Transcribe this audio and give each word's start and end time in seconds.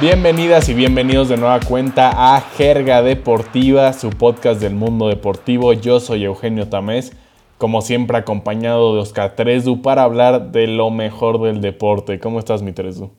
Bienvenidas 0.00 0.68
y 0.68 0.74
bienvenidos 0.74 1.28
de 1.28 1.36
nueva 1.36 1.58
cuenta 1.58 2.36
a 2.36 2.40
Jerga 2.40 3.02
Deportiva, 3.02 3.92
su 3.92 4.10
podcast 4.10 4.60
del 4.60 4.76
mundo 4.76 5.08
deportivo. 5.08 5.72
Yo 5.72 5.98
soy 5.98 6.22
Eugenio 6.22 6.68
Tamés, 6.68 7.14
como 7.56 7.82
siempre 7.82 8.16
acompañado 8.16 8.94
de 8.94 9.00
Oscar 9.00 9.34
Tresu 9.34 9.82
para 9.82 10.04
hablar 10.04 10.52
de 10.52 10.68
lo 10.68 10.92
mejor 10.92 11.42
del 11.42 11.60
deporte. 11.60 12.20
¿Cómo 12.20 12.38
estás, 12.38 12.62
mi 12.62 12.70
Tresu? 12.70 13.10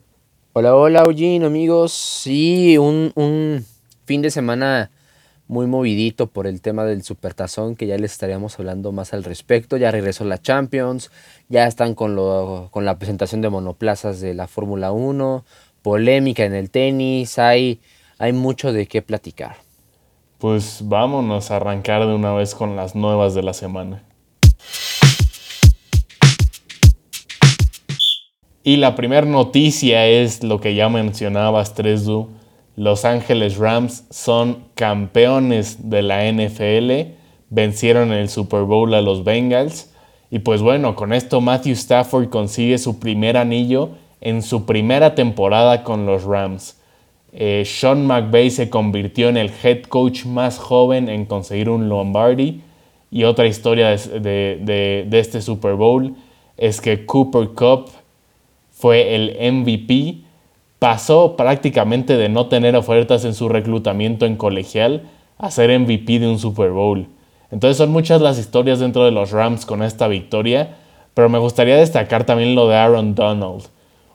Hola, 0.53 0.73
hola, 0.73 1.03
Eugene, 1.05 1.45
amigos. 1.45 1.91
Sí, 1.91 2.77
un, 2.77 3.11
un 3.15 3.65
fin 4.05 4.21
de 4.21 4.31
semana 4.31 4.89
muy 5.49 5.65
movidito 5.65 6.27
por 6.27 6.45
el 6.45 6.61
tema 6.61 6.85
del 6.85 7.03
Supertazón, 7.03 7.75
que 7.75 7.87
ya 7.87 7.97
les 7.97 8.11
estaríamos 8.11 8.57
hablando 8.59 8.91
más 8.91 9.13
al 9.13 9.23
respecto. 9.23 9.77
Ya 9.77 9.89
regresó 9.91 10.23
la 10.23 10.37
Champions, 10.37 11.11
ya 11.49 11.67
están 11.67 11.95
con, 11.95 12.15
lo, 12.15 12.69
con 12.71 12.85
la 12.85 12.99
presentación 12.99 13.41
de 13.41 13.49
monoplazas 13.49 14.21
de 14.21 14.35
la 14.35 14.47
Fórmula 14.47 14.91
1, 14.91 15.43
polémica 15.89 16.45
en 16.45 16.53
el 16.53 16.69
tenis, 16.69 17.39
hay, 17.39 17.81
hay 18.19 18.31
mucho 18.31 18.71
de 18.71 18.85
qué 18.85 19.01
platicar. 19.01 19.55
Pues 20.37 20.81
vámonos 20.83 21.49
a 21.49 21.55
arrancar 21.55 22.05
de 22.05 22.13
una 22.13 22.31
vez 22.31 22.53
con 22.53 22.75
las 22.75 22.93
nuevas 22.93 23.33
de 23.33 23.41
la 23.41 23.53
semana. 23.53 24.03
Y 28.63 28.77
la 28.77 28.95
primera 28.95 29.25
noticia 29.25 30.05
es 30.05 30.43
lo 30.43 30.61
que 30.61 30.75
ya 30.75 30.89
mencionabas, 30.89 31.73
Tresdu. 31.73 32.27
Los 32.75 33.03
Ángeles 33.03 33.57
Rams 33.57 34.03
son 34.11 34.65
campeones 34.75 35.89
de 35.89 36.03
la 36.03 36.31
NFL, 36.31 37.15
vencieron 37.49 38.11
en 38.11 38.19
el 38.19 38.29
Super 38.29 38.61
Bowl 38.61 38.93
a 38.93 39.01
los 39.01 39.23
Bengals. 39.23 39.91
Y 40.29 40.37
pues 40.37 40.61
bueno, 40.61 40.95
con 40.95 41.13
esto 41.13 41.41
Matthew 41.41 41.73
Stafford 41.73 42.29
consigue 42.29 42.77
su 42.77 42.99
primer 42.99 43.37
anillo 43.37 43.97
en 44.21 44.41
su 44.41 44.65
primera 44.65 45.15
temporada 45.15 45.83
con 45.83 46.05
los 46.05 46.23
Rams. 46.23 46.79
Eh, 47.31 47.63
Sean 47.65 48.05
McVay 48.05 48.49
se 48.49 48.69
convirtió 48.69 49.29
en 49.29 49.37
el 49.37 49.51
head 49.63 49.83
coach 49.83 50.25
más 50.25 50.57
joven 50.57 51.09
en 51.09 51.25
conseguir 51.25 51.69
un 51.69 51.89
Lombardi. 51.89 52.61
Y 53.11 53.23
otra 53.23 53.47
historia 53.47 53.89
de, 53.89 55.07
este 55.11 55.41
Super 55.41 55.73
Bowl 55.73 56.15
es 56.57 56.81
que 56.81 57.05
Cooper 57.05 57.49
Cup 57.49 57.89
fue 58.71 59.15
el 59.15 59.53
MVP. 59.53 60.21
Pasó 60.79 61.35
prácticamente 61.35 62.17
de 62.17 62.29
no 62.29 62.47
tener 62.47 62.75
ofertas 62.75 63.25
en 63.25 63.33
su 63.33 63.49
reclutamiento 63.49 64.25
en 64.25 64.37
colegial 64.37 65.03
a 65.37 65.51
ser 65.51 65.77
MVP 65.77 66.19
de 66.19 66.27
un 66.27 66.39
Super 66.39 66.71
Bowl. 66.71 67.07
Entonces 67.51 67.77
son 67.77 67.91
muchas 67.91 68.21
las 68.21 68.37
historias 68.37 68.79
dentro 68.79 69.03
de 69.05 69.11
los 69.11 69.31
Rams 69.31 69.65
con 69.65 69.81
esta 69.81 70.07
victoria, 70.07 70.77
pero 71.15 71.29
me 71.29 71.39
gustaría 71.39 71.77
destacar 71.77 72.25
también 72.25 72.53
lo 72.53 72.67
de 72.67 72.75
Aaron 72.75 73.15
Donald 73.15 73.63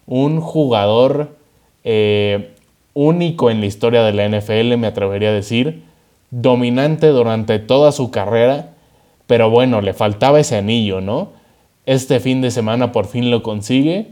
un 0.06 0.41
jugador 0.41 1.36
eh, 1.83 2.55
único 2.94 3.50
en 3.50 3.60
la 3.60 3.66
historia 3.66 4.02
de 4.02 4.12
la 4.12 4.28
NFL, 4.28 4.77
me 4.77 4.86
atrevería 4.86 5.30
a 5.30 5.33
decir, 5.33 5.83
dominante 6.30 7.08
durante 7.08 7.58
toda 7.58 7.92
su 7.92 8.11
carrera, 8.11 8.70
pero 9.27 9.50
bueno, 9.50 9.80
le 9.80 9.94
faltaba 9.94 10.41
ese 10.41 10.56
anillo, 10.56 11.00
¿no? 11.00 11.33
Este 11.86 12.20
fin 12.20 12.41
de 12.41 12.50
semana 12.50 12.92
por 12.92 13.06
fin 13.06 13.30
lo 13.30 13.42
consigue 13.42 14.08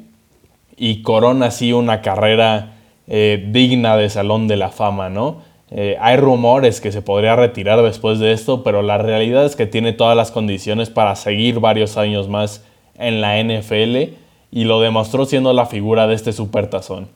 y 0.76 1.02
corona 1.02 1.46
así 1.46 1.72
una 1.72 2.02
carrera 2.02 2.74
eh, 3.06 3.48
digna 3.50 3.96
de 3.96 4.08
Salón 4.08 4.48
de 4.48 4.56
la 4.56 4.70
Fama, 4.70 5.08
¿no? 5.08 5.38
Eh, 5.70 5.96
hay 6.00 6.16
rumores 6.16 6.82
que 6.82 6.92
se 6.92 7.00
podría 7.00 7.34
retirar 7.34 7.80
después 7.82 8.18
de 8.18 8.32
esto, 8.32 8.62
pero 8.62 8.82
la 8.82 8.98
realidad 8.98 9.46
es 9.46 9.56
que 9.56 9.66
tiene 9.66 9.92
todas 9.92 10.16
las 10.16 10.30
condiciones 10.30 10.90
para 10.90 11.16
seguir 11.16 11.60
varios 11.60 11.96
años 11.96 12.28
más 12.28 12.62
en 12.98 13.22
la 13.22 13.42
NFL 13.42 14.21
y 14.52 14.64
lo 14.64 14.80
demostró 14.80 15.24
siendo 15.24 15.54
la 15.54 15.64
figura 15.64 16.06
de 16.06 16.14
este 16.14 16.32
supertazón. 16.32 17.08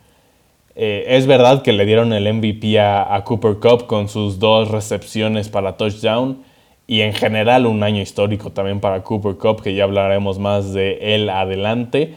Eh, 0.74 1.04
es 1.16 1.26
verdad 1.26 1.62
que 1.62 1.72
le 1.72 1.84
dieron 1.86 2.12
el 2.12 2.32
MVP 2.32 2.80
a, 2.80 3.22
Cooper 3.24 3.56
Cup 3.56 3.86
con 3.86 4.08
sus 4.08 4.38
dos 4.38 4.70
recepciones 4.70 5.48
para 5.48 5.76
touchdown 5.76 6.38
y 6.86 7.02
en 7.02 7.12
general 7.12 7.66
un 7.66 7.82
año 7.82 8.00
histórico 8.00 8.50
también 8.50 8.80
para 8.80 9.02
Cooper 9.02 9.36
Cup, 9.36 9.62
que 9.62 9.74
ya 9.74 9.84
hablaremos 9.84 10.38
más 10.38 10.72
de 10.72 11.14
él 11.14 11.28
adelante. 11.28 12.14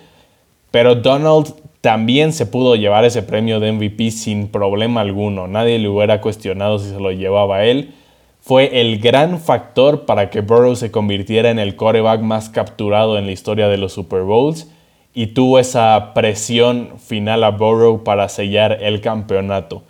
Pero 0.72 0.96
Donald 0.96 1.54
también 1.82 2.32
se 2.32 2.46
pudo 2.46 2.76
llevar 2.76 3.04
ese 3.04 3.22
premio 3.22 3.60
de 3.60 3.72
MVP 3.74 4.12
sin 4.12 4.48
problema 4.48 5.02
alguno. 5.02 5.48
Nadie 5.48 5.80
le 5.80 5.90
hubiera 5.90 6.22
cuestionado 6.22 6.80
si 6.80 6.90
se 6.90 7.00
lo 7.00 7.12
llevaba 7.12 7.66
él. 7.66 7.94
Fue 8.42 8.82
el 8.82 9.00
gran 9.00 9.40
factor 9.40 10.06
para 10.06 10.30
que 10.30 10.42
Burrow 10.42 10.76
se 10.76 10.92
convirtiera 10.92 11.50
en 11.50 11.60
el 11.60 11.76
coreback 11.76 12.22
más 12.22 12.50
capturado 12.50 13.18
en 13.18 13.26
la 13.26 13.32
historia 13.32 13.68
de 13.68 13.78
los 13.78 13.94
Super 13.94 14.22
Bowls 14.22 14.70
y 15.14 15.28
tuvo 15.28 15.60
esa 15.60 16.14
presión 16.14 17.00
final 17.00 17.44
a 17.44 17.52
Burrow 17.52 18.04
para 18.04 18.30
sellar 18.30 18.78
el 18.82 19.02
campeonato. 19.02 19.84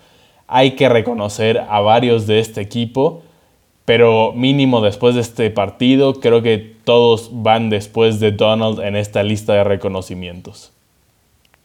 Hay 0.47 0.71
que 0.71 0.89
reconocer 0.89 1.59
a 1.69 1.79
varios 1.81 2.25
de 2.25 2.39
este 2.39 2.61
equipo, 2.61 3.21
pero 3.85 4.33
mínimo 4.33 4.81
después 4.81 5.15
de 5.15 5.21
este 5.21 5.49
partido, 5.49 6.19
creo 6.19 6.41
que 6.41 6.75
todos 6.83 7.29
van 7.31 7.69
después 7.69 8.19
de 8.19 8.31
Donald 8.31 8.79
en 8.79 8.95
esta 8.95 9.23
lista 9.23 9.53
de 9.53 9.63
reconocimientos. 9.63 10.71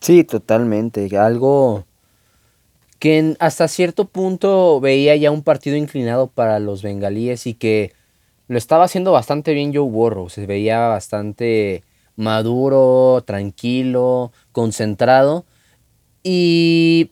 Sí, 0.01 0.25
totalmente. 0.25 1.09
Algo 1.17 1.85
que 2.99 3.37
hasta 3.39 3.69
cierto 3.69 4.07
punto 4.07 4.81
veía 4.81 5.17
ya 5.17 5.31
un 5.31 5.43
partido 5.43 5.77
inclinado 5.77 6.27
para 6.27 6.59
los 6.59 6.83
bengalíes 6.83 7.47
y 7.47 7.55
que 7.55 7.93
lo 8.49 8.59
estaba 8.59 8.85
haciendo 8.85 9.13
bastante 9.13 9.55
bien 9.55 9.75
Joe 9.75 9.89
Burrow. 9.89 10.29
Se 10.29 10.47
veía 10.47 10.89
bastante 10.89 11.83
maduro, 12.17 13.23
tranquilo, 13.27 14.33
concentrado 14.53 15.45
y 16.23 17.11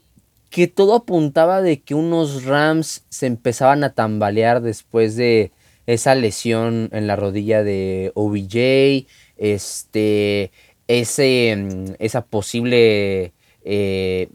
que 0.51 0.69
todo 0.69 0.95
apuntaba 0.95 1.63
de 1.63 1.81
que 1.81 1.95
unos 1.95 2.45
Rams 2.45 3.05
se 3.09 3.27
empezaban 3.27 3.85
a 3.85 3.95
tambalear 3.95 4.61
después 4.61 5.17
de 5.17 5.53
esa 5.87 6.15
lesión 6.15 6.89
en 6.93 7.07
la 7.07 7.17
rodilla 7.17 7.63
de 7.63 8.13
OBJ, 8.15 9.07
este, 9.37 10.53
ese, 10.89 11.57
mm, 11.57 11.95
esa 11.99 12.25
posible, 12.27 13.33
eh, 13.65 14.29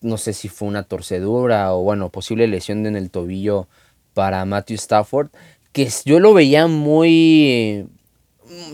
no 0.00 0.18
sé 0.18 0.32
si 0.32 0.48
fue 0.48 0.68
una 0.68 0.84
torcedura 0.84 1.74
o 1.74 1.82
bueno, 1.82 2.10
posible 2.10 2.46
lesión 2.46 2.86
en 2.86 2.96
el 2.96 3.10
tobillo 3.10 3.68
para 4.14 4.44
Matthew 4.44 4.76
Stafford, 4.76 5.30
que 5.72 5.88
yo 6.04 6.20
lo 6.20 6.32
veía 6.32 6.68
muy, 6.68 7.88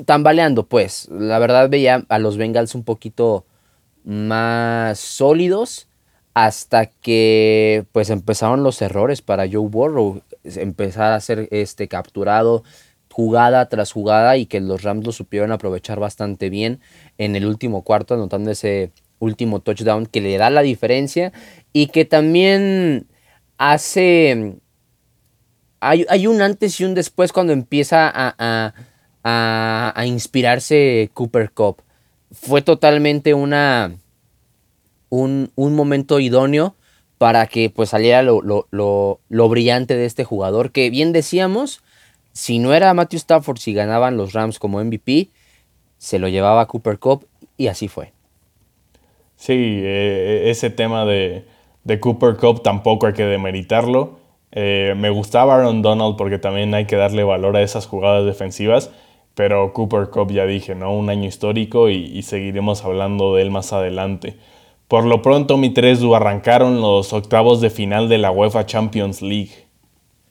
tambaleando, 0.04 0.66
pues. 0.66 1.08
La 1.10 1.38
verdad 1.38 1.68
veía 1.68 2.04
a 2.08 2.18
los 2.18 2.36
Bengals 2.36 2.74
un 2.74 2.84
poquito 2.84 3.46
más 4.04 4.98
sólidos 4.98 5.88
hasta 6.34 6.86
que 6.86 7.84
pues 7.92 8.10
empezaron 8.10 8.62
los 8.62 8.80
errores 8.80 9.20
para 9.22 9.46
Joe 9.50 9.68
Burrow, 9.68 10.22
empezar 10.44 11.12
a 11.12 11.20
ser 11.20 11.48
este 11.50 11.88
capturado 11.88 12.64
jugada 13.12 13.68
tras 13.68 13.92
jugada 13.92 14.38
y 14.38 14.46
que 14.46 14.60
los 14.60 14.82
Rams 14.82 15.04
lo 15.04 15.12
supieron 15.12 15.52
aprovechar 15.52 16.00
bastante 16.00 16.48
bien 16.48 16.80
en 17.18 17.36
el 17.36 17.44
último 17.46 17.82
cuarto, 17.82 18.14
anotando 18.14 18.50
ese 18.50 18.92
último 19.18 19.60
touchdown 19.60 20.06
que 20.06 20.20
le 20.22 20.38
da 20.38 20.50
la 20.50 20.62
diferencia 20.62 21.32
y 21.72 21.88
que 21.88 22.04
también 22.04 23.06
hace... 23.58 24.56
Hay, 25.80 26.06
hay 26.08 26.28
un 26.28 26.40
antes 26.40 26.80
y 26.80 26.84
un 26.84 26.94
después 26.94 27.32
cuando 27.32 27.52
empieza 27.52 28.10
a, 28.14 28.72
inspirarse 30.04 31.10
Cooper 31.14 31.50
Cup. 31.50 31.82
Fue 32.30 32.62
totalmente 32.62 33.34
una, 33.34 33.92
un, 35.10 35.50
momento 35.56 36.20
idóneo 36.20 36.74
para 37.18 37.46
que 37.46 37.70
pues 37.70 37.90
saliera 37.90 38.22
lo, 38.22 38.40
lo, 38.42 39.48
brillante 39.48 39.96
de 39.96 40.06
este 40.06 40.24
jugador, 40.24 40.72
que 40.72 40.90
bien 40.90 41.12
decíamos, 41.12 41.82
si 42.32 42.58
no 42.58 42.74
era 42.74 42.92
Matthew 42.94 43.18
Stafford, 43.18 43.58
si 43.58 43.74
ganaban 43.74 44.16
los 44.16 44.32
Rams 44.32 44.58
como 44.58 44.82
MVP, 44.82 45.28
se 45.98 46.18
lo 46.18 46.28
llevaba 46.28 46.66
Cooper 46.66 46.98
Cup 46.98 47.26
y 47.56 47.68
así 47.68 47.88
fue. 47.88 48.12
Sí, 49.36 49.52
eh, 49.54 50.44
ese 50.46 50.70
tema 50.70 51.04
de, 51.04 51.44
de, 51.84 52.00
Cooper 52.00 52.36
Cup 52.36 52.62
tampoco 52.62 53.06
hay 53.06 53.12
que 53.12 53.24
demeritarlo. 53.24 54.18
Eh, 54.50 54.94
me 54.96 55.10
gustaba 55.10 55.56
Aaron 55.56 55.82
Donald 55.82 56.16
porque 56.16 56.38
también 56.38 56.74
hay 56.74 56.86
que 56.86 56.96
darle 56.96 57.24
valor 57.24 57.56
a 57.56 57.62
esas 57.62 57.86
jugadas 57.86 58.24
defensivas. 58.24 58.90
Pero 59.34 59.72
Cooper 59.72 60.10
Cup 60.10 60.30
ya 60.30 60.46
dije, 60.46 60.74
¿no? 60.74 60.94
Un 60.94 61.08
año 61.08 61.26
histórico 61.26 61.88
y, 61.88 62.22
seguiremos 62.22 62.84
hablando 62.84 63.34
de 63.34 63.42
él 63.42 63.50
más 63.50 63.72
adelante. 63.72 64.36
Por 64.88 65.04
lo 65.04 65.22
pronto, 65.22 65.56
mi 65.56 65.70
3 65.70 66.00
arrancaron 66.14 66.80
los 66.80 67.12
octavos 67.12 67.60
de 67.60 67.70
final 67.70 68.08
de 68.08 68.18
la 68.18 68.30
UEFA 68.30 68.66
Champions 68.66 69.22
League. 69.22 69.66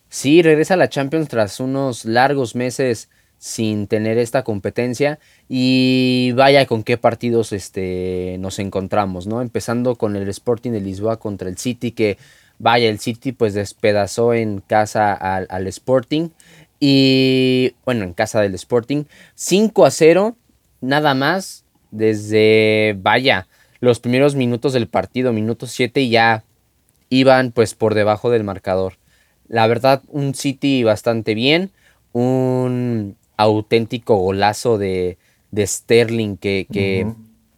Sí, 0.10 0.42
regresa 0.42 0.76
a 0.76 0.78
la 0.78 0.90
Champions 0.90 1.30
tras 1.30 1.60
unos 1.60 2.06
largos 2.06 2.56
meses 2.56 3.10
sin 3.42 3.88
tener 3.88 4.20
esta 4.20 4.44
competencia 4.44 5.18
y 5.50 6.32
vaya 6.36 6.68
con 6.68 6.84
qué 6.84 6.98
partidos 6.98 7.54
este, 7.54 8.36
nos 8.40 8.60
encontramos, 8.60 9.26
¿no? 9.26 9.42
Empezando 9.42 9.96
con 9.96 10.16
el 10.16 10.30
Sporting 10.30 10.70
de 10.70 10.82
Lisboa 10.82 11.18
contra 11.18 11.50
el 11.50 11.58
City, 11.58 11.92
que 11.92 12.20
vaya, 12.60 12.88
el 12.88 13.00
City 13.00 13.32
pues 13.32 13.56
despedazó 13.56 14.36
en 14.36 14.60
casa 14.60 15.14
al, 15.14 15.48
al 15.50 15.66
Sporting 15.66 16.30
y 16.84 17.76
bueno, 17.86 18.04
en 18.04 18.14
casa 18.14 18.42
del 18.42 18.56
Sporting, 18.56 19.04
5 19.36 19.86
a 19.86 19.92
0, 19.92 20.36
nada 20.82 21.14
más, 21.14 21.64
desde, 21.92 22.98
vaya, 23.00 23.48
los 23.82 24.00
primeros 24.00 24.34
minutos 24.34 24.74
del 24.74 24.88
partido, 24.88 25.32
minutos 25.32 25.72
7 25.72 26.02
y 26.02 26.10
ya 26.10 26.44
iban 27.10 27.52
pues 27.52 27.76
por 27.76 27.94
debajo 27.94 28.32
del 28.32 28.44
marcador. 28.44 28.94
La 29.48 29.68
verdad, 29.68 30.02
un 30.08 30.34
City 30.34 30.84
bastante 30.84 31.36
bien, 31.36 31.70
un 32.14 33.16
auténtico 33.38 34.16
golazo 34.16 34.80
de, 34.80 35.20
de 35.52 35.68
Sterling 35.68 36.38
que, 36.38 36.66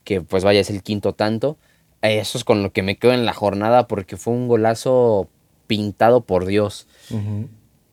que, 0.04 0.20
pues 0.20 0.44
vaya, 0.44 0.60
es 0.60 0.70
el 0.70 0.84
quinto 0.84 1.14
tanto. 1.14 1.58
Eso 2.02 2.38
es 2.38 2.44
con 2.44 2.62
lo 2.62 2.74
que 2.74 2.84
me 2.84 2.98
quedo 2.98 3.14
en 3.14 3.25
la 3.25 3.34
jornada 3.34 3.88
porque 3.88 4.18
fue 4.18 4.34
un 4.34 4.50
golazo 4.50 5.30
pintado 5.68 6.20
por 6.20 6.46
Dios. 6.46 6.88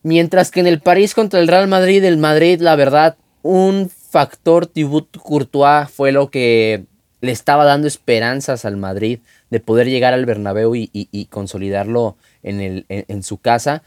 Mientras 0.03 0.51
que 0.51 0.59
en 0.59 0.67
el 0.67 0.81
París 0.81 1.13
contra 1.13 1.39
el 1.39 1.47
Real 1.47 1.67
Madrid, 1.67 2.03
el 2.03 2.17
Madrid, 2.17 2.59
la 2.61 2.75
verdad, 2.75 3.17
un 3.43 3.89
factor 3.89 4.67
Thibaut 4.67 5.15
Courtois 5.17 5.89
fue 5.89 6.11
lo 6.11 6.29
que 6.29 6.85
le 7.21 7.31
estaba 7.31 7.65
dando 7.65 7.87
esperanzas 7.87 8.65
al 8.65 8.77
Madrid 8.77 9.19
de 9.51 9.59
poder 9.59 9.87
llegar 9.87 10.13
al 10.13 10.25
Bernabéu 10.25 10.73
y, 10.75 11.27
consolidarlo 11.29 12.17
en, 12.41 12.85
en, 12.89 13.23
su 13.23 13.37
casa. 13.37 13.83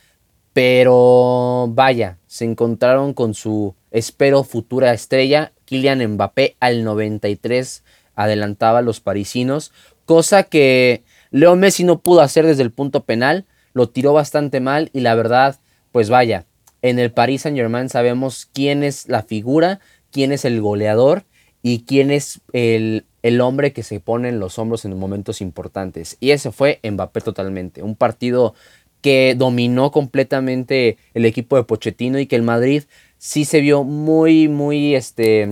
Pero 0.53 1.69
vaya, 1.73 2.19
se 2.27 2.45
encontraron 2.45 3.13
con 3.13 3.35
su, 3.35 3.75
espero, 3.91 4.45
futura 4.45 4.93
estrella. 4.93 5.53
Kylian 5.65 6.07
Mbappé 6.13 6.57
al 6.61 6.85
93 6.85 7.83
adelantaba 8.15 8.79
a 8.79 8.83
los 8.83 9.01
parisinos, 9.01 9.73
cosa 10.05 10.45
que 10.45 11.03
Leo 11.33 11.57
Messi 11.57 11.83
no 11.83 11.99
pudo 11.99 12.21
hacer 12.21 12.47
desde 12.47 12.63
el 12.63 12.71
punto 12.71 13.03
penal. 13.03 13.47
Lo 13.73 13.89
tiró 13.89 14.13
bastante 14.13 14.61
mal 14.61 14.91
y 14.93 15.01
la 15.01 15.17
verdad, 15.17 15.59
pues 15.95 16.11
vaya, 16.11 16.45
en 16.83 16.99
el 16.99 17.13
Paris 17.13 17.43
Saint 17.43 17.57
Germain 17.57 17.89
sabemos 17.89 18.49
quién 18.53 18.83
es 18.83 19.09
la 19.09 19.23
figura, 19.23 19.79
quién 20.11 20.33
es 20.33 20.45
el 20.45 20.61
goleador 20.61 21.23
y 21.63 21.85
quién 21.85 22.11
es 22.11 22.41
el, 22.53 23.07
el 23.23 23.41
hombre 23.41 23.73
que 23.73 23.85
se 23.85 24.01
pone 24.01 24.29
en 24.29 24.41
los 24.41 24.59
hombros 24.59 24.85
en 24.85 24.99
momentos 24.99 25.41
importantes. 25.41 26.17
Y 26.19 26.33
ese 26.33 26.51
fue 26.51 26.81
Mbappé 26.83 27.21
totalmente. 27.21 27.85
Un 27.85 27.95
partido 27.95 28.55
que 29.03 29.37
dominó 29.39 29.93
completamente 29.93 30.99
el 31.15 31.27
equipo 31.27 31.55
de 31.55 31.63
Pochettino 31.63 32.19
y 32.19 32.27
que 32.27 32.35
el 32.35 32.43
Madrid 32.43 32.83
sí 33.19 33.45
se 33.45 33.61
vio 33.61 33.85
muy, 33.85 34.49
muy, 34.49 34.97
este, 34.97 35.49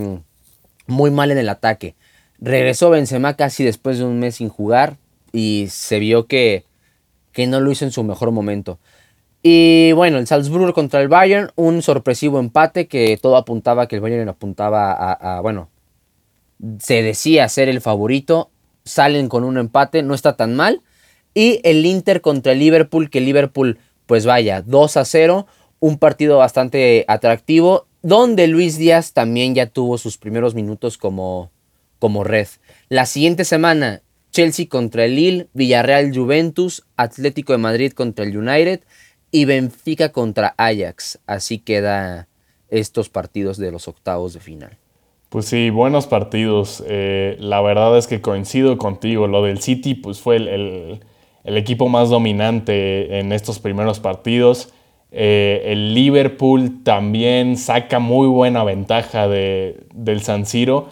muy 0.88 1.12
mal 1.12 1.30
en 1.30 1.38
el 1.38 1.50
ataque. 1.50 1.94
Regresó 2.40 2.90
Benzema 2.90 3.36
casi 3.36 3.62
después 3.62 3.98
de 3.98 4.06
un 4.06 4.18
mes 4.18 4.34
sin 4.34 4.48
jugar 4.48 4.96
y 5.32 5.68
se 5.70 6.00
vio 6.00 6.26
que, 6.26 6.64
que 7.30 7.46
no 7.46 7.60
lo 7.60 7.70
hizo 7.70 7.84
en 7.84 7.92
su 7.92 8.02
mejor 8.02 8.32
momento. 8.32 8.80
Y 9.42 9.92
bueno, 9.92 10.18
el 10.18 10.26
Salzburgo 10.26 10.72
contra 10.72 11.00
el 11.00 11.08
Bayern, 11.08 11.50
un 11.56 11.82
sorpresivo 11.82 12.38
empate 12.38 12.86
que 12.86 13.18
todo 13.20 13.36
apuntaba 13.36 13.88
que 13.88 13.96
el 13.96 14.00
Bayern 14.00 14.28
apuntaba 14.28 14.92
a 14.92 15.40
bueno, 15.40 15.68
se 16.78 17.02
decía 17.02 17.48
ser 17.48 17.68
el 17.68 17.80
favorito, 17.80 18.50
salen 18.84 19.28
con 19.28 19.44
un 19.44 19.58
empate, 19.58 20.02
no 20.02 20.14
está 20.14 20.36
tan 20.36 20.54
mal. 20.54 20.82
Y 21.34 21.60
el 21.64 21.84
Inter 21.86 22.20
contra 22.20 22.52
el 22.52 22.58
Liverpool, 22.58 23.10
que 23.10 23.20
Liverpool, 23.20 23.78
pues 24.06 24.26
vaya, 24.26 24.62
2 24.62 24.96
a 24.96 25.04
0, 25.04 25.46
un 25.80 25.98
partido 25.98 26.38
bastante 26.38 27.04
atractivo, 27.08 27.86
donde 28.02 28.46
Luis 28.46 28.76
Díaz 28.76 29.12
también 29.12 29.54
ya 29.54 29.66
tuvo 29.66 29.96
sus 29.98 30.18
primeros 30.18 30.54
minutos 30.54 30.98
como, 30.98 31.50
como 31.98 32.22
red. 32.22 32.48
La 32.88 33.06
siguiente 33.06 33.44
semana, 33.44 34.02
Chelsea 34.30 34.66
contra 34.68 35.06
el 35.06 35.16
Lille, 35.16 35.48
Villarreal 35.54 36.14
Juventus, 36.14 36.84
Atlético 36.96 37.52
de 37.52 37.58
Madrid 37.58 37.92
contra 37.92 38.24
el 38.24 38.36
United 38.36 38.80
y 39.32 39.46
Benfica 39.46 40.12
contra 40.12 40.54
Ajax. 40.58 41.18
Así 41.26 41.58
queda 41.58 42.28
estos 42.68 43.08
partidos 43.08 43.56
de 43.56 43.72
los 43.72 43.88
octavos 43.88 44.34
de 44.34 44.40
final. 44.40 44.78
Pues 45.30 45.46
sí, 45.46 45.70
buenos 45.70 46.06
partidos. 46.06 46.84
Eh, 46.86 47.36
la 47.40 47.62
verdad 47.62 47.96
es 47.96 48.06
que 48.06 48.20
coincido 48.20 48.76
contigo. 48.76 49.26
Lo 49.26 49.42
del 49.42 49.60
City 49.60 49.94
pues 49.94 50.20
fue 50.20 50.36
el, 50.36 51.00
equipo 51.44 51.88
más 51.88 52.10
dominante 52.10 53.18
en 53.18 53.32
estos 53.32 53.58
primeros 53.58 53.98
partidos. 53.98 54.72
Eh, 55.10 55.62
el 55.66 55.94
Liverpool 55.94 56.82
también 56.84 57.56
saca 57.56 57.98
muy 57.98 58.28
buena 58.28 58.62
ventaja 58.62 59.26
de, 59.26 59.80
del 59.94 60.20
San 60.20 60.44
Siro. 60.44 60.88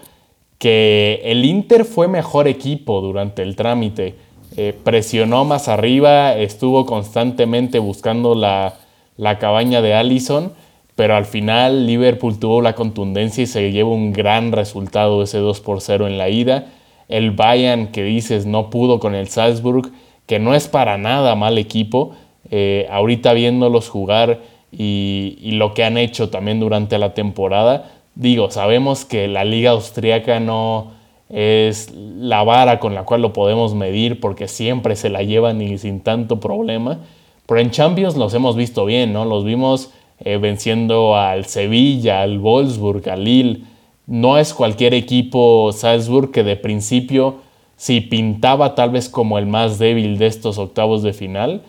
Que 0.59 1.21
el 1.25 1.45
Inter 1.45 1.85
fue 1.85 2.09
mejor 2.09 2.49
equipo 2.49 3.03
durante 3.03 3.43
el 3.43 3.57
trámite. 3.57 4.15
Eh, 4.57 4.77
presionó 4.83 5.45
más 5.45 5.69
arriba, 5.69 6.35
estuvo 6.37 6.87
constantemente 6.87 7.79
buscando 7.79 8.35
la, 8.35 8.75
la 9.17 9.39
cabaña 9.39 9.81
de 9.81 9.95
Allison 9.95 10.53
pero 11.01 11.17
al 11.17 11.25
final 11.25 11.87
Liverpool 11.87 12.39
tuvo 12.39 12.61
la 12.61 12.75
contundencia 12.75 13.43
y 13.43 13.47
se 13.47 13.73
lleva 13.73 13.89
un 13.89 14.13
gran 14.13 14.53
resultado 14.53 15.23
ese 15.23 15.39
2 15.39 15.61
por 15.61 15.81
0 15.81 16.07
en 16.07 16.19
la 16.19 16.29
ida. 16.29 16.67
El 17.09 17.31
Bayern 17.31 17.87
que 17.87 18.05
dices 18.05 18.45
no 18.45 18.69
pudo 18.69 19.01
con 19.01 19.15
el 19.15 19.29
Salzburg, 19.29 19.93
que 20.27 20.39
no 20.39 20.55
es 20.55 20.69
para 20.69 20.99
nada 20.99 21.35
mal 21.37 21.57
equipo, 21.57 22.13
eh, 22.51 22.87
ahorita 22.91 23.33
viéndolos 23.33 23.89
jugar 23.89 24.41
y, 24.71 25.39
lo 25.53 25.73
que 25.73 25.85
han 25.85 25.97
hecho 25.97 26.29
también 26.29 26.61
durante 26.61 26.99
la 26.99 27.15
temporada, 27.15 27.93
digo, 28.15 28.51
sabemos 28.51 29.07
que 29.07 29.27
la 29.27 29.47
liga 29.47 29.71
austriaca 29.71 30.39
no 30.39 30.93
es 31.31 31.93
la 31.95 32.43
vara 32.43 32.81
con 32.81 32.95
la 32.95 33.05
cual 33.05 33.23
lo 33.23 33.33
podemos 33.33 33.75
medir 33.75 34.21
porque 34.21 34.49
siempre 34.49 34.97
se 34.97 35.09
la 35.09 35.23
llevan 35.23 35.63
y 35.63 35.79
sin 35.79 36.01
tanto 36.01 36.41
problema, 36.41 36.99
pero 37.47 37.61
en 37.61 37.71
Champions 37.71 38.17
los 38.17 38.35
hemos 38.35 38.57
visto 38.57 38.85
bien, 38.85 39.13
¿no? 39.13 39.25
Los 39.25 39.45
vimos 39.45 39.93
eh, 40.21 40.37
venciendo 40.37 41.17
al 41.17 41.47
Sevilla, 41.47 42.23
al 42.23 42.39
Wolfsburg, 42.39 43.09
al 43.09 43.25
Lille. 43.25 43.63
No 44.07 44.39
es 44.39 44.53
cualquier 44.53 44.93
equipo 44.93 45.71
Salzburg 45.73 46.31
que 46.31 46.43
de 46.43 46.57
principio, 46.57 47.37
si 47.77 48.01
pintaba 48.01 48.75
tal 48.75 48.91
vez 48.91 49.09
como 49.09 49.39
el 49.39 49.47
más 49.47 49.79
débil 49.79 50.19
de 50.19 50.27
estos 50.27 50.59
octavos 50.59 51.03
de 51.03 51.13
final, 51.13 51.63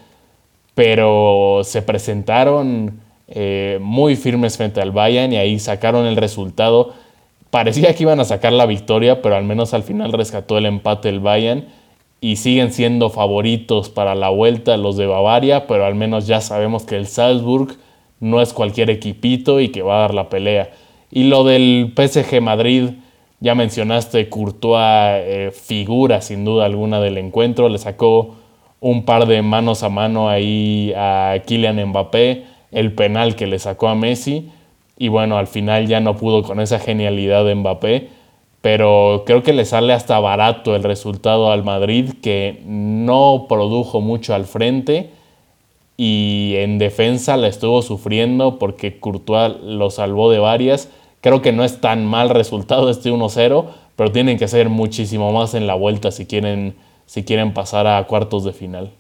pero 0.76 1.62
se 1.64 1.82
presentaron 1.82 3.00
eh, 3.28 3.80
muy 3.82 4.16
firmes 4.16 4.58
frente 4.58 4.82
al 4.82 4.92
Bayern 4.92 5.32
y 5.32 5.38
ahí 5.38 5.60
sacaron 5.60 6.06
el 6.06 6.18
resultado. 6.18 6.94
Parecía 7.52 7.94
que 7.94 8.04
iban 8.04 8.22
a 8.22 8.26
sacar 8.26 8.54
la 8.54 8.66
victoria, 8.66 9.22
pero 9.22 9.36
al 9.36 9.44
menos 9.44 9.74
al 9.74 9.84
final 9.84 10.14
rescató 10.14 10.58
el 10.58 10.66
empate 10.66 11.10
el 11.10 11.20
Bayern 11.20 11.68
y 12.22 12.38
siguen 12.38 12.72
siendo 12.72 13.10
favoritos 13.10 13.90
para 13.90 14.16
la 14.16 14.30
vuelta 14.30 14.78
los 14.78 14.96
de 14.96 15.06
Bavaria, 15.06 15.68
pero 15.68 15.86
al 15.86 15.96
menos 15.96 16.28
ya 16.28 16.40
sabemos 16.40 16.84
que 16.84 16.96
el 16.96 17.08
Salzburg 17.08 17.78
no 18.22 18.42
es 18.42 18.54
cualquier 18.54 18.90
equipito 18.90 19.60
y 19.60 19.70
que 19.70 19.82
va 19.82 19.98
a 19.98 20.02
dar 20.02 20.14
la 20.14 20.30
pelea. 20.30 20.70
Y 21.12 21.26
lo 21.26 21.44
del 21.44 21.94
PSG 21.94 22.42
Madrid, 22.42 22.92
ya 23.42 23.54
mencionaste, 23.54 24.30
Courtois 24.30 24.80
eh, 24.82 25.52
figura 25.52 26.22
sin 26.22 26.46
duda 26.46 26.66
alguna 26.66 27.02
del 27.02 27.18
encuentro, 27.18 27.68
le 27.68 27.80
sacó 27.80 28.36
un 28.80 29.04
par 29.04 29.26
de 29.26 29.42
manos 29.42 29.84
a 29.84 29.90
mano 29.90 30.30
ahí 30.30 30.94
a 30.96 31.36
Kylian 31.46 31.84
Mbappé, 31.88 32.46
el 32.72 32.94
penal 32.94 33.36
que 33.36 33.48
le 33.48 33.60
sacó 33.60 33.90
a 33.90 33.96
Messi, 33.96 34.52
y 35.02 35.08
bueno, 35.08 35.40
al 35.40 35.48
final 35.48 35.88
ya 35.88 36.00
no 36.00 36.16
pudo 36.16 36.44
con 36.44 36.60
esa 36.60 36.78
genialidad 36.78 37.44
de 37.44 37.56
Mbappé, 37.56 38.10
pero 38.62 39.24
creo 39.26 39.42
que 39.42 39.52
le 39.52 39.66
sale 39.66 39.94
hasta 39.94 40.20
barato 40.20 40.76
el 40.76 40.84
resultado 40.84 41.52
al 41.52 41.64
Madrid, 41.64 42.14
que 42.22 42.62
no 42.68 43.48
produjo 43.50 44.00
mucho 44.00 44.36
al 44.36 44.46
frente 44.46 45.10
y 45.98 46.54
en 46.58 46.78
defensa 46.78 47.36
la 47.36 47.48
estuvo 47.48 47.82
sufriendo 47.82 48.60
porque 48.60 49.00
Courtois 49.00 49.56
lo 49.64 49.90
salvó 49.90 50.30
de 50.30 50.38
varias. 50.38 50.88
Creo 51.22 51.42
que 51.42 51.52
no 51.52 51.64
es 51.64 51.82
tan 51.82 52.06
mal 52.06 52.30
resultado 52.30 52.88
este 52.92 53.12
1-0, 53.12 53.66
pero 53.96 54.12
tienen 54.12 54.38
que 54.38 54.48
ser 54.48 54.70
muchísimo 54.70 55.32
más 55.32 55.56
en 55.56 55.66
la 55.66 55.74
vuelta 55.74 56.12
si 56.12 56.28
quieren, 56.28 56.76
si 57.08 57.24
quieren 57.24 57.56
pasar 57.56 57.88
a 57.88 58.06
cuartos 58.06 58.44
de 58.44 58.54
final. 58.54 58.92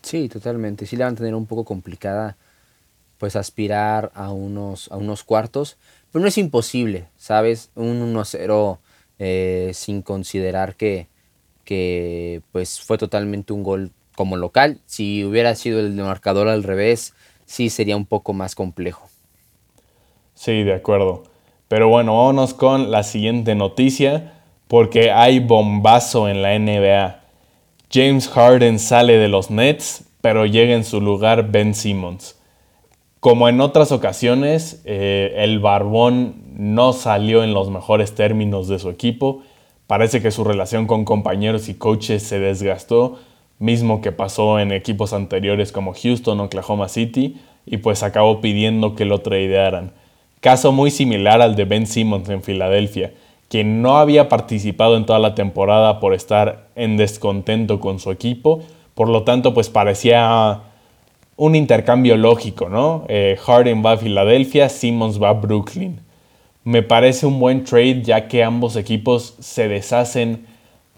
Sí, 0.00 0.30
totalmente. 0.30 0.86
Sí 0.86 0.96
le 0.96 1.04
van 1.04 1.12
a 1.12 1.16
tener 1.18 1.34
un 1.34 1.44
poco 1.44 1.64
complicada 1.66 2.34
pues 3.18 3.36
aspirar 3.36 4.12
a 4.14 4.30
unos, 4.30 4.90
a 4.90 4.96
unos 4.96 5.24
cuartos, 5.24 5.76
pero 6.12 6.22
no 6.22 6.28
es 6.28 6.38
imposible, 6.38 7.06
¿sabes? 7.16 7.70
Un 7.74 8.14
1-0 8.14 8.78
eh, 9.18 9.70
sin 9.74 10.02
considerar 10.02 10.76
que, 10.76 11.08
que 11.64 12.42
pues 12.52 12.80
fue 12.80 12.98
totalmente 12.98 13.52
un 13.52 13.62
gol 13.62 13.90
como 14.14 14.36
local. 14.36 14.80
Si 14.86 15.24
hubiera 15.24 15.54
sido 15.54 15.80
el 15.80 15.92
marcador 15.92 16.48
al 16.48 16.62
revés, 16.62 17.14
sí 17.44 17.70
sería 17.70 17.96
un 17.96 18.06
poco 18.06 18.32
más 18.32 18.54
complejo. 18.54 19.08
Sí, 20.34 20.64
de 20.64 20.74
acuerdo. 20.74 21.24
Pero 21.68 21.88
bueno, 21.88 22.16
vámonos 22.16 22.54
con 22.54 22.90
la 22.90 23.02
siguiente 23.02 23.54
noticia, 23.54 24.34
porque 24.68 25.10
hay 25.10 25.40
bombazo 25.40 26.28
en 26.28 26.42
la 26.42 26.58
NBA. 26.58 27.20
James 27.90 28.28
Harden 28.28 28.78
sale 28.78 29.16
de 29.16 29.28
los 29.28 29.50
Nets, 29.50 30.04
pero 30.20 30.44
llega 30.46 30.74
en 30.74 30.84
su 30.84 31.00
lugar 31.00 31.50
Ben 31.50 31.74
Simmons. 31.74 32.35
Como 33.26 33.48
en 33.48 33.60
otras 33.60 33.90
ocasiones, 33.90 34.82
eh, 34.84 35.34
el 35.38 35.58
Barbón 35.58 36.44
no 36.56 36.92
salió 36.92 37.42
en 37.42 37.54
los 37.54 37.70
mejores 37.70 38.14
términos 38.14 38.68
de 38.68 38.78
su 38.78 38.88
equipo. 38.88 39.42
Parece 39.88 40.22
que 40.22 40.30
su 40.30 40.44
relación 40.44 40.86
con 40.86 41.04
compañeros 41.04 41.68
y 41.68 41.74
coaches 41.74 42.22
se 42.22 42.38
desgastó 42.38 43.18
mismo 43.58 44.00
que 44.00 44.12
pasó 44.12 44.60
en 44.60 44.70
equipos 44.70 45.12
anteriores 45.12 45.72
como 45.72 45.92
Houston, 45.92 46.38
Oklahoma 46.38 46.88
City, 46.88 47.40
y 47.66 47.78
pues 47.78 48.04
acabó 48.04 48.40
pidiendo 48.40 48.94
que 48.94 49.04
lo 49.04 49.18
tradearan. 49.22 49.90
Caso 50.40 50.70
muy 50.70 50.92
similar 50.92 51.42
al 51.42 51.56
de 51.56 51.64
Ben 51.64 51.88
Simmons 51.88 52.28
en 52.28 52.44
Filadelfia, 52.44 53.12
quien 53.48 53.82
no 53.82 53.98
había 53.98 54.28
participado 54.28 54.96
en 54.96 55.04
toda 55.04 55.18
la 55.18 55.34
temporada 55.34 55.98
por 55.98 56.14
estar 56.14 56.68
en 56.76 56.96
descontento 56.96 57.80
con 57.80 57.98
su 57.98 58.12
equipo, 58.12 58.62
Por 58.94 59.08
lo 59.08 59.24
tanto, 59.24 59.52
pues 59.52 59.68
parecía 59.68 60.62
un 61.36 61.54
intercambio 61.54 62.16
lógico, 62.16 62.68
¿no? 62.68 63.04
Eh, 63.08 63.38
Harden 63.40 63.84
va 63.84 63.92
a 63.92 63.96
Filadelfia, 63.98 64.68
Simmons 64.68 65.22
va 65.22 65.30
a 65.30 65.34
Brooklyn. 65.34 66.00
Me 66.64 66.82
parece 66.82 67.26
un 67.26 67.38
buen 67.38 67.64
trade 67.64 68.02
ya 68.02 68.26
que 68.28 68.42
ambos 68.42 68.76
equipos 68.76 69.36
se 69.38 69.68
deshacen 69.68 70.46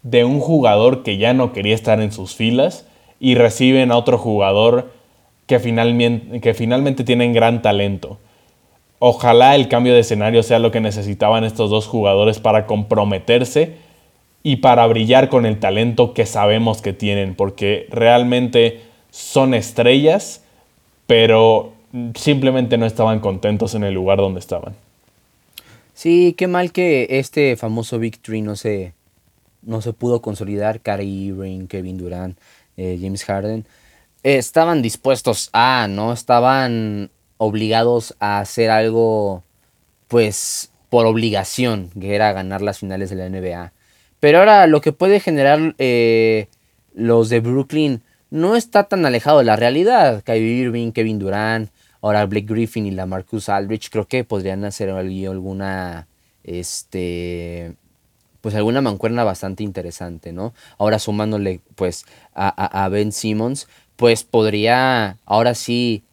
de 0.01 0.23
un 0.23 0.39
jugador 0.39 1.03
que 1.03 1.17
ya 1.17 1.33
no 1.33 1.51
quería 1.51 1.75
estar 1.75 1.99
en 2.01 2.11
sus 2.11 2.35
filas 2.35 2.87
y 3.19 3.35
reciben 3.35 3.91
a 3.91 3.97
otro 3.97 4.17
jugador 4.17 4.91
que 5.45 5.59
finalmente, 5.59 6.39
que 6.39 6.53
finalmente 6.53 7.03
tienen 7.03 7.33
gran 7.33 7.61
talento. 7.61 8.17
Ojalá 8.99 9.55
el 9.55 9.67
cambio 9.67 9.93
de 9.93 10.01
escenario 10.01 10.43
sea 10.43 10.59
lo 10.59 10.71
que 10.71 10.81
necesitaban 10.81 11.43
estos 11.43 11.69
dos 11.69 11.87
jugadores 11.87 12.39
para 12.39 12.65
comprometerse 12.65 13.75
y 14.41 14.57
para 14.57 14.87
brillar 14.87 15.29
con 15.29 15.45
el 15.45 15.59
talento 15.59 16.13
que 16.13 16.25
sabemos 16.25 16.81
que 16.81 16.93
tienen, 16.93 17.35
porque 17.35 17.87
realmente 17.91 18.88
son 19.11 19.53
estrellas, 19.53 20.41
pero 21.07 21.73
simplemente 22.15 22.77
no 22.77 22.85
estaban 22.85 23.19
contentos 23.19 23.75
en 23.75 23.83
el 23.83 23.93
lugar 23.93 24.19
donde 24.19 24.39
estaban. 24.39 24.75
Sí, 25.93 26.33
qué 26.37 26.47
mal 26.47 26.71
que 26.71 27.07
este 27.09 27.57
famoso 27.57 27.99
Victory 27.99 28.41
no 28.41 28.55
se, 28.55 28.93
no 29.61 29.81
se 29.81 29.91
pudo 29.91 30.21
consolidar. 30.21 30.79
Kyrie 30.79 31.27
Irving, 31.27 31.67
Kevin 31.67 31.97
Durant, 31.97 32.37
eh, 32.77 32.97
James 33.01 33.23
Harden. 33.25 33.65
estaban 34.23 34.81
dispuestos 34.81 35.49
a, 35.51 35.87
¿no? 35.89 36.13
Estaban 36.13 37.09
obligados 37.37 38.15
a 38.19 38.39
hacer 38.39 38.69
algo, 38.69 39.43
pues, 40.07 40.71
por 40.89 41.05
obligación, 41.05 41.89
que 41.99 42.15
era 42.15 42.33
ganar 42.33 42.61
las 42.61 42.79
finales 42.79 43.09
de 43.09 43.15
la 43.15 43.29
NBA. 43.29 43.73
Pero 44.19 44.39
ahora 44.39 44.67
lo 44.67 44.81
que 44.81 44.91
puede 44.91 45.19
generar 45.19 45.75
eh, 45.77 46.47
los 46.93 47.29
de 47.29 47.39
Brooklyn 47.39 48.01
no 48.29 48.55
está 48.55 48.83
tan 48.83 49.05
alejado 49.05 49.39
de 49.39 49.45
la 49.45 49.55
realidad. 49.55 50.23
Kyrie 50.23 50.61
Irving, 50.63 50.91
Kevin 50.91 51.19
Durant, 51.19 51.69
ahora 52.01 52.25
Blake 52.25 52.47
Griffin 52.47 52.85
y 52.85 52.91
la 52.91 53.05
Marcus 53.05 53.49
Aldrich, 53.49 53.89
creo 53.89 54.07
que 54.07 54.23
podrían 54.23 54.63
hacer 54.65 54.89
alguna, 54.89 56.07
este, 56.43 57.75
pues 58.41 58.55
alguna 58.55 58.81
mancuerna 58.81 59.23
bastante 59.23 59.63
interesante, 59.63 60.31
¿no? 60.31 60.53
Ahora 60.77 60.99
sumándole, 60.99 61.61
pues, 61.75 62.05
a, 62.33 62.83
a 62.83 62.89
Ben 62.89 63.11
Simmons, 63.11 63.67
pues 63.95 64.23
podría, 64.23 65.17
ahora 65.25 65.55
sí, 65.55 66.03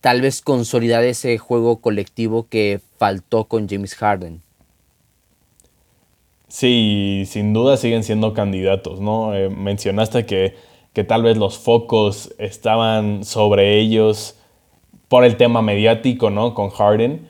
tal 0.00 0.20
vez 0.20 0.40
consolidar 0.40 1.04
ese 1.04 1.38
juego 1.38 1.80
colectivo 1.80 2.46
que 2.48 2.80
faltó 2.98 3.44
con 3.44 3.68
James 3.68 3.94
Harden. 3.94 4.42
Sí, 6.48 7.24
sin 7.26 7.54
duda 7.54 7.78
siguen 7.78 8.04
siendo 8.04 8.34
candidatos, 8.34 9.00
¿no? 9.00 9.34
Eh, 9.34 9.48
mencionaste 9.48 10.26
que, 10.26 10.54
que, 10.92 11.04
tal 11.04 11.22
vez 11.22 11.36
los 11.36 11.58
focos 11.58 12.34
estaban 12.38 13.24
sobre 13.24 13.78
ellos 13.78 14.36
por 15.08 15.24
el 15.24 15.36
tema 15.36 15.62
mediático, 15.62 16.30
¿no? 16.30 16.54
Con 16.54 16.70
Harden, 16.70 17.28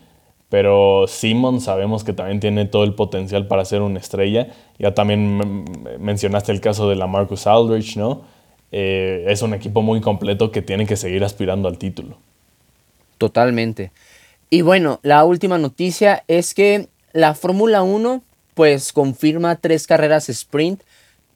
pero 0.49 1.07
Simon 1.09 1.61
sabemos 1.61 2.05
que 2.05 2.13
también 2.13 2.41
tiene 2.41 2.67
todo 2.67 2.85
el 2.85 2.95
potencial 2.95 3.47
para 3.47 3.65
ser 3.65 3.83
una 3.83 3.99
estrella. 3.99 4.49
Ya 4.79 4.95
también 4.95 5.65
mencionaste 5.99 6.53
el 6.53 6.61
caso 6.61 6.89
de 6.89 6.97
la 6.97 7.07
Marcus 7.07 7.47
Aldrich, 7.47 7.97
¿no? 7.97 8.23
Eh, 8.71 9.25
es 9.29 9.43
un 9.43 9.55
equipo 9.55 9.83
muy 9.83 10.01
completo 10.01 10.51
que 10.51 10.63
tiene 10.63 10.87
que 10.87 10.97
seguir 10.97 11.25
aspirando 11.25 11.69
al 11.69 11.79
título. 11.79 12.17
Totalmente. 13.19 13.93
Y 14.51 14.63
bueno, 14.63 15.01
la 15.03 15.25
última 15.25 15.59
noticia 15.59 16.25
es 16.29 16.55
que 16.55 16.89
la 17.13 17.35
Fórmula 17.35 17.83
1 17.83 18.23
pues 18.55 18.93
confirma 18.93 19.57
tres 19.57 19.87
carreras 19.87 20.29
sprint, 20.29 20.83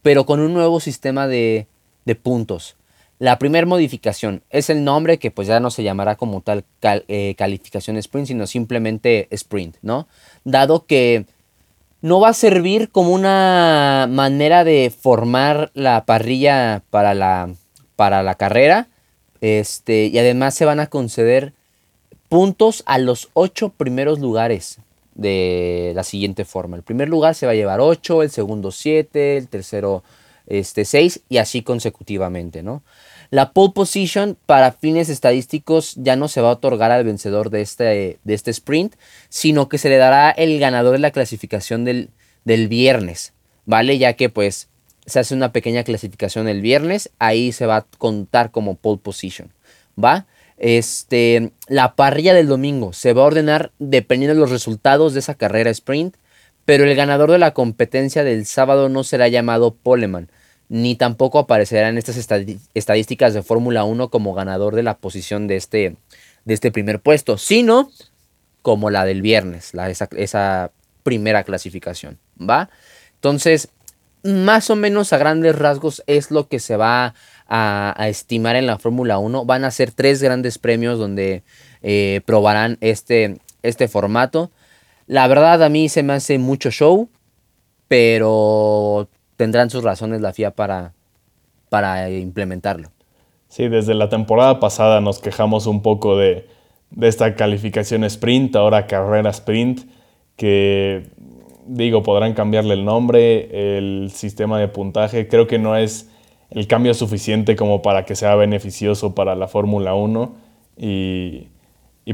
pero 0.02 0.26
con 0.26 0.40
un 0.40 0.52
nuevo 0.52 0.80
sistema 0.80 1.26
de, 1.26 1.66
puntos. 2.14 2.76
La 3.18 3.38
primera 3.38 3.66
modificación 3.66 4.42
es 4.50 4.68
el 4.68 4.84
nombre 4.84 5.18
que 5.18 5.30
pues 5.30 5.48
ya 5.48 5.58
no 5.58 5.70
se 5.70 5.82
llamará 5.82 6.16
como 6.16 6.42
tal 6.42 6.64
eh, 6.82 7.34
calificación 7.38 7.96
sprint, 7.96 8.28
sino 8.28 8.46
simplemente 8.46 9.26
sprint, 9.30 9.76
¿no? 9.80 10.06
Dado 10.44 10.84
que 10.84 11.24
no 12.02 12.20
va 12.20 12.28
a 12.28 12.34
servir 12.34 12.90
como 12.90 13.10
una 13.10 14.06
manera 14.10 14.64
de 14.64 14.92
formar 14.96 15.70
la 15.72 16.04
parrilla 16.04 16.82
para 16.90 17.14
la, 17.14 17.54
para 17.96 18.22
la 18.22 18.34
carrera, 18.34 18.88
este, 19.40 20.06
y 20.06 20.18
además 20.18 20.54
se 20.54 20.66
van 20.66 20.80
a 20.80 20.88
conceder 20.88 21.54
puntos 22.28 22.82
a 22.86 22.98
los 22.98 23.30
ocho 23.32 23.70
primeros 23.70 24.18
lugares 24.20 24.78
de 25.14 25.92
la 25.94 26.04
siguiente 26.04 26.44
forma. 26.44 26.76
El 26.76 26.82
primer 26.82 27.08
lugar 27.08 27.34
se 27.34 27.46
va 27.46 27.52
a 27.52 27.56
llevar 27.56 27.80
8, 27.80 28.22
el 28.22 28.30
segundo 28.30 28.70
7, 28.70 29.38
el 29.38 29.48
tercero 29.48 30.04
este, 30.46 30.84
6 30.84 31.22
y 31.28 31.38
así 31.38 31.62
consecutivamente, 31.62 32.62
¿no? 32.62 32.82
La 33.30 33.52
pole 33.52 33.72
position 33.74 34.36
para 34.46 34.72
fines 34.72 35.08
estadísticos 35.08 35.94
ya 35.96 36.16
no 36.16 36.28
se 36.28 36.40
va 36.40 36.50
a 36.50 36.52
otorgar 36.52 36.92
al 36.92 37.04
vencedor 37.04 37.50
de 37.50 37.60
este, 37.60 38.18
de 38.22 38.34
este 38.34 38.50
sprint, 38.52 38.94
sino 39.28 39.68
que 39.68 39.78
se 39.78 39.88
le 39.88 39.96
dará 39.96 40.30
el 40.30 40.58
ganador 40.60 40.92
de 40.92 41.00
la 41.00 41.10
clasificación 41.10 41.84
del, 41.84 42.10
del 42.44 42.68
viernes, 42.68 43.32
¿vale? 43.64 43.98
Ya 43.98 44.12
que 44.12 44.28
pues 44.28 44.68
se 45.06 45.18
hace 45.18 45.34
una 45.34 45.52
pequeña 45.52 45.84
clasificación 45.84 46.48
el 46.48 46.60
viernes, 46.60 47.10
ahí 47.18 47.52
se 47.52 47.66
va 47.66 47.76
a 47.76 47.86
contar 47.98 48.50
como 48.50 48.76
pole 48.76 49.00
position, 49.02 49.52
¿va? 50.02 50.26
Este, 50.58 51.52
la 51.68 51.96
parrilla 51.96 52.32
del 52.32 52.48
domingo 52.48 52.92
se 52.92 53.12
va 53.12 53.22
a 53.22 53.26
ordenar 53.26 53.72
dependiendo 53.78 54.34
de 54.34 54.40
los 54.40 54.50
resultados 54.50 55.12
de 55.12 55.20
esa 55.20 55.34
carrera 55.34 55.70
sprint, 55.70 56.16
pero 56.64 56.84
el 56.84 56.96
ganador 56.96 57.30
de 57.30 57.38
la 57.38 57.52
competencia 57.52 58.24
del 58.24 58.46
sábado 58.46 58.88
no 58.88 59.04
será 59.04 59.28
llamado 59.28 59.74
poleman, 59.74 60.30
ni 60.68 60.96
tampoco 60.96 61.38
aparecerá 61.38 61.88
en 61.88 61.98
estas 61.98 62.16
estadísticas 62.74 63.34
de 63.34 63.42
Fórmula 63.42 63.84
1 63.84 64.10
como 64.10 64.34
ganador 64.34 64.74
de 64.74 64.82
la 64.82 64.98
posición 64.98 65.46
de 65.46 65.56
este, 65.56 65.96
de 66.44 66.54
este 66.54 66.72
primer 66.72 67.00
puesto, 67.00 67.38
sino 67.38 67.90
como 68.62 68.90
la 68.90 69.04
del 69.04 69.22
viernes, 69.22 69.74
la, 69.74 69.88
esa, 69.90 70.72
primera 71.04 71.44
clasificación, 71.44 72.18
¿va? 72.36 72.68
Entonces, 73.14 73.68
más 74.24 74.70
o 74.70 74.74
menos 74.74 75.12
a 75.12 75.18
grandes 75.18 75.56
rasgos 75.56 76.02
es 76.08 76.32
lo 76.32 76.48
que 76.48 76.58
se 76.58 76.76
va 76.76 77.14
a, 77.48 77.94
estimar 78.08 78.56
en 78.56 78.66
la 78.66 78.76
Fórmula 78.76 79.18
1. 79.18 79.44
Van 79.44 79.64
a 79.64 79.70
ser 79.70 79.92
tres 79.92 80.20
grandes 80.20 80.58
premios 80.58 80.98
donde 80.98 81.44
eh, 81.80 82.22
probarán 82.24 82.76
este, 82.80 83.38
este 83.62 83.86
formato. 83.86 84.50
La 85.06 85.28
verdad 85.28 85.62
a 85.62 85.68
mí 85.68 85.88
se 85.88 86.02
me 86.02 86.14
hace 86.14 86.38
mucho 86.38 86.72
show, 86.72 87.08
pero 87.86 89.08
tendrán 89.36 89.70
sus 89.70 89.84
razones 89.84 90.20
la 90.20 90.32
FIA 90.32 90.52
para, 90.52 90.92
para 91.68 92.10
implementarlo. 92.10 92.90
Sí, 93.48 93.68
desde 93.68 93.94
la 93.94 94.08
temporada 94.08 94.60
pasada 94.60 95.00
nos 95.00 95.20
quejamos 95.20 95.66
un 95.66 95.82
poco 95.82 96.16
de, 96.16 96.48
de 96.90 97.08
esta 97.08 97.34
calificación 97.34 98.04
sprint, 98.04 98.56
ahora 98.56 98.86
carrera 98.86 99.30
sprint, 99.30 99.82
que 100.36 101.08
digo, 101.66 102.02
podrán 102.02 102.34
cambiarle 102.34 102.74
el 102.74 102.84
nombre, 102.84 103.78
el 103.78 104.10
sistema 104.12 104.58
de 104.58 104.68
puntaje, 104.68 105.28
creo 105.28 105.46
que 105.46 105.58
no 105.58 105.76
es 105.76 106.10
el 106.50 106.66
cambio 106.66 106.94
suficiente 106.94 107.56
como 107.56 107.82
para 107.82 108.04
que 108.04 108.14
sea 108.14 108.34
beneficioso 108.36 109.14
para 109.14 109.34
la 109.34 109.48
Fórmula 109.48 109.94
1 109.94 110.34
y, 110.76 111.48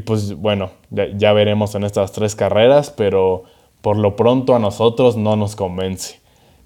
pues 0.07 0.35
bueno, 0.35 0.71
ya, 0.91 1.33
veremos 1.33 1.75
en 1.75 1.85
estas 1.85 2.12
tres 2.12 2.35
carreras, 2.35 2.91
pero 2.91 3.45
por 3.83 3.97
lo 3.97 4.17
pronto 4.17 4.55
a 4.55 4.59
nosotros 4.59 5.17
no 5.17 5.37
nos 5.37 5.55
convence. 5.57 6.22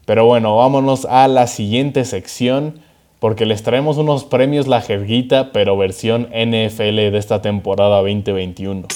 Pero 0.07 0.25
bueno, 0.25 0.57
vámonos 0.57 1.05
a 1.05 1.27
la 1.27 1.49
siguiente 1.49 2.05
sección 2.05 2.79
porque 3.19 3.45
les 3.45 3.65
traemos 3.65 3.99
unos 3.99 4.25
premios 4.25 4.69
La 4.69 4.81
Jerguita, 4.81 5.51
pero 5.53 5.77
versión 5.77 6.29
NFL 6.33 7.11
de 7.11 7.19
esta 7.19 7.43
temporada 7.43 7.97
2021. 7.97 8.87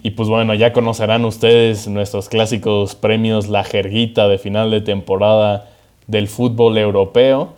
Y 0.00 0.10
pues 0.12 0.28
bueno, 0.28 0.54
ya 0.54 0.72
conocerán 0.72 1.24
ustedes 1.24 1.88
nuestros 1.88 2.28
clásicos 2.28 2.94
premios 2.94 3.48
La 3.48 3.64
Jerguita 3.64 4.28
de 4.28 4.38
final 4.38 4.70
de 4.70 4.80
temporada 4.80 5.68
del 6.06 6.28
fútbol 6.28 6.78
europeo. 6.78 7.54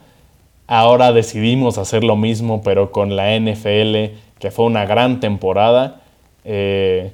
Ahora 0.69 1.13
decidimos 1.13 1.77
hacer 1.77 2.03
lo 2.03 2.17
mismo, 2.17 2.63
pero 2.63 2.93
con 2.93 3.15
la 3.15 3.39
NFL, 3.39 4.17
que 4.39 4.51
fue 4.51 4.65
una 4.65 4.87
gran 4.87 5.21
temporada. 5.21 6.01
Eh, 6.47 7.13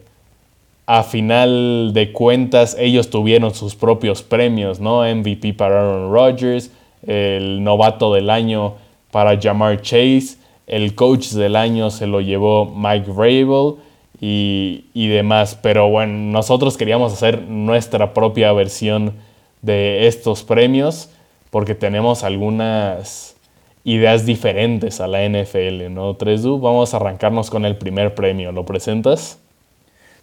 a 0.87 1.02
final 1.02 1.90
de 1.93 2.12
cuentas, 2.12 2.76
ellos 2.78 3.11
tuvieron 3.11 3.55
sus 3.55 3.75
propios 3.75 4.23
premios, 4.23 4.78
¿no? 4.78 5.02
MVP 5.02 5.55
para 5.55 5.81
Aaron 5.81 6.12
Rodgers, 6.12 6.71
el 7.07 7.62
novato 7.64 8.14
del 8.14 8.31
año 8.31 8.75
para 9.11 9.40
Jamar 9.40 9.83
Chase, 9.83 10.37
el 10.66 10.95
coach 10.95 11.28
del 11.31 11.57
año 11.57 11.90
se 11.90 12.07
lo 12.07 12.21
llevó 12.21 12.66
Mike 12.66 13.11
Vrabel 13.11 13.75
y, 14.21 15.09
demás. 15.09 15.59
Pero 15.61 15.88
bueno, 15.88 16.12
nosotros 16.33 16.76
queríamos 16.76 17.12
hacer 17.12 17.43
nuestra 17.43 18.14
propia 18.14 18.52
versión 18.52 19.14
de 19.62 20.07
estos 20.07 20.43
premios 20.43 21.11
porque 21.50 21.75
tenemos 21.75 22.25
algunas 22.25 23.37
ideas 23.85 24.26
diferentes 24.26 25.00
a 25.00 25.07
la 25.07 25.26
NFL, 25.28 25.90
¿no? 25.90 26.19
3Du, 26.19 26.61
vamos 26.61 26.93
a 26.93 26.97
arrancarnos 26.97 27.50
con 27.50 27.64
el 27.64 27.76
primer 27.76 28.14
premio. 28.14 28.50
¿Lo 28.50 28.66
presentas? 28.66 29.40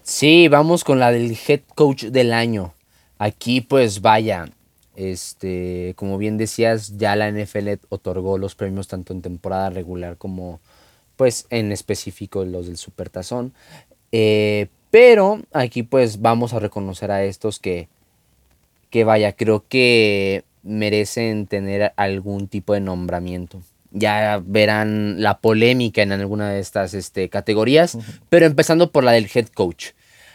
Sí, 0.03 0.47
vamos 0.49 0.83
con 0.83 0.99
la 0.99 1.11
del 1.11 1.37
head 1.47 1.61
coach 1.75 2.05
del 2.05 2.33
año. 2.33 2.73
Aquí 3.17 3.61
pues 3.61 4.01
vaya, 4.01 4.49
Este, 4.95 5.93
como 5.97 6.17
bien 6.19 6.37
decías, 6.37 6.97
ya 6.97 7.15
la 7.15 7.27
NFL 7.31 7.79
otorgó 7.89 8.37
los 8.37 8.55
premios 8.55 8.87
tanto 8.87 9.13
en 9.13 9.21
temporada 9.23 9.69
regular 9.71 10.17
como 10.17 10.59
pues 11.17 11.47
en 11.49 11.71
específico 11.71 12.45
los 12.45 12.67
del 12.67 12.77
Supertazón. 12.77 13.53
Eh, 14.11 14.67
pero 14.91 15.41
aquí 15.53 15.83
pues 15.83 16.21
vamos 16.21 16.53
a 16.53 16.59
reconocer 16.59 17.11
a 17.11 17.23
estos 17.23 17.59
que, 17.59 17.87
que 18.89 19.03
vaya, 19.03 19.33
creo 19.33 19.65
que 19.67 20.43
merecen 20.63 21.47
tener 21.47 21.93
algún 21.97 22.47
tipo 22.47 22.73
de 22.73 22.81
nombramiento. 22.81 23.61
Ya 23.93 24.41
verán 24.43 25.21
la 25.21 25.39
polémica 25.39 26.01
en 26.01 26.11
alguna 26.11 26.49
de 26.49 26.59
estas 26.59 26.93
este, 26.93 27.29
categorías, 27.29 27.97
pero 28.29 28.45
empezando 28.45 28.91
por 28.91 29.03
la 29.03 29.11
del 29.13 29.29
head 29.33 29.47
coach. 29.47 29.91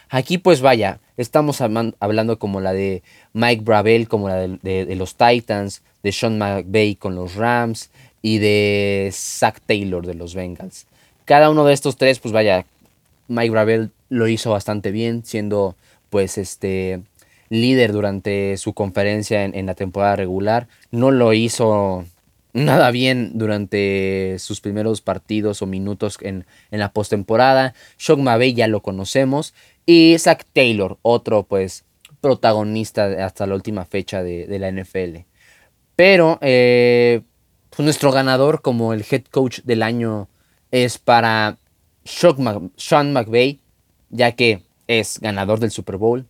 Aquí 0.09 0.39
pues 0.39 0.61
vaya, 0.61 0.99
estamos 1.17 1.61
hablando 1.61 2.39
como 2.39 2.61
la 2.61 2.73
de 2.73 3.03
Mike 3.33 3.63
Bravel, 3.63 4.07
como 4.07 4.27
la 4.27 4.47
de, 4.47 4.95
los 4.95 5.15
Titans, 5.15 5.83
de 6.01 6.11
Sean 6.11 6.39
McVay 6.39 6.95
con 6.95 7.13
los 7.13 7.35
Rams 7.35 7.91
y 8.23 8.39
de 8.39 9.11
Zach 9.13 9.59
Taylor 9.65 10.05
de 10.07 10.15
los 10.15 10.33
Bengals. 10.33 10.87
Cada 11.25 11.51
uno 11.51 11.63
de 11.65 11.73
estos 11.73 11.95
tres, 11.95 12.17
pues 12.17 12.31
vaya, 12.31 12.65
Mike 13.27 13.51
Bravel 13.51 13.91
lo 14.09 14.27
hizo 14.27 14.49
bastante 14.49 14.89
bien, 14.89 15.23
siendo 15.23 15.75
pues 16.09 16.39
este 16.39 17.01
líder 17.49 17.91
durante 17.91 18.57
su 18.57 18.73
conferencia 18.73 19.43
en, 19.43 19.65
la 19.65 19.75
temporada 19.75 20.15
regular. 20.15 20.67
No 20.89 21.11
lo 21.11 21.33
hizo 21.33 22.05
nada 22.53 22.91
bien 22.91 23.31
durante 23.35 24.37
sus 24.39 24.61
primeros 24.61 25.01
partidos 25.01 25.61
o 25.61 25.65
minutos 25.65 26.17
en, 26.21 26.45
la 26.71 26.91
postemporada. 26.91 27.73
Shock 27.97 28.19
Mavey 28.19 28.53
ya 28.53 28.67
lo 28.67 28.81
conocemos. 28.81 29.53
Y 29.85 30.15
Zach 30.19 30.45
Taylor, 30.53 30.97
otro 31.01 31.43
pues 31.43 31.85
protagonista 32.21 33.25
hasta 33.25 33.47
la 33.47 33.55
última 33.55 33.85
fecha 33.85 34.23
de, 34.23 34.59
la 34.59 34.71
NFL. 34.71 35.25
Pero 35.95 36.37
eh, 36.41 37.21
pues, 37.69 37.83
nuestro 37.83 38.11
ganador 38.11 38.61
como 38.61 38.93
el 38.93 39.05
head 39.09 39.23
coach 39.31 39.61
del 39.63 39.83
año 39.83 40.27
es 40.71 40.97
para 40.97 41.57
Sean 42.03 43.13
McVay, 43.13 43.59
ya 44.09 44.33
que 44.33 44.63
es 44.87 45.19
ganador 45.19 45.59
del 45.59 45.71
Super 45.71 45.97
Bowl, 45.97 46.25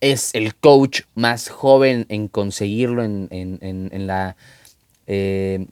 es 0.00 0.34
el 0.34 0.54
coach 0.54 1.02
más 1.14 1.48
joven 1.48 2.04
en 2.10 2.28
conseguirlo 2.28 3.02
en, 3.02 4.06
la 4.06 4.36
eh, 5.06 5.66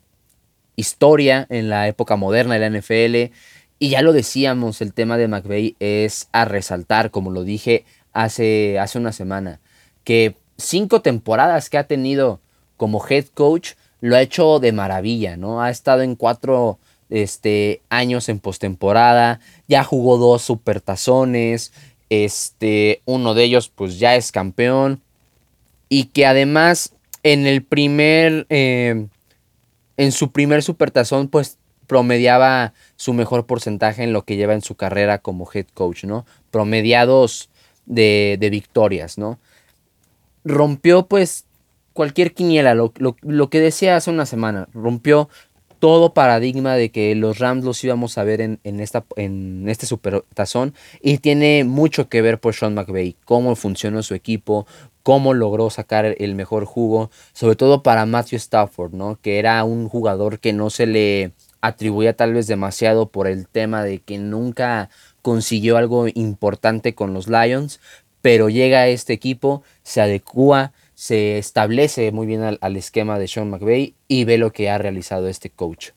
historia, 0.77 1.47
en 1.51 1.69
la 1.69 1.89
época 1.89 2.17
moderna 2.17 2.55
de 2.55 2.61
la 2.61 2.79
NFL. 2.79 3.35
Y 3.79 3.91
ya 3.91 4.03
lo 4.03 4.12
decíamos, 4.12 4.81
el 4.81 4.93
tema 4.93 5.17
de 5.17 5.29
McVeigh 5.29 5.77
es 5.81 6.29
a 6.33 6.45
resaltar, 6.45 7.11
como 7.11 7.31
lo 7.31 7.45
dije 7.45 7.85
hace, 8.12 8.79
hace 8.79 8.99
una 8.99 9.12
semana, 9.12 9.61
que 10.05 10.37
cinco 10.57 11.03
temporadas 11.03 11.69
que 11.69 11.79
ha 11.79 11.87
tenido 11.87 12.41
como 12.77 13.05
head 13.09 13.27
coach 13.35 13.73
lo 14.01 14.17
ha 14.17 14.23
hecho 14.23 14.59
de 14.59 14.73
maravilla, 14.73 15.37
¿no? 15.37 15.62
Ha 15.62 15.71
estado 15.71 16.03
en 16.03 16.17
cuatro 16.17 16.79
este, 17.11 17.83
años 17.89 18.29
en 18.29 18.41
postemporada, 18.41 19.41
ya 19.69 19.85
jugó 19.85 20.19
dos 20.19 20.43
supertazones, 20.43 21.73
este, 22.11 23.01
uno 23.05 23.35
de 23.35 23.45
ellos 23.45 23.69
pues 23.69 23.99
ya 23.99 24.17
es 24.17 24.33
campeón. 24.33 25.01
Y 25.89 26.05
que 26.07 26.27
además 26.27 26.95
en 27.23 27.47
el 27.47 27.62
primer, 27.62 28.47
eh, 28.49 29.07
en 29.96 30.12
su 30.12 30.32
primer 30.32 30.62
supertazón 30.62 31.28
pues 31.28 31.58
promediaba 31.87 32.72
su 32.96 33.12
mejor 33.12 33.46
porcentaje 33.46 34.02
en 34.02 34.12
lo 34.12 34.25
que 34.25 34.37
lleva 34.37 34.54
en 34.54 34.62
su 34.62 34.75
carrera 34.76 35.18
como 35.18 35.49
head 35.52 35.66
coach, 35.74 36.05
¿no? 36.05 36.24
Promediados 36.50 37.50
de, 37.87 38.37
de 38.40 38.50
victorias, 38.50 39.18
¿no? 39.18 39.38
Rompió 40.44 41.07
pues 41.07 41.46
cualquier 41.92 42.35
quiniela, 42.35 42.74
lo, 42.74 42.92
lo, 42.96 43.50
que 43.50 43.61
decía 43.61 43.96
hace 43.96 44.11
una 44.11 44.26
semana, 44.26 44.68
rompió 44.72 45.28
todo 45.78 46.14
paradigma 46.14 46.76
de 46.76 46.90
que 46.90 47.14
los 47.14 47.38
Rams 47.38 47.64
los 47.64 47.83
íbamos 47.83 48.16
a 48.16 48.24
ver 48.24 48.40
en, 48.40 48.61
esta, 48.62 49.05
en 49.16 49.68
este 49.68 49.87
supertazón 49.87 50.74
y 51.00 51.18
tiene 51.18 51.64
mucho 51.64 52.09
que 52.09 52.22
ver 52.22 52.38
por 52.38 52.55
Sean 52.55 52.74
McVay, 52.74 53.16
cómo 53.24 53.57
funcionó 53.57 54.02
su 54.02 54.14
equipo, 54.14 54.66
cómo 55.03 55.35
logró 55.35 55.71
sacar 55.71 56.17
el 56.19 56.35
mejor 56.35 56.65
jugo, 56.65 57.11
sobre 57.33 57.57
todo 57.57 57.83
para 57.83 58.07
Matthew 58.07 58.37
Stafford, 58.37 58.93
¿no? 58.93 59.19
que 59.21 59.38
era 59.38 59.62
un 59.65 59.88
jugador 59.88 60.38
que 60.38 60.53
no 60.53 60.71
se 60.71 60.87
le 60.87 61.33
atribuía 61.61 62.15
tal 62.17 62.35
vez 62.35 62.47
demasiado 62.47 63.07
por 63.07 63.27
el 63.27 63.49
tema 63.49 63.85
de 63.85 64.01
que 64.01 64.19
nunca 64.19 64.91
consiguió 65.23 65.77
algo 65.77 66.07
importante 66.12 66.95
con 66.95 67.15
los 67.15 67.29
Lions, 67.29 67.81
pero 68.21 68.49
llega 68.49 68.81
a 68.81 68.88
este 68.88 69.12
equipo, 69.12 69.62
se 69.83 70.01
adecua, 70.01 70.73
se 70.95 71.38
establece 71.38 72.12
muy 72.12 72.27
bien 72.27 72.59
al, 72.61 72.77
esquema 72.77 73.19
de 73.19 73.27
Sean 73.27 73.51
McVay 73.51 73.95
y 74.07 74.25
ve 74.25 74.38
lo 74.38 74.53
que 74.53 74.71
ha 74.71 74.79
realizado 74.79 75.29
este 75.29 75.51
coach. 75.51 75.91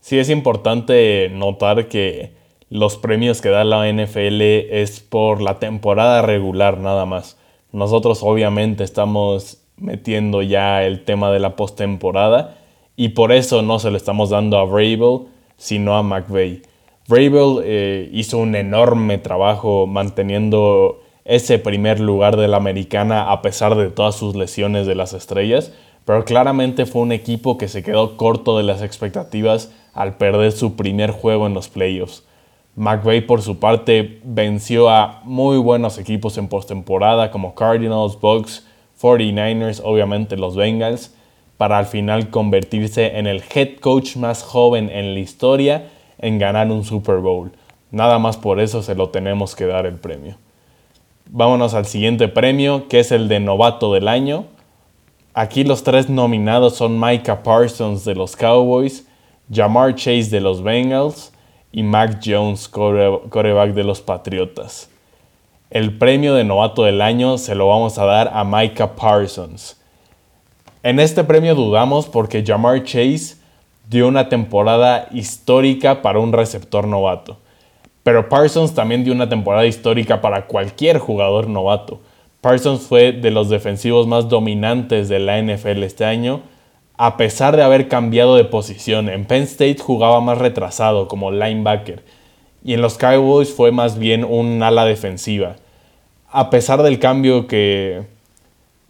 Sí, 0.00 0.18
es 0.18 0.28
importante 0.28 1.30
notar 1.30 1.88
que 1.88 2.32
los 2.70 2.98
premios 2.98 3.40
que 3.40 3.48
da 3.48 3.64
la 3.64 3.90
NFL 3.90 4.40
es 4.42 5.00
por 5.00 5.40
la 5.40 5.58
temporada 5.58 6.20
regular 6.22 6.78
nada 6.78 7.06
más. 7.06 7.37
Nosotros 7.72 8.20
obviamente 8.22 8.84
estamos 8.84 9.58
metiendo 9.76 10.42
ya 10.42 10.84
el 10.84 11.04
tema 11.04 11.30
de 11.30 11.38
la 11.38 11.56
postemporada 11.56 12.56
y 12.96 13.10
por 13.10 13.30
eso 13.32 13.62
no 13.62 13.78
se 13.78 13.90
lo 13.90 13.96
estamos 13.96 14.30
dando 14.30 14.58
a 14.58 14.64
Vrabel, 14.64 15.26
sino 15.56 15.96
a 15.96 16.02
McVay. 16.02 16.62
Vrabel 17.06 17.62
eh, 17.64 18.10
hizo 18.12 18.38
un 18.38 18.54
enorme 18.54 19.18
trabajo 19.18 19.86
manteniendo 19.86 21.00
ese 21.24 21.58
primer 21.58 22.00
lugar 22.00 22.36
de 22.36 22.48
la 22.48 22.56
americana 22.56 23.30
a 23.30 23.42
pesar 23.42 23.76
de 23.76 23.90
todas 23.90 24.14
sus 24.14 24.34
lesiones 24.34 24.86
de 24.86 24.94
las 24.94 25.12
estrellas, 25.12 25.72
pero 26.04 26.24
claramente 26.24 26.86
fue 26.86 27.02
un 27.02 27.12
equipo 27.12 27.58
que 27.58 27.68
se 27.68 27.82
quedó 27.82 28.16
corto 28.16 28.56
de 28.56 28.64
las 28.64 28.82
expectativas 28.82 29.70
al 29.92 30.16
perder 30.16 30.52
su 30.52 30.74
primer 30.74 31.10
juego 31.10 31.46
en 31.46 31.54
los 31.54 31.68
playoffs. 31.68 32.24
McVay 32.78 33.22
por 33.22 33.42
su 33.42 33.58
parte 33.58 34.20
venció 34.22 34.88
a 34.88 35.20
muy 35.24 35.58
buenos 35.58 35.98
equipos 35.98 36.38
en 36.38 36.46
postemporada 36.46 37.32
como 37.32 37.56
Cardinals, 37.56 38.20
Bucks, 38.20 38.64
49ers, 39.02 39.80
obviamente 39.82 40.36
los 40.36 40.54
Bengals, 40.54 41.12
para 41.56 41.76
al 41.76 41.86
final 41.86 42.30
convertirse 42.30 43.18
en 43.18 43.26
el 43.26 43.42
head 43.52 43.80
coach 43.80 44.14
más 44.14 44.44
joven 44.44 44.90
en 44.90 45.14
la 45.14 45.18
historia 45.18 45.88
en 46.20 46.38
ganar 46.38 46.70
un 46.70 46.84
Super 46.84 47.16
Bowl. 47.16 47.50
Nada 47.90 48.20
más 48.20 48.36
por 48.36 48.60
eso 48.60 48.80
se 48.80 48.94
lo 48.94 49.08
tenemos 49.08 49.56
que 49.56 49.66
dar 49.66 49.84
el 49.84 49.96
premio. 49.96 50.36
Vámonos 51.26 51.74
al 51.74 51.84
siguiente 51.84 52.28
premio, 52.28 52.86
que 52.86 53.00
es 53.00 53.10
el 53.10 53.26
de 53.26 53.40
novato 53.40 53.92
del 53.92 54.06
año. 54.06 54.44
Aquí 55.34 55.64
los 55.64 55.82
tres 55.82 56.08
nominados 56.08 56.76
son 56.76 57.00
Micah 57.00 57.42
Parsons 57.42 58.04
de 58.04 58.14
los 58.14 58.36
Cowboys, 58.36 59.04
Jamar 59.52 59.96
Chase 59.96 60.30
de 60.30 60.40
los 60.40 60.62
Bengals 60.62 61.32
y 61.78 61.84
Mac 61.84 62.18
Jones, 62.24 62.66
coreback 62.66 63.72
de 63.72 63.84
los 63.84 64.00
Patriotas. 64.00 64.90
El 65.70 65.96
premio 65.96 66.34
de 66.34 66.42
novato 66.42 66.82
del 66.82 67.00
año 67.00 67.38
se 67.38 67.54
lo 67.54 67.68
vamos 67.68 67.98
a 67.98 68.04
dar 68.04 68.32
a 68.34 68.42
Micah 68.42 68.96
Parsons. 68.96 69.80
En 70.82 70.98
este 70.98 71.22
premio 71.22 71.54
dudamos 71.54 72.08
porque 72.08 72.42
Jamar 72.44 72.82
Chase 72.82 73.36
dio 73.88 74.08
una 74.08 74.28
temporada 74.28 75.06
histórica 75.12 76.02
para 76.02 76.18
un 76.18 76.32
receptor 76.32 76.84
novato. 76.84 77.36
Pero 78.02 78.28
Parsons 78.28 78.74
también 78.74 79.04
dio 79.04 79.12
una 79.12 79.28
temporada 79.28 79.64
histórica 79.64 80.20
para 80.20 80.46
cualquier 80.46 80.98
jugador 80.98 81.46
novato. 81.46 82.00
Parsons 82.40 82.88
fue 82.88 83.12
de 83.12 83.30
los 83.30 83.50
defensivos 83.50 84.08
más 84.08 84.28
dominantes 84.28 85.08
de 85.08 85.20
la 85.20 85.40
NFL 85.40 85.84
este 85.84 86.04
año, 86.04 86.40
a 86.98 87.16
pesar 87.16 87.56
de 87.56 87.62
haber 87.62 87.88
cambiado 87.88 88.36
de 88.36 88.44
posición. 88.44 89.08
En 89.08 89.24
Penn 89.24 89.44
State 89.44 89.78
jugaba 89.78 90.20
más 90.20 90.38
retrasado 90.38 91.08
como 91.08 91.30
linebacker 91.30 92.02
y 92.64 92.74
en 92.74 92.82
los 92.82 92.98
Cowboys 92.98 93.54
fue 93.54 93.72
más 93.72 93.98
bien 93.98 94.24
un 94.24 94.62
ala 94.62 94.84
defensiva. 94.84 95.56
A 96.30 96.50
pesar 96.50 96.82
del 96.82 96.98
cambio 96.98 97.46
que, 97.46 98.02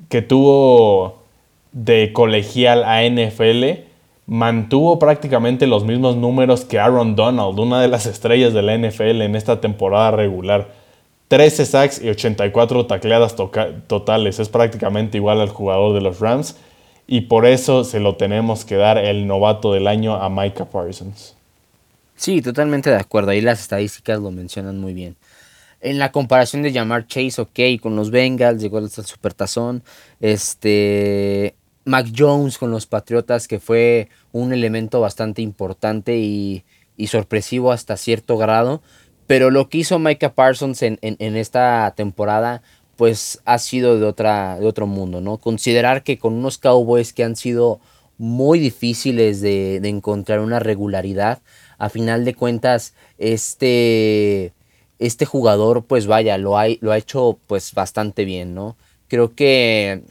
que 0.08 0.22
tuvo 0.22 1.18
de 1.72 2.12
colegial 2.12 2.82
a 2.84 3.02
NFL, 3.04 3.84
mantuvo 4.26 4.98
prácticamente 4.98 5.66
los 5.66 5.84
mismos 5.84 6.16
números 6.16 6.64
que 6.64 6.78
Aaron 6.78 7.14
Donald, 7.14 7.58
una 7.60 7.80
de 7.80 7.88
las 7.88 8.06
estrellas 8.06 8.54
de 8.54 8.62
la 8.62 8.76
NFL 8.76 9.20
en 9.20 9.36
esta 9.36 9.60
temporada 9.60 10.10
regular. 10.12 10.68
13 11.28 11.66
sacks 11.66 12.02
y 12.02 12.08
84 12.08 12.86
tacleadas 12.86 13.36
totales. 13.36 14.38
Es 14.38 14.48
prácticamente 14.48 15.18
igual 15.18 15.42
al 15.42 15.50
jugador 15.50 15.94
de 15.94 16.00
los 16.00 16.20
Rams. 16.20 16.56
Y 17.10 17.22
por 17.22 17.46
eso 17.46 17.84
se 17.84 18.00
lo 18.00 18.16
tenemos 18.16 18.66
que 18.66 18.76
dar 18.76 18.98
el 18.98 19.26
novato 19.26 19.72
del 19.72 19.88
año 19.88 20.14
a 20.14 20.28
Micah 20.28 20.66
Parsons. 20.66 21.34
Sí, 22.14 22.42
totalmente 22.42 22.90
de 22.90 22.96
acuerdo. 22.96 23.30
Ahí 23.30 23.40
las 23.40 23.60
estadísticas 23.60 24.20
lo 24.20 24.30
mencionan 24.30 24.78
muy 24.78 24.92
bien. 24.92 25.16
En 25.80 25.98
la 25.98 26.12
comparación 26.12 26.62
de 26.62 26.70
llamar 26.70 27.06
Chase, 27.06 27.40
ok, 27.40 27.80
con 27.80 27.96
los 27.96 28.10
Bengals, 28.10 28.60
llegó 28.60 28.78
hasta 28.78 29.00
el 29.00 29.06
Supertazón. 29.06 29.82
Este, 30.20 31.54
Mac 31.86 32.08
Jones 32.14 32.58
con 32.58 32.70
los 32.70 32.84
Patriotas, 32.84 33.48
que 33.48 33.58
fue 33.58 34.10
un 34.32 34.52
elemento 34.52 35.00
bastante 35.00 35.40
importante 35.40 36.18
y, 36.18 36.64
sorpresivo 37.06 37.72
hasta 37.72 37.96
cierto 37.96 38.36
grado. 38.36 38.82
Pero 39.26 39.50
lo 39.50 39.70
que 39.70 39.78
hizo 39.78 39.98
Micah 39.98 40.34
Parsons 40.34 40.82
en, 40.82 40.98
esta 41.00 41.94
temporada, 41.96 42.62
pues 42.98 43.40
ha 43.44 43.58
sido 43.58 44.00
de, 44.00 44.04
otra, 44.04 44.58
de 44.58 44.66
otro 44.66 44.88
mundo, 44.88 45.20
¿no? 45.20 45.38
Considerar 45.38 46.02
que 46.02 46.18
con 46.18 46.34
unos 46.34 46.58
Cowboys 46.58 47.12
que 47.12 47.22
han 47.22 47.36
sido 47.36 47.78
muy 48.18 48.58
difíciles 48.58 49.40
de, 49.40 49.76
encontrar 49.76 50.40
una 50.40 50.58
regularidad, 50.58 51.38
a 51.78 51.90
final 51.90 52.24
de 52.24 52.34
cuentas, 52.34 52.94
este, 53.16 54.52
este 54.98 55.26
jugador, 55.26 55.84
pues 55.84 56.08
vaya, 56.08 56.38
lo 56.38 56.58
ha, 56.58 56.64
lo 56.80 56.90
ha 56.90 56.98
hecho 56.98 57.38
pues 57.46 57.72
bastante 57.72 58.24
bien, 58.24 58.56
¿no? 58.56 58.76
Creo 59.06 59.32
que 59.32 60.02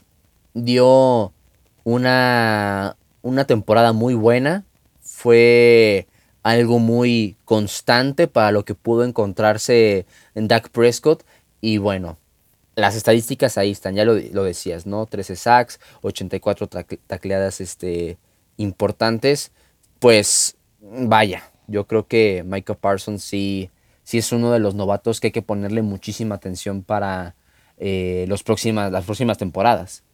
dio 0.54 1.34
una, 1.84 2.96
una 3.20 3.44
temporada 3.44 3.92
muy 3.92 4.14
buena, 4.14 4.64
fue 5.02 6.06
algo 6.42 6.78
muy 6.78 7.36
constante 7.44 8.28
para 8.28 8.50
lo 8.50 8.64
que 8.64 8.74
pudo 8.74 9.04
encontrarse 9.04 10.06
en 10.34 10.48
Dak 10.48 10.70
Prescott 10.70 11.22
y 11.60 11.76
bueno, 11.76 12.16
las 12.78 12.94
estadísticas 12.94 13.58
ahí 13.58 13.72
están, 13.72 13.96
ya 13.96 14.04
lo, 14.04 14.44
decías, 14.44 14.86
¿no? 14.86 15.04
13 15.06 15.34
sacks, 15.34 15.80
84 16.02 16.68
tacleadas 17.08 17.60
este, 17.60 18.18
importantes. 18.56 19.50
Pues 19.98 20.56
vaya, 20.80 21.50
yo 21.66 21.88
creo 21.88 22.06
que 22.06 22.44
Michael 22.46 22.78
Parsons 22.80 23.24
sí, 23.24 23.70
sí 24.04 24.18
es 24.18 24.30
uno 24.30 24.52
de 24.52 24.60
los 24.60 24.76
novatos 24.76 25.18
que 25.18 25.26
hay 25.26 25.32
que 25.32 25.42
ponerle 25.42 25.82
muchísima 25.82 26.36
atención 26.36 26.84
para 26.84 27.34
eh, 27.78 28.26
los 28.28 28.44
próximas, 28.44 28.92
las 28.92 29.04
próximas 29.04 29.38
temporadas. 29.38 30.04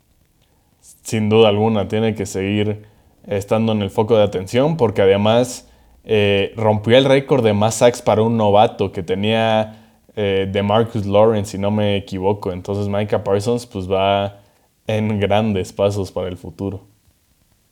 Sin 1.03 1.29
duda 1.29 1.50
alguna, 1.50 1.87
tiene 1.87 2.14
que 2.14 2.24
seguir 2.24 2.87
estando 3.27 3.72
en 3.72 3.83
el 3.83 3.90
foco 3.90 4.16
de 4.16 4.22
atención 4.22 4.79
porque 4.79 5.03
además 5.03 5.68
eh, 6.05 6.55
rompió 6.57 6.96
el 6.96 7.05
récord 7.05 7.44
de 7.44 7.53
más 7.53 7.74
sacks 7.74 8.00
para 8.00 8.22
un 8.22 8.38
novato 8.38 8.90
que 8.90 9.03
tenía 9.03 9.84
eh, 10.16 10.48
de 10.50 10.62
Marcus 10.62 11.07
Lawrence, 11.07 11.53
si 11.53 11.59
no 11.59 11.70
me 11.70 11.96
equivoco. 11.96 12.53
Entonces 12.53 12.88
Micah 12.88 13.24
Parsons 13.24 13.66
pues 13.66 13.90
va 13.90 14.40
en 14.87 15.18
grandes 15.18 15.72
pasos 15.72 16.12
para 16.12 16.29
el 16.29 16.37
futuro. 16.37 16.83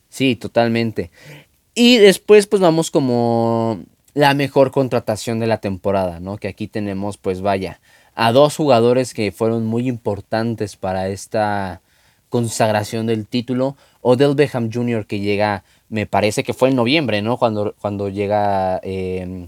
Sí, 0.09 0.37
totalmente. 0.37 1.11
Y 1.75 1.99
después 1.99 2.47
pues 2.47 2.61
vamos 2.61 2.91
como 2.91 3.81
la 4.15 4.35
mejor 4.35 4.71
contratación 4.73 5.41
de 5.41 5.47
la 5.47 5.59
temporada, 5.59 6.21
¿no? 6.21 6.37
Que 6.37 6.49
aquí 6.49 6.69
tenemos 6.69 7.17
pues 7.17 7.41
vaya 7.41 7.81
a 8.15 8.33
dos 8.33 8.57
jugadores 8.57 9.15
que 9.15 9.33
fueron 9.33 9.65
muy 9.65 9.89
importantes 9.89 10.77
para 10.77 11.09
esta 11.09 11.81
consagración 12.29 13.07
del 13.07 13.27
título. 13.27 13.77
Odell 14.01 14.35
Beckham 14.35 14.71
Jr. 14.73 15.07
que 15.07 15.21
llega, 15.21 15.65
me 15.89 16.07
parece 16.07 16.43
que 16.43 16.55
fue 16.55 16.71
en 16.71 16.77
noviembre, 16.77 17.23
¿no? 17.23 17.37
Cuando, 17.37 17.75
cuando 17.81 18.09
llega 18.09 18.81
eh, 18.83 19.47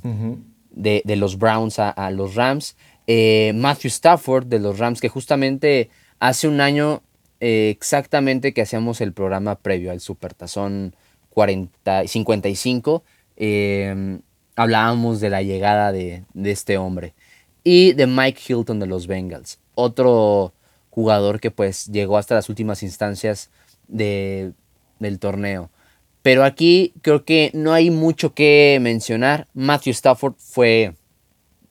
de, 0.75 1.03
los 1.17 1.39
Browns 1.39 1.79
a, 1.79 2.11
los 2.11 2.35
Rams. 2.35 2.77
Eh, 3.07 3.53
Matthew 3.55 3.89
Stafford 3.89 4.47
de 4.47 4.59
los 4.59 4.79
Rams, 4.79 5.01
que 5.01 5.09
justamente 5.09 5.91
hace 6.21 6.49
un 6.49 6.61
año 6.61 7.03
eh, 7.41 7.71
exactamente 7.71 8.55
que 8.55 8.63
hacíamos 8.63 9.01
el 9.01 9.13
programa 9.13 9.57
previo 9.57 9.91
al 9.91 10.01
Supertazón 10.01 10.95
40, 11.31 12.07
55, 12.07 13.03
em, 13.37 14.21
hablábamos 14.57 15.21
de 15.21 15.31
la 15.31 15.43
llegada 15.43 15.93
de, 15.93 16.25
este 16.45 16.79
hombre. 16.79 17.15
Y 17.65 17.93
de 17.93 18.07
Mike 18.07 18.41
Hilton 18.47 18.79
de 18.79 18.87
los 18.87 19.07
Bengals, 19.07 19.59
otro 19.75 20.53
jugador 20.91 21.41
que 21.41 21.51
pues 21.51 21.87
llegó 21.87 22.19
hasta 22.19 22.35
las 22.35 22.49
últimas 22.49 22.83
instancias 22.83 23.51
de, 23.89 24.53
del 24.99 25.19
torneo. 25.19 25.71
Pero 26.25 26.43
aquí 26.43 26.95
creo 27.03 27.27
que 27.27 27.51
no 27.53 27.75
hay 27.75 27.91
mucho 27.91 28.33
que 28.33 28.79
mencionar. 28.81 29.47
Matthew 29.53 29.91
Stafford 29.91 30.33
fue 30.39 30.95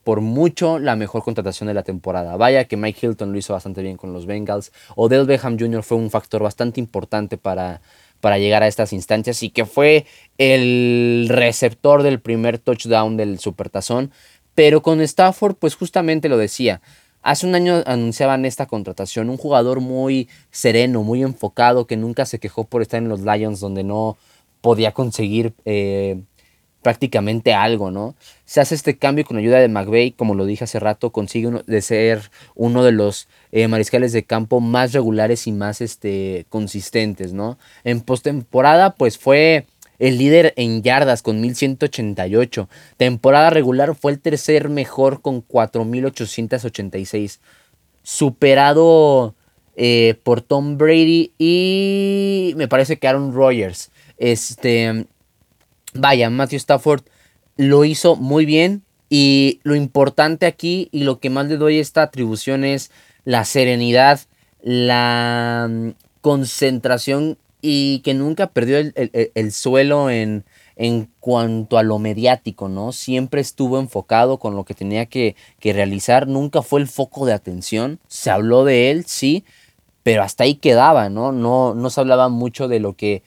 por 0.04 0.22
mucho 0.22 0.78
la 0.78 0.96
mejor 0.96 1.24
contratación 1.24 1.66
de 1.66 1.74
la 1.74 1.82
temporada. 1.82 2.38
Vaya 2.38 2.66
que 2.66 2.78
Mike 2.78 3.08
Hilton 3.08 3.32
lo 3.32 3.39
hizo 3.39 3.54
bastante 3.54 3.82
bien 3.82 3.98
con 3.98 4.13
los 4.13 4.28
Bengals. 4.28 4.72
Odell 4.96 5.26
Beckham 5.26 5.58
Jr. 5.58 5.82
fue 5.82 5.98
un 5.98 6.12
factor 6.12 6.44
bastante 6.44 6.80
importante 6.80 7.39
para, 7.39 7.82
para 8.22 8.38
llegar 8.38 8.62
a 8.62 8.68
estas 8.68 8.94
instancias 8.94 9.42
y 9.42 9.50
que 9.50 9.66
fue 9.66 10.06
el 10.38 11.26
receptor 11.30 12.04
del 12.04 12.20
primer 12.20 12.60
touchdown 12.60 13.18
del 13.18 13.39
Supertazón. 13.39 14.12
Pero 14.54 14.84
con 14.84 15.02
Stafford, 15.02 15.56
pues 15.56 15.74
justamente 15.74 16.30
lo 16.30 16.38
decía. 16.38 16.80
Hace 17.24 17.48
un 17.48 17.56
año 17.56 17.82
anunciaban 17.88 18.46
esta 18.46 18.68
contratación, 18.68 19.32
un 19.32 19.38
jugador 19.38 19.80
muy 19.80 20.30
sereno, 20.52 21.02
muy 21.02 21.24
enfocado, 21.24 21.88
que 21.88 21.98
nunca 21.98 22.28
se 22.28 22.38
quejó 22.38 22.66
por 22.66 22.84
estar 22.84 23.02
en 23.02 23.10
los 23.10 23.22
Lions 23.22 23.62
donde 23.62 23.84
no, 23.84 24.18
podía 24.63 24.93
conseguir 24.93 25.54
eh, 25.65 26.23
prácticamente 26.82 27.54
algo, 27.54 27.91
¿no? 27.91 28.15
Se 28.45 28.62
hace 28.62 28.76
este 28.76 28.97
cambio 28.97 29.26
con 29.26 29.36
ayuda 29.36 29.60
de 29.60 29.67
McVeigh, 29.67 30.13
como 30.13 30.36
lo 30.36 30.45
dije 30.45 30.63
hace 30.63 30.80
rato, 30.80 31.12
consigue 31.12 31.52
de 31.67 31.82
ser 31.82 32.32
uno 32.56 32.86
de 32.86 32.93
los 32.93 33.28
eh, 33.52 33.67
mariscales 33.67 34.13
de 34.13 34.23
campo 34.23 34.62
más 34.62 34.93
regulares 34.93 35.47
y 35.47 35.52
más 35.52 35.82
este, 35.82 36.45
consistentes, 36.47 37.34
¿no? 37.34 37.58
En 37.84 37.99
postemporada, 37.99 38.95
pues 38.95 39.17
fue 39.17 39.67
el 39.99 40.17
líder 40.17 40.54
en 40.56 40.82
yardas 40.82 41.23
con 41.23 41.41
1188. 41.41 42.69
Temporada 42.95 43.49
regular 43.49 43.95
fue 43.95 44.13
el 44.13 44.21
tercer 44.21 44.69
mejor 44.69 45.21
con 45.21 45.41
4886. 45.41 47.41
Superado 48.02 49.36
eh, 49.76 50.15
por 50.23 50.41
Tom 50.41 50.78
Brady 50.78 51.34
y 51.38 52.54
me 52.56 52.69
parece 52.69 52.97
que 52.97 53.10
Aaron 53.10 53.34
Rodgers. 53.34 53.91
Este, 54.17 55.06
vaya, 55.93 56.30
Matthew 56.30 56.58
Stafford 56.58 57.04
lo 57.58 57.86
hizo 57.86 58.15
muy 58.15 58.45
bien 58.45 58.84
y 59.10 59.60
lo 59.63 59.76
importante 59.76 60.45
aquí 60.45 60.89
y 60.91 61.04
lo 61.04 61.19
que 61.19 61.30
más 61.30 61.47
le 61.47 61.58
doy 61.58 61.80
esta 61.80 62.02
atribución 62.02 62.63
es 62.63 62.91
la 63.26 63.45
serenidad, 63.45 64.21
la 64.62 65.67
mm, 65.69 65.89
concentración 66.21 67.38
y 67.62 67.99
que 67.99 68.13
nunca 68.13 68.47
perdió 68.47 68.78
el, 68.78 69.52
suelo 69.54 70.10
en, 70.10 70.43
en, 70.76 71.10
cuanto 71.21 71.78
a 71.78 71.84
lo 71.84 71.97
mediático, 71.97 72.67
¿no? 72.67 72.91
Siempre 72.91 73.39
estuvo 73.39 73.80
enfocado 73.80 74.38
con 74.38 74.56
lo 74.56 74.65
que 74.65 74.73
tenía 74.73 75.06
que, 75.06 75.38
que, 75.60 75.71
realizar, 75.71 76.28
nunca 76.28 76.62
fue 76.62 76.82
el 76.82 76.88
foco 76.88 77.26
de 77.26 77.32
atención, 77.32 77.99
se 78.10 78.32
habló 78.32 78.65
de 78.65 78.91
él, 78.91 79.06
sí, 79.06 79.45
pero 80.04 80.23
hasta 80.23 80.43
ahí 80.43 80.56
quedaba, 80.56 81.10
¿no? 81.10 81.32
No, 81.32 81.73
no 81.73 81.89
se 81.89 82.02
hablaba 82.02 82.28
mucho 82.28 82.67
de 82.67 82.82
lo 82.82 82.97
que 82.97 83.23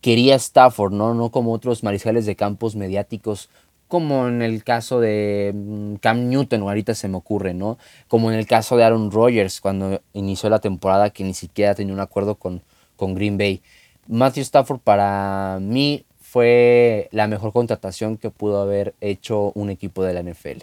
quería 0.00 0.34
Stafford, 0.36 0.92
¿no? 0.92 1.14
No 1.14 1.30
como 1.30 1.52
otros 1.52 1.82
mariscales 1.82 2.26
de 2.26 2.36
campos 2.36 2.76
mediáticos, 2.76 3.48
como 3.88 4.28
en 4.28 4.42
el 4.42 4.62
caso 4.62 5.00
de 5.00 5.52
mm, 5.54 5.94
Cam 5.96 6.28
Newton, 6.28 6.62
ahorita 6.62 6.94
se 6.94 7.08
me 7.08 7.16
ocurre, 7.16 7.54
¿no? 7.54 7.78
Como 8.06 8.30
en 8.30 8.38
el 8.38 8.46
caso 8.46 8.76
de 8.76 8.84
Aaron 8.84 9.10
Rodgers, 9.10 9.60
cuando 9.60 10.00
inició 10.12 10.50
la 10.50 10.60
temporada 10.60 11.10
que 11.10 11.24
ni 11.24 11.34
siquiera 11.34 11.74
tenía 11.74 11.94
un 11.94 12.00
acuerdo 12.00 12.36
con, 12.36 12.62
con 12.96 13.14
Green 13.14 13.38
Bay. 13.38 13.62
Matthew 14.06 14.42
Stafford 14.42 14.80
para 14.80 15.58
mí 15.60 16.04
fue 16.20 17.08
la 17.10 17.26
mejor 17.26 17.52
contratación 17.52 18.18
que 18.18 18.30
pudo 18.30 18.60
haber 18.60 18.94
hecho 19.00 19.52
un 19.54 19.70
equipo 19.70 20.02
de 20.04 20.12
la 20.12 20.22
NFL. 20.22 20.62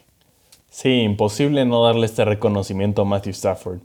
Sí, 0.69 1.01
imposible 1.01 1.65
no 1.65 1.83
darle 1.83 2.05
este 2.05 2.25
reconocimiento 2.25 3.01
a 3.01 3.05
Matthew 3.05 3.31
Stafford. 3.31 3.79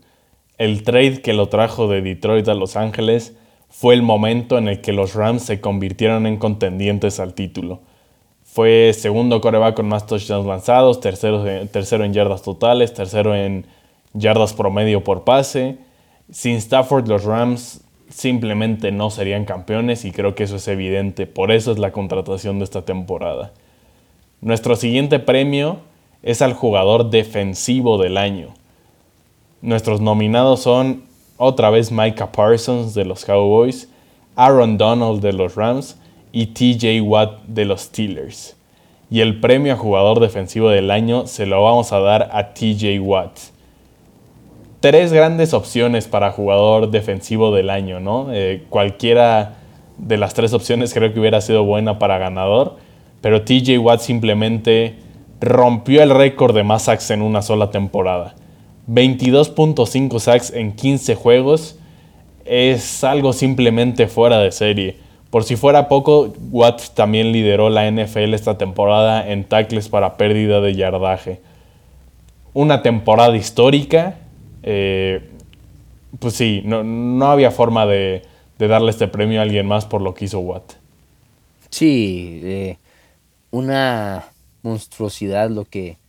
El 0.58 0.82
trade 0.82 1.22
que 1.22 1.32
lo 1.32 1.48
trajo 1.48 1.88
de 1.88 2.02
Detroit 2.02 2.48
a 2.48 2.54
Los 2.54 2.76
Ángeles 2.76 3.34
fue 3.70 3.94
el 3.94 4.02
momento 4.02 4.58
en 4.58 4.68
el 4.68 4.80
que 4.80 4.92
los 4.92 5.14
Rams 5.14 5.42
se 5.42 5.60
convirtieron 5.60 6.26
en 6.26 6.36
contendientes 6.36 7.20
al 7.20 7.34
título. 7.34 7.80
Fue 8.44 8.92
segundo 8.92 9.40
coreback 9.40 9.76
con 9.76 9.88
más 9.88 10.06
touchdowns 10.06 10.46
lanzados, 10.46 11.00
tercero, 11.00 11.44
tercero 11.68 12.04
en 12.04 12.12
yardas 12.12 12.42
totales, 12.42 12.92
tercero 12.92 13.34
en 13.34 13.64
yardas 14.12 14.54
promedio 14.54 15.04
por 15.04 15.22
pase. 15.22 15.78
Sin 16.30 16.56
Stafford 16.56 17.06
los 17.06 17.24
Rams 17.24 17.82
simplemente 18.08 18.90
no 18.90 19.10
serían 19.10 19.44
campeones 19.44 20.04
y 20.04 20.10
creo 20.10 20.34
que 20.34 20.42
eso 20.44 20.56
es 20.56 20.66
evidente, 20.66 21.26
por 21.26 21.52
eso 21.52 21.70
es 21.70 21.78
la 21.78 21.92
contratación 21.92 22.58
de 22.58 22.64
esta 22.64 22.82
temporada. 22.82 23.52
Nuestro 24.40 24.74
siguiente 24.74 25.20
premio 25.20 25.78
es 26.24 26.42
al 26.42 26.54
jugador 26.54 27.10
defensivo 27.10 27.98
del 27.98 28.16
año. 28.16 28.48
Nuestros 29.62 30.00
nominados 30.00 30.60
son 30.60 31.04
otra 31.42 31.70
vez 31.70 31.90
Micah 31.90 32.30
Parsons 32.30 32.92
de 32.92 33.06
los 33.06 33.24
Cowboys, 33.24 33.88
Aaron 34.36 34.76
Donald 34.76 35.22
de 35.22 35.32
los 35.32 35.54
Rams 35.54 35.98
y 36.32 36.48
TJ 36.48 37.00
Watt 37.00 37.44
de 37.46 37.64
los 37.64 37.80
Steelers. 37.80 38.56
Y 39.10 39.22
el 39.22 39.40
premio 39.40 39.72
a 39.72 39.76
jugador 39.76 40.20
defensivo 40.20 40.68
del 40.68 40.90
año 40.90 41.26
se 41.26 41.46
lo 41.46 41.64
vamos 41.64 41.92
a 41.92 42.00
dar 42.00 42.28
a 42.34 42.52
TJ 42.52 43.00
Watt. 43.00 43.38
Tres 44.80 45.14
grandes 45.14 45.54
opciones 45.54 46.08
para 46.08 46.30
jugador 46.30 46.90
defensivo 46.90 47.54
del 47.54 47.70
año, 47.70 48.00
¿no? 48.00 48.28
Eh, 48.34 48.66
cualquiera 48.68 49.56
de 49.96 50.18
las 50.18 50.34
tres 50.34 50.52
opciones 50.52 50.92
creo 50.92 51.14
que 51.14 51.20
hubiera 51.20 51.40
sido 51.40 51.64
buena 51.64 51.98
para 51.98 52.18
ganador, 52.18 52.76
pero 53.22 53.44
TJ 53.44 53.78
Watt 53.78 54.00
simplemente 54.00 54.96
rompió 55.40 56.02
el 56.02 56.10
récord 56.10 56.54
de 56.54 56.64
más 56.64 56.82
sacks 56.82 57.10
en 57.10 57.22
una 57.22 57.40
sola 57.40 57.70
temporada. 57.70 58.34
22.5 58.88 60.18
sacks 60.18 60.50
en 60.52 60.72
15 60.72 61.14
juegos 61.14 61.76
es 62.44 63.04
algo 63.04 63.32
simplemente 63.32 64.08
fuera 64.08 64.38
de 64.38 64.50
serie. 64.52 64.96
Por 65.30 65.44
si 65.44 65.54
fuera 65.54 65.88
poco, 65.88 66.32
Watt 66.50 66.94
también 66.94 67.30
lideró 67.30 67.70
la 67.70 67.88
NFL 67.88 68.34
esta 68.34 68.58
temporada 68.58 69.30
en 69.30 69.44
tackles 69.44 69.88
para 69.88 70.16
pérdida 70.16 70.60
de 70.60 70.74
yardaje. 70.74 71.40
Una 72.52 72.82
temporada 72.82 73.36
histórica, 73.36 74.16
eh, 74.64 75.30
pues 76.18 76.34
sí, 76.34 76.62
no, 76.64 76.82
no 76.82 77.30
había 77.30 77.52
forma 77.52 77.86
de, 77.86 78.22
de, 78.58 78.66
darle 78.66 78.90
este 78.90 79.06
premio 79.06 79.38
a 79.38 79.44
alguien 79.44 79.66
más 79.66 79.86
por 79.86 80.02
lo 80.02 80.14
que 80.14 80.24
hizo 80.24 80.40
Watt. 80.40 80.72
Sí, 81.70 82.40
eh, 82.42 82.76
una 83.52 84.24
monstruosidad 84.62 85.48
lo 85.48 85.64
que 85.64 85.99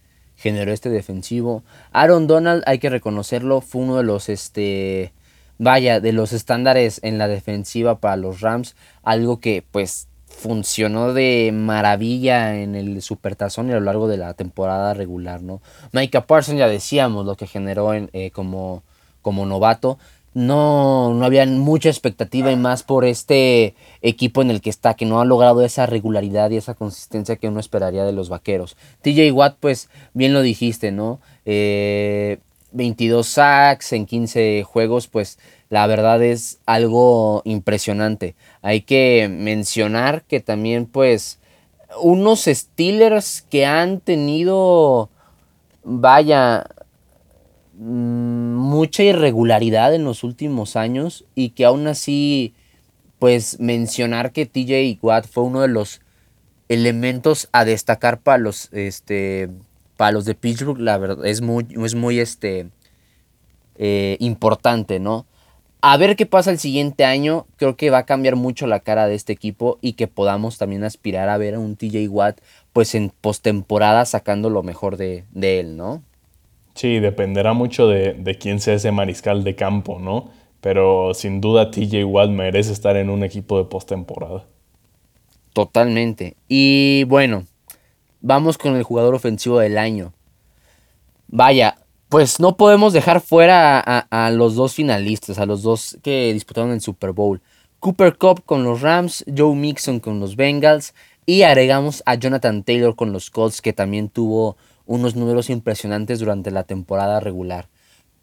generó 0.41 0.73
este 0.73 0.89
defensivo. 0.89 1.63
Aaron 1.91 2.27
Donald, 2.27 2.63
hay 2.65 2.79
que 2.79 2.89
reconocerlo, 2.89 3.61
fue 3.61 3.83
uno 3.83 3.97
de 3.97 4.03
los, 4.03 4.27
este, 4.27 5.13
vaya, 5.59 5.99
de 5.99 6.13
los 6.13 6.33
estándares 6.33 6.99
en 7.03 7.17
la 7.19 7.27
defensiva 7.27 7.99
para 7.99 8.15
los 8.15 8.41
Rams, 8.41 8.75
algo 9.03 9.39
que 9.39 9.63
pues 9.71 10.07
funcionó 10.25 11.13
de 11.13 11.51
maravilla 11.53 12.55
en 12.59 12.73
el 12.73 13.01
Supertazón 13.03 13.69
y 13.69 13.73
a 13.73 13.75
lo 13.75 13.81
largo 13.81 14.07
de 14.07 14.17
la 14.17 14.33
temporada 14.33 14.93
regular, 14.95 15.43
¿no? 15.43 15.61
Micah 15.91 16.25
Parsons 16.25 16.57
ya 16.57 16.67
decíamos 16.67 17.25
lo 17.25 17.35
que 17.35 17.45
generó 17.45 17.93
en, 17.93 18.09
eh, 18.13 18.31
como, 18.31 18.81
como 19.21 19.45
novato. 19.45 19.99
No, 20.33 21.13
no 21.13 21.25
había 21.25 21.45
mucha 21.45 21.89
expectativa 21.89 22.51
y 22.51 22.55
más 22.55 22.83
por 22.83 23.03
este 23.03 23.75
equipo 24.01 24.41
en 24.41 24.49
el 24.49 24.61
que 24.61 24.69
está, 24.69 24.93
que 24.93 25.05
no 25.05 25.19
ha 25.19 25.25
logrado 25.25 25.61
esa 25.63 25.85
regularidad 25.85 26.51
y 26.51 26.57
esa 26.57 26.73
consistencia 26.73 27.35
que 27.35 27.49
uno 27.49 27.59
esperaría 27.59 28.05
de 28.05 28.13
los 28.13 28.29
vaqueros. 28.29 28.77
TJ 29.01 29.31
Watt, 29.31 29.57
pues 29.59 29.89
bien 30.13 30.33
lo 30.33 30.41
dijiste, 30.41 30.91
¿no? 30.91 31.19
Eh, 31.45 32.39
22 32.71 33.27
sacks 33.27 33.91
en 33.93 34.05
15 34.05 34.63
juegos, 34.63 35.07
pues 35.07 35.37
la 35.69 35.87
verdad 35.87 36.21
es 36.23 36.59
algo 36.65 37.41
impresionante. 37.45 38.35
Hay 38.61 38.81
que 38.81 39.27
mencionar 39.29 40.23
que 40.23 40.39
también 40.39 40.85
pues 40.85 41.39
unos 42.01 42.45
Steelers 42.45 43.41
que 43.41 43.65
han 43.65 43.99
tenido, 43.99 45.09
vaya, 45.83 46.65
mucha 47.77 49.03
irregularidad 49.03 49.93
en 49.93 50.03
los 50.03 50.23
últimos 50.23 50.75
años 50.75 51.25
y 51.35 51.49
que 51.49 51.65
aún 51.65 51.87
así 51.87 52.53
pues 53.19 53.59
mencionar 53.59 54.31
que 54.31 54.45
TJ 54.45 54.99
Watt 55.01 55.27
fue 55.27 55.43
uno 55.43 55.61
de 55.61 55.67
los 55.67 56.01
elementos 56.69 57.49
a 57.51 57.65
destacar 57.65 58.19
para 58.19 58.37
los 58.37 58.69
este 58.73 59.49
para 59.97 60.11
los 60.11 60.25
de 60.25 60.35
Pittsburgh 60.35 60.79
la 60.79 60.97
verdad 60.97 61.25
es 61.25 61.41
muy 61.41 61.67
es 61.83 61.95
muy 61.95 62.19
este 62.19 62.69
eh, 63.75 64.17
importante 64.19 64.99
no 64.99 65.25
a 65.83 65.97
ver 65.97 66.15
qué 66.15 66.27
pasa 66.27 66.51
el 66.51 66.59
siguiente 66.59 67.05
año. 67.05 67.47
Creo 67.57 67.75
que 67.75 67.89
va 67.89 67.99
a 67.99 68.05
cambiar 68.05 68.35
mucho 68.35 68.67
la 68.67 68.81
cara 68.81 69.07
de 69.07 69.15
este 69.15 69.33
equipo 69.33 69.79
y 69.81 69.93
que 69.93 70.07
podamos 70.07 70.59
también 70.59 70.83
aspirar 70.83 71.27
a 71.27 71.37
ver 71.37 71.55
a 71.55 71.59
un 71.59 71.75
TJ 71.75 72.07
Watt 72.07 72.39
pues 72.71 72.93
en 72.93 73.09
postemporada 73.09 74.05
sacando 74.05 74.51
lo 74.51 74.61
mejor 74.61 74.97
de, 74.97 75.25
él, 75.33 75.75
¿no? 75.75 76.03
Sí, 76.73 76.99
dependerá 76.99 77.53
mucho 77.53 77.87
de, 77.87 78.13
de, 78.13 78.37
quién 78.37 78.59
sea 78.59 78.75
ese 78.75 78.91
mariscal 78.91 79.43
de 79.43 79.55
campo, 79.55 79.99
¿no? 79.99 80.29
Pero 80.61 81.13
sin 81.13 81.41
duda 81.41 81.71
TJ 81.71 82.05
Watt 82.05 82.29
merece 82.29 82.71
estar 82.71 82.95
en 82.95 83.09
un 83.09 83.23
equipo 83.23 83.57
de 83.57 83.65
postemporada. 83.65 84.45
Totalmente. 85.53 86.37
Y 86.47 87.03
bueno, 87.05 87.45
vamos 88.21 88.57
con 88.57 88.75
el 88.75 88.83
jugador 88.83 89.15
ofensivo 89.15 89.59
del 89.59 89.77
año. 89.77 90.13
Vaya, 91.27 91.77
pues 92.09 92.39
no 92.39 92.57
podemos 92.57 92.93
dejar 92.93 93.21
fuera 93.21 93.79
a, 93.79 94.31
los 94.31 94.55
dos 94.55 94.73
finalistas, 94.73 95.39
a 95.39 95.45
los 95.45 95.61
dos 95.61 95.97
que 96.03 96.33
disputaron 96.33 96.71
el 96.71 96.81
Super 96.81 97.11
Bowl. 97.11 97.41
Cooper 97.79 98.17
Cup 98.17 98.43
con 98.45 98.63
los 98.63 98.81
Rams, 98.81 99.25
Joe 99.35 99.55
Mixon 99.55 99.99
con 99.99 100.19
los 100.19 100.35
Bengals 100.35 100.93
y 101.25 101.43
agregamos 101.43 102.03
a 102.05 102.15
Jonathan 102.15 102.63
Taylor 102.63 102.95
con 102.95 103.11
los 103.11 103.31
Colts 103.31 103.61
que 103.61 103.73
también 103.73 104.09
tuvo 104.09 104.57
unos 104.91 105.15
números 105.15 105.49
impresionantes 105.49 106.19
durante 106.19 106.51
la 106.51 106.63
temporada 106.63 107.19
regular. 107.19 107.67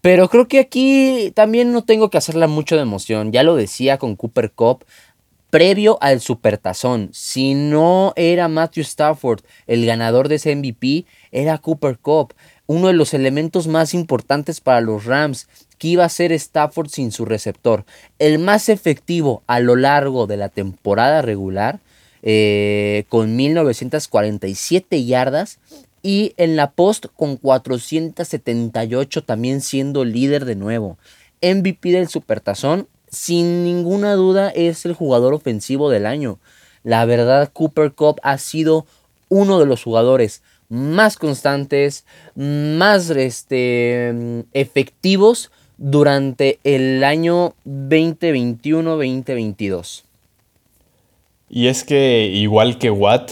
Pero 0.01 0.29
creo 0.29 0.47
que 0.47 0.59
aquí 0.59 1.31
también 1.35 1.73
no 1.73 1.83
tengo 1.83 2.09
que 2.09 2.17
hacerla 2.17 2.47
mucho 2.47 2.75
de 2.75 2.83
emoción. 2.83 3.31
Ya 3.31 3.43
lo 3.43 3.55
decía 3.55 3.97
con 3.97 4.15
Cooper 4.15 4.51
Cup 4.51 4.85
previo 5.49 5.97
al 5.99 6.21
Supertazón. 6.21 7.09
Si 7.11 7.55
no 7.55 8.13
era 8.15 8.47
Matthew 8.47 8.83
Stafford 8.83 9.41
el 9.67 9.85
ganador 9.85 10.29
de 10.29 10.35
ese 10.35 10.55
MVP, 10.55 11.05
era 11.31 11.57
Cooper 11.57 11.97
Cup 11.97 12.33
uno 12.67 12.85
de 12.85 12.93
los 12.93 13.15
elementos 13.15 13.67
más 13.67 13.95
importantes 13.95 14.61
para 14.61 14.79
los 14.79 15.05
Rams, 15.05 15.47
que 15.79 15.87
iba 15.87 16.05
a 16.05 16.09
ser 16.09 16.31
Stafford 16.31 16.89
sin 16.89 17.11
su 17.11 17.25
receptor. 17.25 17.83
El 18.19 18.37
más 18.37 18.69
efectivo 18.69 19.41
a 19.47 19.59
lo 19.59 19.75
largo 19.75 20.27
de 20.27 20.37
la 20.37 20.49
temporada 20.49 21.23
regular, 21.23 21.79
eh, 22.21 23.05
con 23.09 23.35
1947 23.35 25.03
yardas. 25.03 25.57
Y 26.01 26.33
en 26.37 26.55
la 26.55 26.71
post 26.71 27.07
con 27.15 27.37
478 27.37 29.23
también 29.23 29.61
siendo 29.61 30.05
líder 30.05 30.45
de 30.45 30.55
nuevo. 30.55 30.97
MVP 31.41 31.91
del 31.91 32.07
Supertazón, 32.07 32.87
sin 33.09 33.63
ninguna 33.63 34.13
duda 34.13 34.49
es 34.49 34.85
el 34.85 34.93
jugador 34.93 35.33
ofensivo 35.33 35.89
del 35.89 36.05
año. 36.05 36.39
La 36.83 37.05
verdad, 37.05 37.49
Cooper 37.51 37.93
Cup 37.93 38.19
ha 38.23 38.37
sido 38.37 38.85
uno 39.29 39.59
de 39.59 39.65
los 39.65 39.83
jugadores 39.83 40.43
más 40.69 41.17
constantes, 41.17 42.05
más 42.35 43.09
este, 43.09 44.45
efectivos 44.53 45.51
durante 45.77 46.59
el 46.63 47.03
año 47.03 47.55
2021-2022. 47.65 50.03
Y 51.49 51.67
es 51.67 51.83
que 51.83 52.27
igual 52.27 52.77
que 52.77 52.91
Watt, 52.91 53.31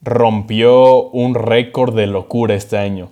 rompió 0.00 1.08
un 1.10 1.34
récord 1.34 1.94
de 1.94 2.06
locura 2.06 2.54
este 2.54 2.78
año. 2.78 3.10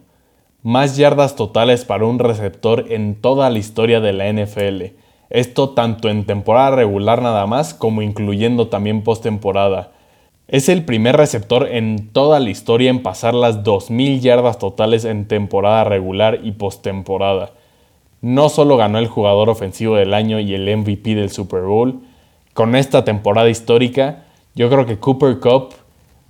Más 0.62 0.96
yardas 0.96 1.36
totales 1.36 1.84
para 1.84 2.06
un 2.06 2.18
receptor 2.18 2.86
en 2.88 3.20
toda 3.20 3.50
la 3.50 3.58
historia 3.58 4.00
de 4.00 4.12
la 4.12 4.32
NFL. 4.32 4.96
Esto 5.30 5.70
tanto 5.70 6.08
en 6.08 6.24
temporada 6.24 6.76
regular 6.76 7.22
nada 7.22 7.46
más 7.46 7.74
como 7.74 8.02
incluyendo 8.02 8.68
también 8.68 9.02
postemporada. 9.02 9.92
Es 10.48 10.68
el 10.68 10.84
primer 10.84 11.16
receptor 11.16 11.68
en 11.68 12.10
toda 12.12 12.38
la 12.38 12.50
historia 12.50 12.90
en 12.90 13.02
pasar 13.02 13.34
las 13.34 13.64
2.000 13.64 14.20
yardas 14.20 14.58
totales 14.58 15.04
en 15.04 15.26
temporada 15.26 15.82
regular 15.82 16.40
y 16.44 16.52
postemporada. 16.52 17.50
No 18.20 18.48
solo 18.48 18.76
ganó 18.76 18.98
el 18.98 19.08
jugador 19.08 19.50
ofensivo 19.50 19.96
del 19.96 20.14
año 20.14 20.38
y 20.38 20.54
el 20.54 20.76
MVP 20.76 21.16
del 21.16 21.30
Super 21.30 21.62
Bowl, 21.62 22.00
con 22.54 22.74
esta 22.74 23.04
temporada 23.04 23.50
histórica, 23.50 24.24
yo 24.54 24.70
creo 24.70 24.86
que 24.86 24.98
Cooper 24.98 25.40
Cup 25.40 25.74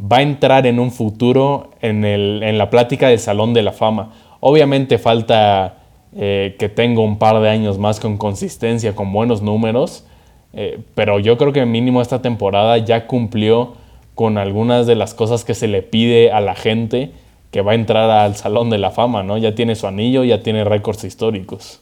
va 0.00 0.18
a 0.18 0.22
entrar 0.22 0.66
en 0.66 0.78
un 0.78 0.90
futuro 0.90 1.70
en, 1.80 2.58
la 2.58 2.70
plática 2.70 3.08
del 3.08 3.18
Salón 3.18 3.54
de 3.54 3.62
la 3.62 3.72
Fama. 3.72 4.12
Obviamente 4.40 4.98
falta 4.98 5.78
eh, 6.14 6.56
que 6.58 6.68
tenga 6.68 7.00
un 7.00 7.18
par 7.18 7.40
de 7.40 7.48
años 7.48 7.78
más 7.78 8.00
con 8.00 8.18
consistencia, 8.18 8.94
con 8.94 9.12
buenos 9.12 9.42
números, 9.42 10.04
eh, 10.52 10.80
pero 10.94 11.18
yo 11.18 11.38
creo 11.38 11.52
que 11.52 11.64
mínimo 11.66 12.02
esta 12.02 12.22
temporada 12.22 12.78
ya 12.78 13.06
cumplió 13.06 13.74
con 14.14 14.38
algunas 14.38 14.86
de 14.86 14.94
las 14.94 15.14
cosas 15.14 15.44
que 15.44 15.54
se 15.54 15.68
le 15.68 15.82
pide 15.82 16.32
a 16.32 16.40
la 16.40 16.54
gente 16.54 17.12
que 17.50 17.62
va 17.62 17.72
a 17.72 17.74
entrar 17.74 18.10
al 18.10 18.36
Salón 18.36 18.70
de 18.70 18.78
la 18.78 18.90
Fama, 18.90 19.22
¿no? 19.22 19.38
Ya 19.38 19.54
tiene 19.54 19.76
su 19.76 19.86
anillo, 19.86 20.24
ya 20.24 20.42
tiene 20.42 20.64
récords 20.64 21.04
históricos. 21.04 21.80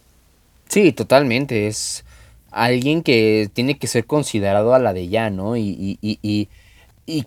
Sí, 0.69 0.93
totalmente. 0.93 1.67
Es 1.67 2.05
alguien 2.51 3.03
que 3.03 3.49
tiene 3.53 3.77
que 3.77 3.87
ser 3.87 4.05
considerado 4.07 4.75
a 4.75 4.79
la 4.79 4.93
de 4.93 5.09
ya, 5.09 5.31
¿no? 5.31 5.57
Y, 5.57 5.99
y, 6.01 6.19
y 6.23 6.49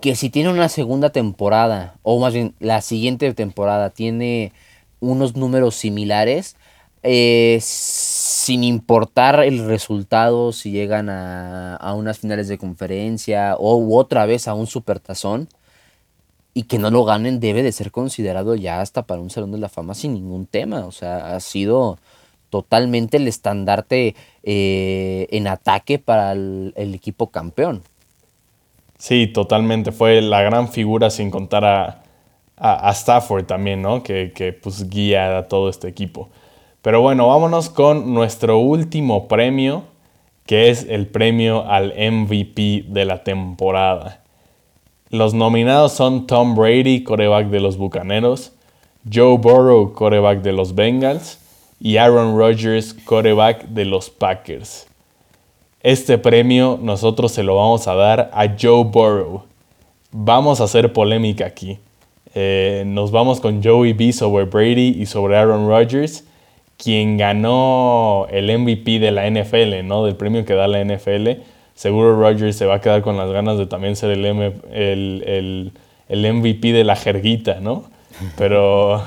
que 0.02 0.16
si 0.16 0.30
tiene 0.30 0.50
una 0.50 0.70
segunda 0.70 1.12
temporada, 1.12 1.96
o 2.04 2.20
más 2.20 2.34
bien 2.34 2.56
la 2.60 2.82
siguiente 2.82 3.34
temporada, 3.34 3.92
tiene 3.92 4.54
unos 5.00 5.36
números 5.36 5.76
similares, 5.76 6.56
eh, 7.04 7.60
sin 7.62 8.64
importar 8.64 9.44
el 9.44 9.66
resultado, 9.66 10.52
si 10.52 10.72
llegan 10.72 11.10
a, 11.10 11.94
unas 11.96 12.20
finales 12.20 12.48
de 12.48 12.58
conferencia 12.58 13.56
o 13.58 13.98
otra 13.98 14.26
vez 14.26 14.48
a 14.48 14.54
un 14.54 14.68
supertazón 14.68 15.48
y 16.54 16.64
que 16.64 16.80
no 16.80 16.90
lo 16.90 17.06
ganen, 17.06 17.40
debe 17.40 17.62
de 17.64 17.72
ser 17.72 17.92
considerado 17.92 18.56
ya 18.56 18.82
hasta 18.82 19.06
para 19.06 19.22
un 19.22 19.30
Salón 19.30 19.52
de 19.52 19.60
la 19.60 19.70
Fama 19.70 19.94
sin 19.94 20.14
ningún 20.14 20.48
tema. 20.48 20.86
O 20.86 20.92
sea, 20.92 21.36
ha 21.36 21.40
sido 21.40 22.00
totalmente 22.50 23.18
el 23.18 23.28
estandarte 23.28 24.16
eh, 24.44 25.28
en 25.32 25.48
ataque 25.48 26.00
para 26.00 26.32
el, 26.32 26.74
equipo 26.76 27.30
campeón. 27.30 27.84
Sí, 28.98 29.28
totalmente. 29.28 29.92
Fue 29.92 30.22
la 30.22 30.42
gran 30.42 30.70
figura 30.70 31.10
sin 31.10 31.30
contar 31.30 31.66
a, 31.66 32.04
a, 32.58 32.92
Stafford 32.92 33.46
también, 33.46 33.82
¿no? 33.82 34.04
Que, 34.04 34.32
que 34.34 34.54
pues 34.54 34.90
guía 34.90 35.38
a 35.38 35.48
todo 35.48 35.70
este 35.70 35.88
equipo. 35.88 36.30
Pero 36.82 37.02
bueno, 37.02 37.28
vámonos 37.28 37.70
con 37.70 38.14
nuestro 38.14 38.60
último 38.60 39.28
premio, 39.28 39.84
que 40.46 40.70
es 40.70 40.86
el 40.90 41.08
premio 41.08 41.70
al 41.70 41.94
MVP 41.96 42.86
de 42.88 43.06
la 43.06 43.24
temporada. 43.24 44.22
Los 45.10 45.34
nominados 45.34 45.94
son 45.94 46.28
Tom 46.28 46.56
Brady, 46.56 47.04
coreback 47.04 47.48
de 47.48 47.60
los 47.60 47.78
Bucaneros, 47.78 48.54
Joe 49.12 49.38
Burrow, 49.38 49.94
coreback 49.94 50.42
de 50.42 50.54
los 50.54 50.76
Bengals, 50.76 51.40
y 51.80 51.98
Aaron 51.98 52.38
Rodgers, 52.38 52.94
coreback 53.06 53.68
de 53.68 53.86
los 53.86 54.10
Packers. 54.10 54.87
Este 55.82 56.18
premio 56.18 56.80
nosotros 56.82 57.32
se 57.32 57.44
lo 57.44 57.56
vamos 57.56 57.88
a 57.88 57.96
dar 57.96 58.32
a 58.34 58.56
Joe 58.60 58.84
Burrow. 58.84 59.44
Vamos 60.12 60.62
a 60.62 60.66
hacer 60.66 60.94
polémica 60.94 61.46
aquí. 61.46 61.80
Eh, 62.36 62.84
nos 62.86 63.12
vamos 63.12 63.40
con 63.40 63.64
Joey 63.64 63.94
B 63.94 64.12
sobre 64.14 64.46
Brady 64.46 64.98
y 65.00 65.06
sobre 65.06 65.38
Aaron 65.38 65.68
Rodgers 65.68 66.24
quien 66.78 67.18
ganó 67.18 68.28
el 68.30 68.56
MVP 68.58 69.00
de 69.00 69.12
la 69.12 69.30
NFL, 69.30 69.86
¿no? 69.86 70.06
Del 70.06 70.16
premio 70.16 70.46
que 70.46 70.54
da 70.54 70.68
la 70.68 70.84
NFL, 70.84 71.42
seguro 71.74 72.20
Rodgers 72.20 72.56
se 72.56 72.66
va 72.66 72.76
a 72.76 72.82
quedar 72.82 73.02
con 73.02 73.18
las 73.18 73.32
ganas 73.32 73.58
de 73.58 73.66
también 73.66 73.96
ser 73.96 74.12
el, 74.12 74.26
el, 74.26 75.72
el, 76.08 76.34
MVP 76.34 76.72
de 76.72 76.84
la 76.84 76.96
jerguita, 76.96 77.60
¿no? 77.60 77.86
Pero 78.38 79.04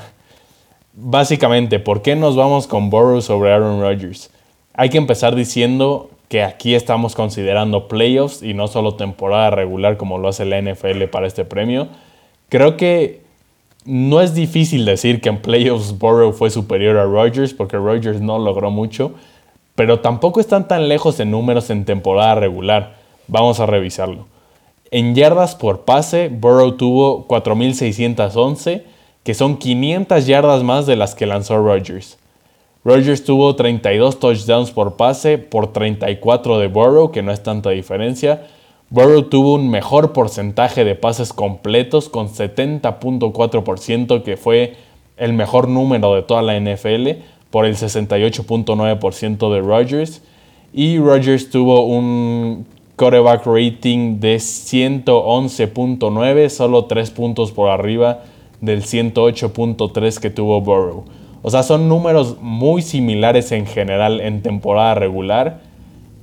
básicamente, 0.95 1.79
¿por 1.79 2.03
qué 2.03 2.17
nos 2.17 2.37
vamos 2.37 2.67
con 2.67 2.91
Burrow 2.91 3.23
sobre 3.23 3.53
Aaron 3.53 3.81
Rodgers? 3.81 4.31
Hay 4.75 4.89
que 4.89 4.99
empezar 4.99 5.35
diciendo 5.35 6.10
que 6.31 6.45
aquí 6.45 6.77
estamos 6.77 7.16
considerando 7.16 7.88
playoffs 7.88 8.45
y 8.45 8.55
no 8.55 8.69
solo 8.69 8.95
temporada 8.95 9.51
regular 9.51 9.97
como 9.97 10.16
lo 10.16 10.29
hace 10.29 10.45
la 10.45 10.62
NFL 10.62 11.03
para 11.11 11.27
este 11.27 11.45
premio. 11.45 11.88
Creo 12.49 12.77
que 12.77 13.23
no 13.85 14.21
es 14.21 14.33
difícil 14.33 14.85
decir 14.85 15.21
que 15.21 15.29
en 15.29 15.43
playoffs 15.43 15.99
Burrow 15.99 16.33
fue 16.33 16.51
superior 16.51 16.99
a 16.99 17.05
Rodgers 17.05 17.53
porque 17.53 17.77
Rodgers 17.77 18.21
no 18.21 18.38
logró 18.38 18.71
mucho, 18.71 19.12
pero 19.75 19.99
tampoco 19.99 20.38
están 20.38 20.69
tan 20.69 20.88
lejos 20.88 21.19
en 21.19 21.33
números 21.33 21.69
en 21.69 21.85
temporada 21.85 22.37
regular. 22.37 22.95
Vamos 23.27 23.59
a 23.59 23.66
revisarlo. 23.66 24.27
En 24.93 25.16
yardas 25.16 25.57
por 25.57 25.85
pase, 25.85 26.29
Burrow 26.29 26.77
tuvo 26.77 27.27
4.611, 27.27 28.85
que 29.25 29.35
son 29.35 29.57
500 29.57 30.29
yardas 30.29 30.62
más 30.62 30.87
de 30.87 30.95
las 30.95 31.16
que 31.16 31.27
lanzó 31.27 31.59
Rodgers. 31.59 32.20
Rodgers 32.83 33.25
tuvo 33.25 33.57
32 33.57 34.19
touchdowns 34.19 34.71
por 34.71 34.97
pase 34.97 35.37
por 35.37 35.71
34 35.73 36.59
de 36.59 36.69
Burrow, 36.69 37.11
que 37.11 37.23
no 37.23 37.31
es 37.31 37.43
tanta 37.43 37.69
diferencia. 37.71 38.47
Burrow 38.88 39.25
tuvo 39.25 39.53
un 39.55 39.69
mejor 39.69 40.12
porcentaje 40.12 40.85
de 40.85 40.95
pases 40.95 41.35
completos 41.35 42.09
con 42.09 42.29
70.4%, 42.29 44.23
que 44.23 44.38
fue 44.38 44.77
el 45.19 45.35
mejor 45.35 45.69
número 45.69 46.14
de 46.14 46.23
toda 46.23 46.40
la 46.40 46.59
NFL, 46.59 47.11
por 47.51 47.66
el 47.66 47.77
68.9% 47.77 49.53
de 49.53 49.61
Rodgers. 49.61 50.23
Y 50.73 50.99
Rodgers 50.99 51.51
tuvo 51.51 51.85
un 51.85 52.64
quarterback 52.97 53.45
rating 53.45 54.21
de 54.21 54.37
111.9, 54.37 56.49
solo 56.49 56.87
3 56.87 57.11
puntos 57.11 57.53
por 57.53 57.69
arriba 57.69 58.23
del 58.62 58.83
108.3 58.83 60.19
que 60.19 60.31
tuvo 60.31 60.62
Burrow. 60.62 61.05
O 61.42 61.50
sea, 61.50 61.62
son 61.62 61.88
números 61.88 62.37
muy 62.40 62.83
similares 62.83 63.53
en 63.53 63.66
general 63.66 64.20
en 64.20 64.42
temporada 64.42 64.94
regular. 64.94 65.61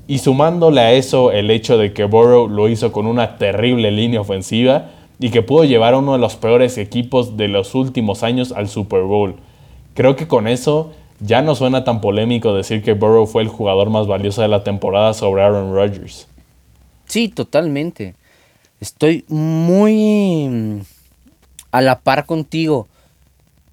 Y 0.07 0.19
sumándole 0.19 0.81
a 0.81 0.93
eso 0.93 1.31
el 1.31 1.51
hecho 1.51 1.77
de 1.77 1.91
que 1.93 2.05
Burrow 2.05 2.47
lo 2.47 2.69
hizo 2.69 2.91
con 2.91 3.07
una 3.07 3.37
terrible 3.37 3.91
línea 3.91 4.21
ofensiva 4.21 4.91
y 5.19 5.31
que 5.31 5.41
pudo 5.41 5.65
llevar 5.65 5.95
a 5.95 5.97
uno 5.97 6.13
de 6.13 6.19
los 6.19 6.35
peores 6.35 6.77
equipos 6.77 7.35
de 7.35 7.47
los 7.47 7.75
últimos 7.75 8.23
años 8.23 8.51
al 8.51 8.69
Super 8.69 9.01
Bowl. 9.01 9.35
Creo 9.95 10.15
que 10.15 10.27
con 10.27 10.47
eso 10.47 10.91
ya 11.19 11.41
no 11.41 11.55
suena 11.55 11.83
tan 11.83 11.99
polémico 12.01 12.53
decir 12.53 12.83
que 12.83 12.93
Burrow 12.93 13.25
fue 13.25 13.41
el 13.41 13.47
jugador 13.47 13.89
más 13.89 14.07
valioso 14.07 14.41
de 14.41 14.47
la 14.47 14.63
temporada 14.63 15.13
sobre 15.13 15.41
Aaron 15.41 15.73
Rodgers. 15.73 16.27
Sí, 17.05 17.29
totalmente. 17.29 18.15
Estoy 18.79 19.25
muy 19.27 20.83
a 21.71 21.81
la 21.81 21.99
par 21.99 22.25
contigo. 22.25 22.87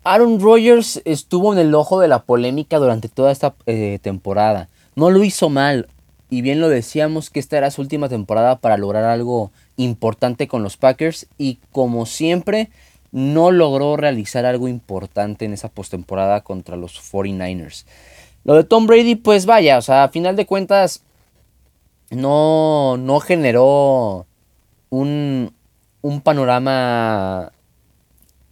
Aaron 0.04 0.38
Rodgers 0.38 1.00
estuvo 1.06 1.54
en 1.54 1.58
el 1.58 1.74
ojo 1.74 1.98
de 1.98 2.08
la 2.08 2.22
polémica 2.22 2.78
durante 2.78 3.08
toda 3.08 3.32
esta 3.32 3.54
eh, 3.64 3.98
temporada. 4.02 4.68
No 4.94 5.10
lo 5.10 5.24
hizo 5.24 5.48
mal. 5.48 5.88
Y 6.28 6.42
bien 6.42 6.60
lo 6.60 6.68
decíamos 6.68 7.30
que 7.30 7.40
esta 7.40 7.56
era 7.56 7.70
su 7.70 7.80
última 7.80 8.08
temporada 8.08 8.56
para 8.56 8.76
lograr 8.76 9.04
algo 9.04 9.50
importante 9.76 10.46
con 10.46 10.62
los 10.62 10.76
Packers. 10.76 11.26
Y 11.38 11.58
como 11.72 12.04
siempre, 12.04 12.70
no 13.12 13.50
logró 13.50 13.96
realizar 13.96 14.44
algo 14.44 14.68
importante 14.68 15.46
en 15.46 15.54
esa 15.54 15.68
postemporada 15.68 16.42
contra 16.42 16.76
los 16.76 17.00
49ers. 17.00 17.86
Lo 18.44 18.56
de 18.56 18.64
Tom 18.64 18.86
Brady, 18.86 19.14
pues 19.14 19.46
vaya, 19.46 19.78
o 19.78 19.82
sea, 19.82 20.04
a 20.04 20.08
final 20.10 20.36
de 20.36 20.44
cuentas, 20.44 21.02
no, 22.10 22.98
no 22.98 23.20
generó 23.20 24.26
un, 24.90 25.54
un 26.02 26.20
panorama 26.20 27.52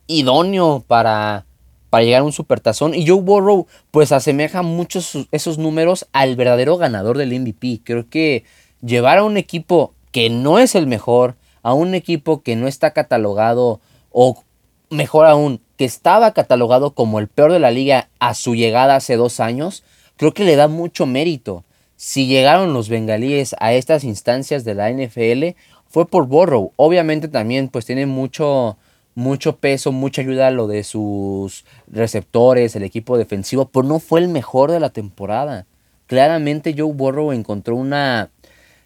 idóneo 0.07 0.85
para, 0.87 1.47
para 1.91 2.05
llegar 2.05 2.23
a 2.23 2.25
un 2.25 2.33
supertazón. 2.33 2.95
Y 2.95 3.07
Joe 3.07 3.21
Burrow, 3.21 3.67
pues 3.91 4.13
asemeja 4.13 4.63
muchos 4.63 5.29
esos 5.31 5.59
números 5.59 6.07
al 6.13 6.37
verdadero 6.37 6.77
ganador 6.77 7.19
del 7.19 7.39
MVP. 7.39 7.81
Creo 7.85 8.09
que 8.09 8.45
llevar 8.81 9.19
a 9.19 9.25
un 9.25 9.37
equipo 9.37 9.95
que 10.11 10.31
no 10.31 10.59
es 10.59 10.75
el 10.75 10.87
mejor, 10.87 11.37
a 11.63 11.75
un 11.75 11.95
equipo 11.95 12.43
que 12.43 12.57
no 12.57 12.69
está 12.69 12.93
catalogado, 12.93 13.81
o 14.11 14.43
mejor 14.91 15.27
aún, 15.27 15.61
que 15.77 15.85
estaba 15.85 16.33
catalogado 16.33 16.93
como 16.93 17.19
el 17.19 17.29
peor 17.29 17.53
de 17.53 17.59
la 17.59 17.71
liga 17.71 18.09
a 18.21 18.35
su 18.35 18.55
llegada 18.55 18.97
hace 18.97 19.17
dos 19.17 19.41
años, 19.41 19.83
creo 20.17 20.35
que 20.35 20.45
le 20.45 20.57
da 20.57 20.69
mucho 20.69 21.07
mérito. 21.07 21.65
Si 21.97 22.27
llegaron 22.27 22.73
los 22.73 22.89
bengalíes 22.89 23.55
a 23.59 23.73
estas 23.73 24.05
instancias 24.05 24.65
de 24.65 24.75
la 24.75 24.91
NFL, 24.91 25.57
fue 25.89 26.07
por 26.07 26.27
Burrow. 26.27 26.73
Obviamente 26.77 27.29
también 27.29 27.69
pues 27.69 27.87
tiene 27.87 28.07
mucho, 28.07 28.77
mucho 29.15 29.57
peso, 29.57 29.93
mucha 29.93 30.23
ayuda 30.23 30.49
a 30.49 30.51
lo 30.51 30.67
de 30.67 30.85
sus 30.85 31.65
receptores, 31.87 32.75
el 32.77 32.83
equipo 32.83 33.19
defensivo, 33.19 33.67
pero 33.67 33.87
no 33.87 33.99
fue 33.99 34.21
el 34.21 34.29
mejor 34.29 34.71
de 34.71 34.81
la 34.81 34.91
temporada. 34.91 35.67
Claramente 36.07 36.75
Joe 36.77 36.93
Burrow 36.93 37.33
encontró 37.33 37.77
una, 37.77 38.31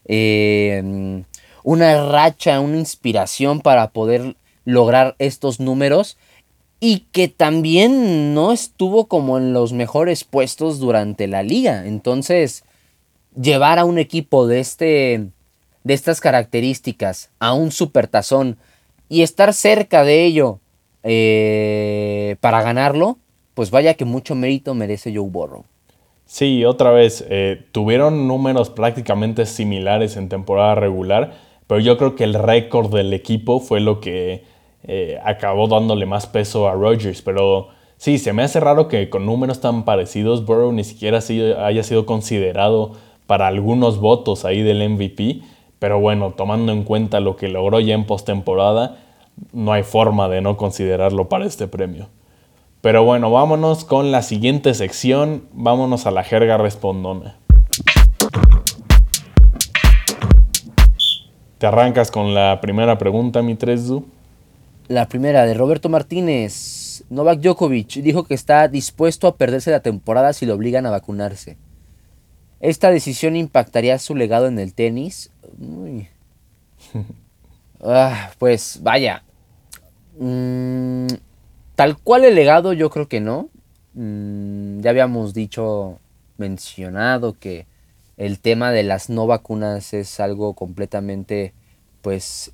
eh, 0.05 1.23
una 1.65 2.09
racha, 2.09 2.61
una 2.61 2.79
inspiración 2.79 3.61
para 3.61 3.91
poder 3.91 4.37
lograr 4.65 5.15
estos 5.19 5.61
números 5.61 6.17
y 6.81 7.07
que 7.13 7.29
también 7.29 8.35
no 8.35 8.53
estuvo 8.53 9.07
como 9.07 9.39
en 9.39 9.53
los 9.53 9.73
mejores 9.73 10.25
puestos 10.25 10.79
durante 10.79 11.27
la 11.27 11.43
liga. 11.43 11.87
Entonces, 11.87 12.65
llevar 13.41 13.79
a 13.79 13.85
un 13.85 13.99
equipo 13.99 14.47
de, 14.47 14.61
este, 14.61 15.29
de 15.85 15.95
estas 15.95 16.21
características 16.21 17.31
a 17.39 17.55
un 17.55 17.73
supertazón 17.73 18.59
y 19.09 19.23
estar 19.23 19.53
cerca 19.53 20.05
de 20.05 20.25
ello 20.25 20.61
eh, 21.03 22.37
para 22.41 22.63
ganarlo, 22.63 23.19
pues 23.55 23.71
vaya 23.71 23.95
que 23.95 24.05
mucho 24.05 24.35
mérito 24.35 24.75
merece 24.75 25.15
Joe 25.15 25.29
Burrow. 25.29 25.65
Sí, 26.25 26.65
otra 26.65 26.91
vez, 26.91 27.25
eh, 27.29 27.65
tuvieron 27.71 28.27
números 28.27 28.71
prácticamente 28.71 29.47
similares 29.47 30.17
en 30.17 30.29
temporada 30.29 30.75
regular, 30.75 31.35
pero 31.69 31.81
yo 31.81 31.97
creo 31.97 32.17
que 32.17 32.25
el 32.25 32.35
récord 32.35 32.93
del 32.93 33.13
equipo 33.13 33.61
fue 33.61 33.81
lo 33.81 34.01
que 34.01 34.43
eh, 34.89 35.19
acabó 35.25 35.69
dándole 35.69 36.07
más 36.07 36.27
peso 36.27 36.69
a 36.69 36.75
Rodgers. 36.75 37.23
Pero 37.23 37.69
sí, 37.97 38.19
se 38.19 38.33
me 38.33 38.43
hace 38.43 38.61
raro 38.61 38.89
que 38.89 39.09
con 39.09 39.27
números 39.27 39.61
tan 39.61 39.85
parecidos 39.85 40.45
Burrow 40.45 40.73
ni 40.73 40.85
siquiera 40.85 41.19
haya 41.19 41.83
sido 41.83 42.07
considerado 42.07 42.93
para 43.27 43.49
algunos 43.49 43.99
votos 43.99 44.45
ahí 44.45 44.63
del 44.63 44.89
MVP. 44.89 45.41
Pero 45.79 46.01
bueno, 46.01 46.33
tomando 46.33 46.73
en 46.73 46.85
cuenta 46.85 47.21
lo 47.21 47.37
que 47.37 47.49
logró 47.49 47.81
ya 47.81 47.95
en 47.95 48.07
postemporada, 48.07 48.97
no 49.53 49.73
hay 49.73 49.83
forma 49.83 50.29
de 50.29 50.41
no 50.41 50.57
considerarlo 50.57 51.29
para 51.29 51.45
este 51.45 51.69
premio. 51.69 52.09
Pero 52.81 53.05
bueno, 53.05 53.31
vámonos 53.31 53.85
con 53.85 54.13
la 54.13 54.23
siguiente 54.23 54.73
sección, 54.73 55.49
vámonos 55.53 56.07
a 56.07 56.11
la 56.11 56.25
jerga 56.25 56.57
respondona. 56.57 57.37
¿Te 61.59 61.67
arrancas 61.67 62.11
con 62.11 62.35
la 62.35 62.61
primera 62.61 62.99
pregunta, 62.99 63.43
mi 63.43 63.55
3 63.55 63.91
La 64.89 65.09
primera 65.09 65.45
de 65.47 65.55
Roberto 65.55 65.89
Martínez. 65.89 67.05
Novak 67.11 67.41
Djokovic 67.41 68.03
dijo 68.03 68.25
que 68.25 68.35
está 68.35 68.69
dispuesto 68.69 69.27
a 69.27 69.37
perderse 69.37 69.71
la 69.71 69.81
temporada 69.81 70.33
si 70.33 70.47
lo 70.47 70.55
obligan 70.55 70.87
a 70.87 70.91
vacunarse. 70.91 71.57
¿Esta 72.61 72.91
decisión 72.91 73.37
impactaría 73.37 73.99
su 73.99 74.15
legado 74.15 74.47
en 74.47 74.59
el 74.59 74.75
tenis? 74.75 75.31
Ah, 77.81 78.33
pues 78.39 78.81
vaya. 78.83 79.23
Mm, 80.19 81.09
tal 81.75 81.99
cual 81.99 82.25
el 82.25 82.35
legado 82.35 82.73
yo 82.73 82.89
creo 82.89 83.07
que 83.07 83.21
no. 83.21 83.51
Mm, 83.95 84.81
ya 84.81 84.91
habíamos 84.91 85.35
dicho, 85.35 86.01
mencionado 86.39 87.39
que 87.39 87.67
el 88.17 88.41
tema 88.41 88.73
de 88.73 88.83
las 88.83 89.11
no 89.11 89.27
vacunas 89.27 89.93
es 89.93 90.21
algo 90.21 90.55
completamente, 90.55 91.53
pues 92.03 92.53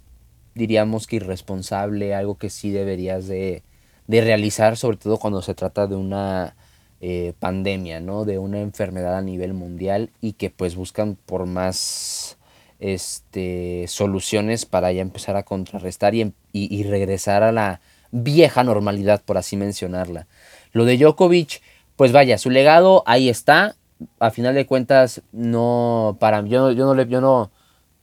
diríamos 0.54 1.06
que 1.06 1.16
irresponsable, 1.16 2.14
algo 2.14 2.36
que 2.36 2.50
sí 2.50 2.70
deberías 2.70 3.28
de, 3.28 3.62
de 4.08 4.20
realizar, 4.22 4.76
sobre 4.76 4.96
todo 4.96 5.18
cuando 5.18 5.40
se 5.42 5.54
trata 5.54 5.86
de 5.86 5.96
una 5.96 6.56
eh, 7.00 7.32
pandemia, 7.38 8.00
¿no? 8.00 8.24
De 8.24 8.38
una 8.38 8.60
enfermedad 8.60 9.16
a 9.16 9.22
nivel 9.22 9.54
mundial 9.54 10.10
y 10.20 10.34
que 10.34 10.50
pues 10.50 10.74
buscan 10.76 11.16
por 11.26 11.46
más 11.46 12.38
este, 12.82 13.84
soluciones 13.86 14.66
para 14.66 14.90
ya 14.90 15.02
empezar 15.02 15.36
a 15.36 15.44
contrarrestar 15.44 16.16
y, 16.16 16.34
y, 16.52 16.82
regresar 16.82 17.44
a 17.44 17.52
la 17.52 17.80
vieja 18.10 18.64
normalidad, 18.64 19.22
por 19.24 19.38
así 19.38 19.56
mencionarla. 19.56 20.26
Lo 20.72 20.84
de 20.84 20.98
Djokovic, 20.98 21.62
pues 21.94 22.10
vaya, 22.10 22.38
su 22.38 22.50
legado 22.50 23.04
ahí 23.06 23.28
está. 23.28 23.76
A 24.18 24.32
final 24.32 24.56
de 24.56 24.66
cuentas, 24.66 25.22
no, 25.30 26.16
para 26.18 26.44
yo, 26.44 26.72
yo 26.72 26.92
no 26.92 27.00
yo 27.02 27.20
no 27.20 27.52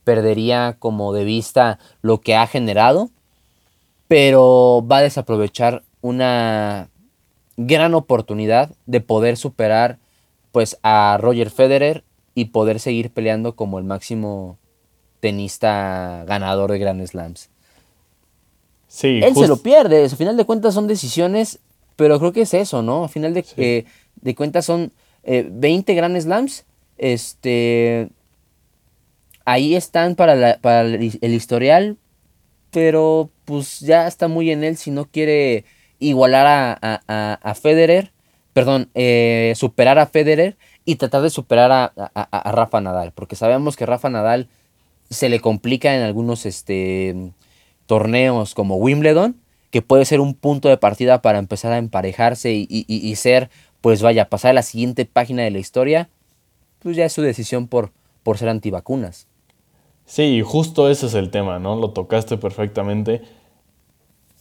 perdería 0.04 0.76
como 0.78 1.12
de 1.12 1.24
vista 1.24 1.78
lo 2.00 2.22
que 2.22 2.34
ha 2.34 2.46
generado, 2.46 3.10
pero 4.08 4.82
va 4.90 4.98
a 4.98 5.02
desaprovechar 5.02 5.82
una 6.00 6.88
gran 7.58 7.92
oportunidad 7.92 8.70
de 8.86 9.02
poder 9.02 9.36
superar 9.36 9.98
pues 10.52 10.78
a 10.82 11.18
Roger 11.20 11.50
Federer 11.50 12.02
y 12.34 12.46
poder 12.46 12.80
seguir 12.80 13.10
peleando 13.10 13.54
como 13.56 13.78
el 13.78 13.84
máximo 13.84 14.56
tenista 15.20 16.24
ganador 16.26 16.72
de 16.72 16.78
Grand 16.78 17.06
Slams. 17.06 17.48
Sí, 18.88 19.20
Él 19.22 19.34
se 19.34 19.46
lo 19.46 19.58
pierde, 19.58 20.04
al 20.04 20.10
final 20.10 20.36
de 20.36 20.44
cuentas 20.44 20.74
son 20.74 20.88
decisiones, 20.88 21.60
pero 21.96 22.18
creo 22.18 22.32
que 22.32 22.42
es 22.42 22.54
eso, 22.54 22.82
¿no? 22.82 23.04
Al 23.04 23.10
final 23.10 23.34
de, 23.34 23.44
eh, 23.56 23.84
de 24.20 24.34
cuentas 24.34 24.64
son 24.64 24.92
20 25.24 25.94
Grand 25.94 26.20
Slams, 26.20 26.64
este, 26.98 28.08
ahí 29.44 29.76
están 29.76 30.16
para, 30.16 30.58
para 30.58 30.82
el 30.82 31.34
historial, 31.34 31.98
pero 32.70 33.30
pues 33.44 33.80
ya 33.80 34.06
está 34.06 34.28
muy 34.28 34.50
en 34.50 34.64
él 34.64 34.76
si 34.76 34.90
no 34.90 35.06
quiere 35.06 35.64
igualar 35.98 36.78
a, 36.80 37.38
a, 37.42 37.54
Federer, 37.54 38.12
perdón, 38.52 38.88
eh, 38.94 39.52
superar 39.56 39.98
a 39.98 40.06
Federer 40.06 40.56
y 40.84 40.96
tratar 40.96 41.22
de 41.22 41.30
superar 41.30 41.70
a, 41.72 42.52
Rafa 42.52 42.80
Nadal, 42.80 43.12
porque 43.12 43.36
sabemos 43.36 43.76
que 43.76 43.86
Rafa 43.86 44.08
Nadal 44.08 44.48
se 45.10 45.28
le 45.28 45.40
complica 45.40 45.96
en 45.96 46.02
algunos 46.02 46.46
este, 46.46 47.32
torneos 47.86 48.54
como 48.54 48.76
Wimbledon, 48.76 49.36
que 49.70 49.82
puede 49.82 50.04
ser 50.04 50.20
un 50.20 50.34
punto 50.34 50.68
de 50.68 50.76
partida 50.76 51.22
para 51.22 51.38
empezar 51.38 51.72
a 51.72 51.78
emparejarse 51.78 52.52
y, 52.52 52.66
y 52.68 53.16
ser, 53.16 53.50
pues 53.80 54.02
vaya, 54.02 54.28
pasar 54.28 54.52
a 54.52 54.54
la 54.54 54.62
siguiente 54.62 55.04
página 55.04 55.42
de 55.42 55.50
la 55.50 55.58
historia, 55.58 56.08
pues 56.80 56.96
ya 56.96 57.04
es 57.04 57.12
su 57.12 57.22
decisión 57.22 57.68
por, 57.68 57.92
por 58.22 58.38
ser 58.38 58.48
antivacunas. 58.48 59.26
Sí, 60.06 60.42
justo 60.44 60.90
ese 60.90 61.06
es 61.06 61.14
el 61.14 61.30
tema, 61.30 61.60
¿no? 61.60 61.76
Lo 61.76 61.90
tocaste 61.90 62.36
perfectamente. 62.36 63.22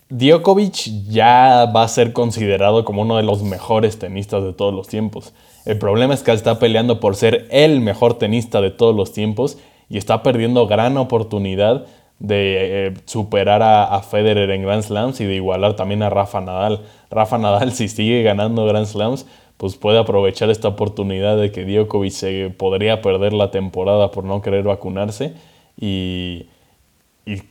Djokovic 0.09 1.05
ya 1.07 1.65
va 1.65 1.84
a 1.84 1.88
ser 1.88 2.13
considerado 2.13 2.84
como 2.84 3.03
uno 3.03 3.17
de 3.17 3.24
los 3.24 3.43
mejores 3.43 3.99
tenistas 3.99 4.43
de 4.43 4.53
todos 4.53 4.74
los 4.74 4.88
tiempos. 4.88 5.34
El 5.65 5.78
problema 5.78 6.15
es 6.15 6.24
que 6.24 6.32
está 6.32 6.57
peleando 6.57 6.99
por 6.99 7.15
ser 7.15 7.47
el 7.51 7.82
mejor 7.82 8.17
tenista 8.17 8.61
de 8.61 8.72
todos 8.72 8.95
los 8.95 9.13
tiempos 9.13 9.59
y 9.90 9.98
está 9.98 10.24
perdiendo 10.24 10.68
gran 10.68 10.98
oportunidad 10.98 11.86
de 12.20 12.88
eh, 12.88 12.94
superar 13.06 13.64
a, 13.64 14.02
Federer 14.02 14.50
en 14.52 14.62
Grand 14.64 14.84
Slams 14.84 15.22
y 15.22 15.26
de 15.26 15.36
igualar 15.36 15.76
también 15.76 16.04
a 16.04 16.10
Rafa 16.10 16.42
Nadal. 16.42 16.82
Rafa 17.10 17.38
Nadal, 17.38 17.72
si 17.74 17.88
sigue 17.88 18.24
ganando 18.24 18.66
Grand 18.66 18.86
Slams, 18.86 19.26
pues 19.58 19.76
puede 19.76 20.00
aprovechar 20.00 20.50
esta 20.50 20.68
oportunidad 20.68 21.38
de 21.38 21.52
que 21.52 21.66
Djokovic 21.66 22.12
se 22.12 22.50
podría 22.50 23.02
perder 23.02 23.34
la 23.34 23.52
temporada 23.52 24.12
por 24.12 24.24
no 24.24 24.42
querer 24.42 24.64
vacunarse 24.64 25.34
y, 25.80 26.48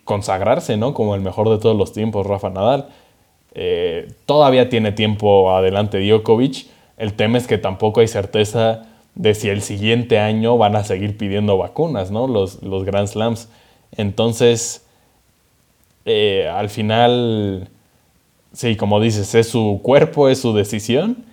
consagrarse, 0.04 0.76
¿no? 0.76 0.92
Como 0.92 1.14
el 1.14 1.20
mejor 1.20 1.48
de 1.50 1.58
todos 1.58 1.76
los 1.76 1.92
tiempos, 1.92 2.26
Rafa 2.26 2.50
Nadal. 2.50 2.88
Eh, 3.54 4.08
todavía 4.26 4.68
tiene 4.68 4.90
tiempo 4.90 5.54
adelante 5.54 6.00
Djokovic. 6.00 6.66
El 6.96 7.14
tema 7.14 7.38
es 7.38 7.46
que 7.46 7.58
tampoco 7.58 8.00
hay 8.00 8.08
certeza 8.08 8.86
de 9.18 9.34
si 9.34 9.50
el 9.50 9.60
siguiente 9.62 10.18
año 10.18 10.56
van 10.56 10.76
a 10.76 10.84
seguir 10.84 11.18
pidiendo 11.18 11.58
vacunas, 11.58 12.10
¿no? 12.10 12.26
Los, 12.26 12.62
los 12.62 12.84
Grand 12.84 13.08
Slams. 13.08 13.48
Entonces, 13.96 14.86
eh, 16.04 16.48
al 16.48 16.70
final, 16.70 17.68
sí, 18.52 18.76
como 18.76 19.00
dices, 19.00 19.34
es 19.34 19.48
su 19.48 19.80
cuerpo, 19.82 20.28
es 20.28 20.40
su 20.40 20.54
decisión, 20.54 21.24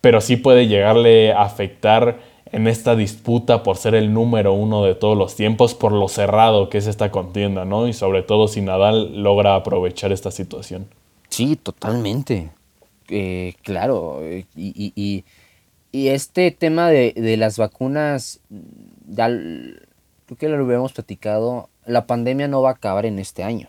pero 0.00 0.20
sí 0.20 0.36
puede 0.36 0.66
llegarle 0.66 1.32
a 1.32 1.42
afectar 1.42 2.18
en 2.50 2.68
esta 2.68 2.96
disputa 2.96 3.62
por 3.62 3.76
ser 3.76 3.94
el 3.94 4.14
número 4.14 4.54
uno 4.54 4.82
de 4.84 4.94
todos 4.94 5.16
los 5.18 5.36
tiempos, 5.36 5.74
por 5.74 5.92
lo 5.92 6.08
cerrado 6.08 6.70
que 6.70 6.78
es 6.78 6.86
esta 6.86 7.10
contienda, 7.10 7.64
¿no? 7.66 7.86
Y 7.86 7.92
sobre 7.92 8.22
todo 8.22 8.48
si 8.48 8.62
Nadal 8.62 9.22
logra 9.22 9.56
aprovechar 9.56 10.10
esta 10.10 10.30
situación. 10.30 10.86
Sí, 11.28 11.56
totalmente. 11.56 12.50
Eh, 13.08 13.54
claro. 13.62 14.22
Y, 14.56 15.24
este 15.94 16.50
tema 16.50 16.90
de, 16.90 17.36
las 17.38 17.56
vacunas, 17.56 18.40
ya 19.06 19.28
creo 19.28 20.38
que 20.38 20.48
lo 20.48 20.64
habíamos 20.64 20.92
platicado, 20.92 21.68
la 21.86 22.06
pandemia 22.06 22.48
no 22.48 22.62
va 22.62 22.70
a 22.70 22.74
acabar 22.74 23.06
en 23.06 23.18
este 23.18 23.44
año. 23.44 23.68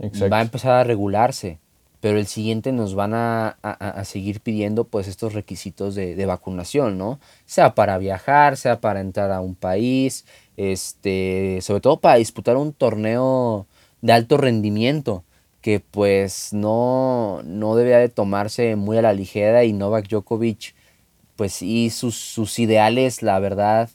Va 0.00 0.38
a 0.38 0.42
empezar 0.42 0.72
a 0.72 0.84
regularse 0.84 1.58
pero 2.04 2.18
el 2.18 2.26
siguiente 2.26 2.70
nos 2.70 2.94
van 2.94 3.14
a, 3.14 3.56
seguir 4.04 4.40
pidiendo 4.40 4.84
pues 4.84 5.08
estos 5.08 5.32
requisitos 5.32 5.94
de, 5.94 6.26
vacunación, 6.26 6.98
¿no? 6.98 7.18
Sea 7.46 7.74
para 7.74 7.96
viajar, 7.96 8.58
sea 8.58 8.78
para 8.78 9.00
entrar 9.00 9.32
a 9.32 9.40
un 9.40 9.54
país, 9.54 10.26
este, 10.58 11.60
sobre 11.62 11.80
todo 11.80 12.00
para 12.00 12.16
disputar 12.16 12.58
un 12.58 12.74
torneo 12.74 13.66
de 14.02 14.12
alto 14.12 14.36
rendimiento, 14.36 15.24
que 15.62 15.80
pues 15.80 16.52
no, 16.52 17.40
no 17.42 17.74
debía 17.74 17.96
de 17.96 18.10
tomarse 18.10 18.76
muy 18.76 18.98
a 18.98 19.02
la 19.02 19.14
ligera 19.14 19.64
y 19.64 19.72
Novak 19.72 20.06
Djokovic, 20.06 20.74
pues 21.36 21.52
sí, 21.52 21.90
sus, 21.90 22.16
sus 22.16 22.58
ideales, 22.58 23.22
la 23.22 23.38
verdad, 23.38 23.90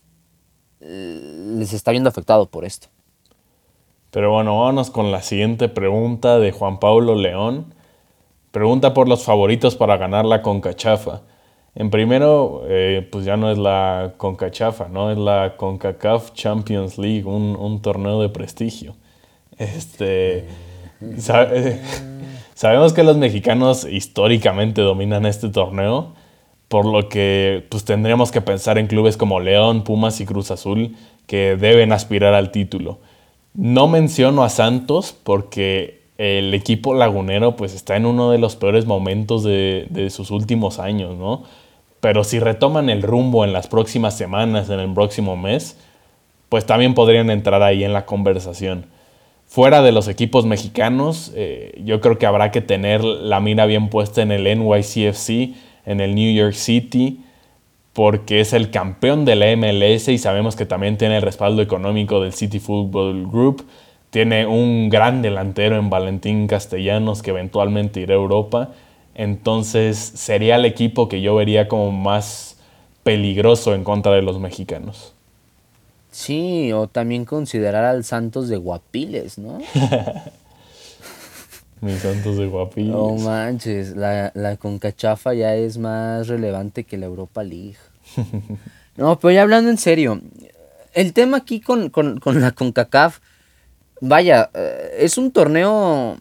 les 0.80 1.74
está 1.74 1.92
viendo 1.92 2.10
afectado 2.10 2.48
por 2.48 2.66
esto. 2.66 2.88
Pero 4.12 4.32
bueno, 4.32 4.60
vámonos 4.60 4.90
con 4.90 5.12
la 5.12 5.22
siguiente 5.22 5.70
pregunta 5.70 6.40
de 6.40 6.52
Juan 6.52 6.80
Pablo 6.80 7.16
León 7.16 7.74
Pregunta 8.52 8.96
por 8.96 9.08
los 9.08 9.24
favoritos 9.24 9.76
para 9.76 9.98
ganar 9.98 10.26
la 10.26 10.42
Concachafa. 10.42 11.22
En 11.76 11.92
primero, 11.92 12.64
eh, 12.68 13.08
pues 13.12 13.24
ya 13.24 13.38
no 13.38 13.52
es 13.52 13.60
la 13.60 14.16
Concachafa, 14.18 14.88
¿no? 14.88 15.12
Es 15.12 15.20
la 15.20 15.56
CONCACAF 15.56 16.34
Champions 16.34 16.98
League, 16.98 17.26
un, 17.26 17.80
torneo 17.84 18.20
de 18.22 18.30
prestigio. 18.30 18.96
Este, 19.56 20.48
eh, 21.00 21.82
sabemos 22.56 22.94
que 22.94 23.04
los 23.04 23.18
mexicanos 23.18 23.86
históricamente 23.86 24.82
dominan 24.82 25.28
este 25.28 25.50
torneo, 25.50 26.16
por 26.70 26.86
lo 26.86 27.10
que 27.10 27.66
pues 27.70 27.84
tendríamos 27.84 28.32
que 28.32 28.42
pensar 28.42 28.78
en 28.78 28.88
clubes 28.88 29.18
como 29.18 29.40
León, 29.40 29.84
Pumas 29.84 30.22
y 30.22 30.26
Cruz 30.26 30.52
Azul 30.52 30.96
que 31.28 31.58
deben 31.58 31.92
aspirar 31.92 32.34
al 32.34 32.52
título. 32.52 33.00
No 33.54 33.88
menciono 33.88 34.44
a 34.44 34.50
Santos 34.50 35.16
porque 35.24 36.00
el 36.20 36.54
equipo 36.54 36.94
lagunero 36.94 37.56
pues 37.56 37.74
está 37.74 37.96
en 37.96 38.06
uno 38.06 38.30
de 38.32 38.38
los 38.38 38.56
peores 38.56 38.86
momentos 38.86 39.44
de, 39.44 40.08
sus 40.12 40.32
últimos 40.32 40.78
años, 40.78 41.18
¿no? 41.18 41.44
Pero 42.02 42.24
si 42.24 42.40
retoman 42.40 42.90
el 42.90 43.02
rumbo 43.02 43.44
en 43.44 43.52
las 43.52 43.68
próximas 43.68 44.16
semanas, 44.16 44.70
en 44.70 44.80
el 44.80 44.94
próximo 44.94 45.36
mes, 45.36 45.78
pues 46.50 46.66
también 46.66 46.94
podrían 46.94 47.30
entrar 47.30 47.64
ahí 47.64 47.84
en 47.84 47.94
la 47.94 48.06
conversación. 48.06 48.86
Fuera 49.48 49.82
de 49.82 49.92
los 49.92 50.08
equipos 50.08 50.46
mexicanos, 50.46 51.32
eh, 51.36 51.82
yo 51.84 52.00
creo 52.00 52.18
que 52.18 52.26
habrá 52.26 52.52
que 52.52 52.62
tener 52.62 53.04
la 53.04 53.40
mira 53.40 53.66
bien 53.66 53.90
puesta 53.90 54.22
en 54.22 54.32
el 54.32 54.44
NYCFC, 54.44 55.56
en 55.86 56.02
el 56.02 56.16
New 56.16 56.34
York 56.34 56.54
City, 56.54 57.22
porque 57.94 58.40
es 58.40 58.54
el 58.54 58.72
campeón 58.72 59.26
de 59.26 59.36
la 59.36 59.56
MLS 59.56 60.08
y 60.08 60.18
sabemos 60.18 60.56
que 60.56 60.66
también 60.66 60.98
tiene 60.98 61.18
el 61.18 61.22
respaldo 61.22 61.62
económico 61.62 62.22
del 62.22 62.34
City 62.34 62.60
Football 62.60 63.28
Group. 63.28 63.66
Tiene 64.10 64.46
un 64.46 64.90
gran 64.90 65.22
delantero 65.22 65.78
en 65.78 65.90
Valentín 65.90 66.48
Castellanos 66.48 67.22
que 67.22 67.32
eventualmente 67.32 68.00
irá 68.00 68.14
a 68.14 68.18
Europa. 68.18 68.70
Entonces 69.16 69.98
sería 69.98 70.56
el 70.56 70.66
equipo 70.66 71.10
que 71.10 71.22
yo 71.22 71.36
vería 71.36 71.68
como 71.68 71.92
más 71.92 72.58
peligroso 73.04 73.76
en 73.76 73.84
contra 73.84 74.14
de 74.14 74.22
los 74.22 74.40
mexicanos. 74.40 75.14
Sí, 76.12 76.72
o 76.74 76.88
también 76.88 77.26
considerar 77.26 77.86
al 77.86 78.04
Santos 78.04 78.50
de 78.50 78.58
Guapiles, 78.58 79.38
¿no? 79.38 79.60
Mis 81.82 82.00
Santos 82.00 82.38
de 82.38 82.48
Guapiles. 82.48 82.92
No 82.92 83.16
manches, 83.16 83.96
la, 83.96 84.32
la 84.36 84.58
Concachafa 84.58 85.34
ya 85.34 85.56
es 85.56 85.78
más 85.78 86.28
relevante 86.28 86.84
que 86.84 86.98
la 86.98 87.06
Europa 87.06 87.44
League. 87.44 87.78
no, 88.98 89.20
pero 89.20 89.32
ya 89.32 89.42
hablando 89.44 89.70
en 89.70 89.78
serio, 89.78 90.22
el 90.94 91.14
tema 91.14 91.38
aquí 91.38 91.62
con, 91.62 91.90
con, 91.90 92.20
con 92.20 92.42
la 92.42 92.52
CONCACAF 92.52 93.20
vaya, 94.02 94.50
eh, 94.54 94.98
es 95.00 95.18
un 95.18 95.32
torneo, 95.32 96.18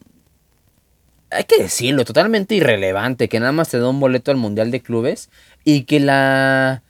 hay 1.31 1.45
que 1.45 1.63
decirlo, 1.63 2.05
totalmente 2.05 2.55
irrelevante, 2.55 3.29
que 3.29 3.41
nada 3.41 3.53
más 3.53 3.69
te 3.69 3.79
da 3.79 3.89
un 3.89 4.01
boleto 4.01 4.31
al 4.31 4.37
Mundial 4.37 4.71
de 4.71 4.81
Clubes 4.81 5.31
y 5.65 5.83
que 5.83 6.01
la, 6.01 6.83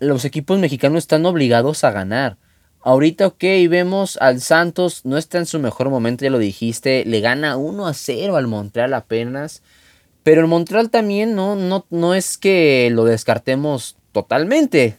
los 0.00 0.24
equipos 0.24 0.58
mexicanos 0.58 0.98
están 0.98 1.26
obligados 1.26 1.84
a 1.84 1.90
ganar. 1.90 2.36
Ahorita, 2.82 3.26
ok, 3.26 3.42
vemos 3.68 4.16
al 4.20 4.40
Santos, 4.40 5.04
no 5.04 5.18
está 5.18 5.38
en 5.38 5.46
su 5.46 5.58
mejor 5.58 5.90
momento, 5.90 6.24
ya 6.24 6.30
lo 6.30 6.38
dijiste, 6.38 7.04
le 7.04 7.20
gana 7.20 7.56
1 7.56 7.86
a 7.86 7.92
0 7.92 8.36
al 8.36 8.46
Montreal 8.46 8.94
apenas. 8.94 9.62
Pero 10.22 10.40
el 10.40 10.46
Montreal 10.46 10.90
también 10.90 11.34
no, 11.34 11.56
no, 11.56 11.86
no 11.90 12.14
es 12.14 12.38
que 12.38 12.88
lo 12.92 13.04
descartemos 13.04 13.96
totalmente 14.12 14.98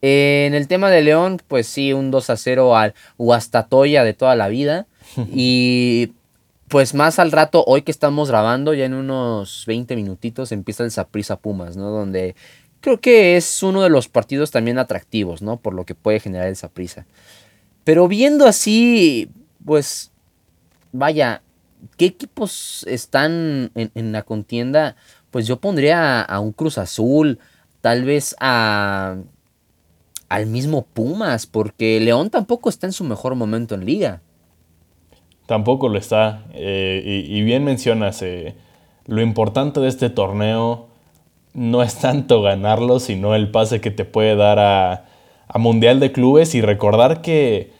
en 0.00 0.54
el 0.54 0.68
tema 0.68 0.90
de 0.90 1.02
León, 1.02 1.40
pues 1.48 1.66
sí, 1.66 1.92
un 1.92 2.10
2 2.10 2.30
a 2.30 2.36
0 2.36 2.76
al 2.76 2.94
Huastatoya 3.16 4.04
de 4.04 4.14
toda 4.14 4.36
la 4.36 4.48
vida. 4.48 4.86
y 5.32 6.12
pues 6.68 6.94
más 6.94 7.18
al 7.18 7.32
rato, 7.32 7.64
hoy 7.66 7.82
que 7.82 7.90
estamos 7.90 8.28
grabando, 8.28 8.74
ya 8.74 8.84
en 8.84 8.94
unos 8.94 9.64
20 9.66 9.96
minutitos 9.96 10.52
empieza 10.52 10.84
el 10.84 10.90
Saprisa 10.90 11.36
Pumas, 11.38 11.76
¿no? 11.76 11.90
Donde 11.90 12.36
creo 12.80 13.00
que 13.00 13.36
es 13.36 13.62
uno 13.62 13.82
de 13.82 13.90
los 13.90 14.08
partidos 14.08 14.50
también 14.50 14.78
atractivos, 14.78 15.42
¿no? 15.42 15.56
Por 15.56 15.74
lo 15.74 15.84
que 15.84 15.94
puede 15.94 16.20
generar 16.20 16.48
el 16.48 16.56
Saprisa. 16.56 17.06
Pero 17.84 18.08
viendo 18.08 18.46
así, 18.46 19.30
pues, 19.64 20.10
vaya, 20.92 21.42
¿qué 21.96 22.06
equipos 22.06 22.84
están 22.88 23.70
en, 23.74 23.90
en 23.94 24.12
la 24.12 24.22
contienda? 24.22 24.96
pues 25.30 25.46
yo 25.46 25.58
pondría 25.58 26.22
a, 26.22 26.40
un 26.40 26.52
Cruz 26.52 26.78
Azul, 26.78 27.38
tal 27.80 28.04
vez 28.04 28.34
a 28.40 29.16
al 30.28 30.46
mismo 30.46 30.82
Pumas, 30.84 31.46
porque 31.46 31.98
León 32.00 32.28
tampoco 32.28 32.68
está 32.68 32.86
en 32.86 32.92
su 32.92 33.02
mejor 33.02 33.34
momento 33.34 33.74
en 33.74 33.86
liga. 33.86 34.20
Tampoco 35.46 35.88
lo 35.88 35.96
está. 35.96 36.44
Eh, 36.52 37.24
y, 37.26 37.42
bien 37.42 37.64
mencionas, 37.64 38.20
eh, 38.20 38.54
lo 39.06 39.22
importante 39.22 39.80
de 39.80 39.88
este 39.88 40.10
torneo 40.10 40.88
no 41.54 41.82
es 41.82 41.96
tanto 41.96 42.42
ganarlo, 42.42 43.00
sino 43.00 43.34
el 43.34 43.50
pase 43.50 43.80
que 43.80 43.90
te 43.90 44.04
puede 44.04 44.36
dar 44.36 44.58
a, 44.58 45.04
Mundial 45.54 45.98
de 45.98 46.12
Clubes 46.12 46.54
y 46.54 46.60
recordar 46.60 47.22
que 47.22 47.72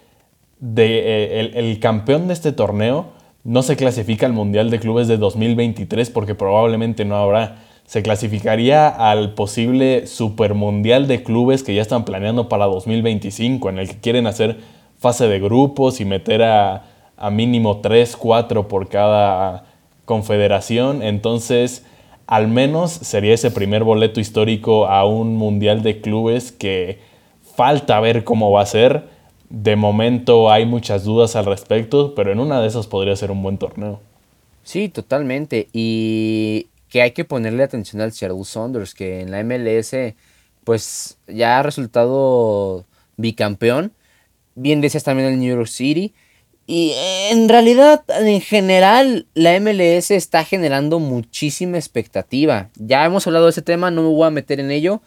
de, 0.58 1.38
eh, 1.38 1.52
el, 1.54 1.78
campeón 1.80 2.26
de 2.26 2.32
este 2.32 2.50
torneo 2.50 3.06
no 3.44 3.62
se 3.62 3.76
clasifica 3.76 4.26
al 4.26 4.32
Mundial 4.32 4.70
de 4.70 4.80
Clubes 4.80 5.06
de 5.06 5.18
2023 5.18 6.10
porque 6.10 6.34
probablemente 6.34 7.04
no 7.04 7.16
habrá. 7.16 7.58
Se 7.84 8.02
clasificaría 8.02 8.88
al 8.88 9.34
posible 9.34 10.06
Super 10.06 10.54
Mundial 10.54 11.06
de 11.08 11.22
Clubes 11.22 11.62
que 11.62 11.74
ya 11.74 11.82
están 11.82 12.04
planeando 12.04 12.48
para 12.48 12.64
2025, 12.64 13.68
en 13.68 13.78
el 13.78 13.88
que 13.88 14.00
quieren 14.00 14.26
hacer 14.26 14.58
fase 14.98 15.28
de 15.28 15.38
grupos 15.38 16.00
y 16.00 16.04
meter 16.04 16.42
a, 16.42 16.84
a 17.16 17.30
mínimo 17.30 17.78
3, 17.78 18.16
4 18.16 18.66
por 18.66 18.88
cada 18.88 19.64
confederación. 20.04 21.02
Entonces 21.02 21.84
al 22.28 22.46
menos 22.46 22.92
sería 22.92 23.32
ese 23.32 23.50
primer 23.50 23.84
boleto 23.84 24.20
histórico 24.20 24.86
a 24.86 25.06
un 25.06 25.34
mundial 25.34 25.82
de 25.82 26.02
clubes 26.02 26.52
que 26.52 26.98
falta 27.56 27.98
ver 28.00 28.22
cómo 28.22 28.50
va 28.50 28.60
a 28.60 28.66
ser. 28.66 29.08
De 29.48 29.76
momento 29.76 30.50
hay 30.50 30.66
muchas 30.66 31.04
dudas 31.04 31.36
al 31.36 31.46
respecto, 31.46 32.14
pero 32.14 32.30
en 32.30 32.38
una 32.38 32.60
de 32.60 32.68
esas 32.68 32.86
podría 32.86 33.16
ser 33.16 33.30
un 33.30 33.42
buen 33.42 33.56
torneo. 33.56 34.00
Sí, 34.62 34.90
totalmente. 34.90 35.68
Y 35.72 36.66
que 36.90 37.00
hay 37.00 37.12
que 37.12 37.24
ponerle 37.24 37.62
atención 37.62 38.02
al 38.02 38.12
Seattle 38.12 38.44
Saunders, 38.44 38.92
que 38.92 39.22
en 39.22 39.30
la 39.30 39.42
MLS 39.42 39.96
pues 40.64 41.16
ya 41.26 41.58
ha 41.58 41.62
resultado 41.62 42.84
bicampeón. 43.16 43.92
Bien 44.54 44.82
decías 44.82 45.02
también 45.04 45.30
el 45.30 45.38
New 45.40 45.56
York 45.56 45.68
City. 45.68 46.12
Y 46.70 46.92
en 47.30 47.48
realidad, 47.48 48.04
en 48.10 48.42
general, 48.42 49.26
la 49.32 49.58
MLS 49.58 50.10
está 50.10 50.44
generando 50.44 50.98
muchísima 50.98 51.78
expectativa. 51.78 52.68
Ya 52.76 53.06
hemos 53.06 53.26
hablado 53.26 53.46
de 53.46 53.52
ese 53.52 53.62
tema, 53.62 53.90
no 53.90 54.02
me 54.02 54.08
voy 54.08 54.26
a 54.26 54.30
meter 54.30 54.60
en 54.60 54.70
ello. 54.70 55.00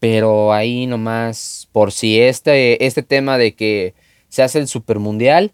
Pero 0.00 0.52
ahí 0.52 0.86
nomás, 0.86 1.66
por 1.72 1.92
si 1.92 2.20
este, 2.20 2.84
este 2.84 3.02
tema 3.02 3.38
de 3.38 3.54
que 3.54 3.94
se 4.28 4.42
hace 4.42 4.58
el 4.58 4.68
Super 4.68 4.98
Mundial, 4.98 5.50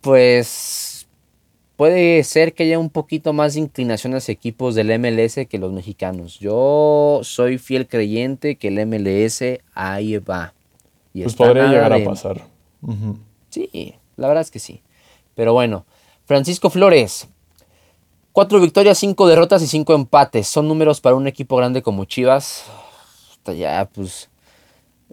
pues 0.00 1.08
puede 1.74 2.22
ser 2.22 2.54
que 2.54 2.62
haya 2.62 2.78
un 2.78 2.90
poquito 2.90 3.32
más 3.32 3.54
de 3.54 3.60
inclinación 3.62 4.14
hacia 4.14 4.30
equipos 4.30 4.76
del 4.76 4.96
MLS 4.96 5.40
que 5.48 5.58
los 5.58 5.72
mexicanos. 5.72 6.38
Yo 6.38 7.18
soy 7.24 7.58
fiel 7.58 7.88
creyente 7.88 8.54
que 8.54 8.68
el 8.68 8.86
MLS 8.86 9.42
ahí 9.74 10.18
va. 10.18 10.54
pues 11.12 11.34
podría 11.34 11.66
llegar 11.66 11.92
a 11.92 12.04
pasar. 12.04 12.42
Sí, 13.48 13.96
la 14.20 14.28
verdad 14.28 14.42
es 14.42 14.50
que 14.50 14.58
sí. 14.58 14.82
Pero 15.34 15.54
bueno, 15.54 15.86
Francisco 16.26 16.68
Flores. 16.68 17.26
Cuatro 18.32 18.60
victorias, 18.60 18.98
cinco 18.98 19.26
derrotas 19.26 19.62
y 19.62 19.66
cinco 19.66 19.94
empates. 19.94 20.46
Son 20.46 20.68
números 20.68 21.00
para 21.00 21.16
un 21.16 21.26
equipo 21.26 21.56
grande 21.56 21.82
como 21.82 22.04
Chivas. 22.04 22.64
Ya, 23.46 23.88
pues. 23.92 24.28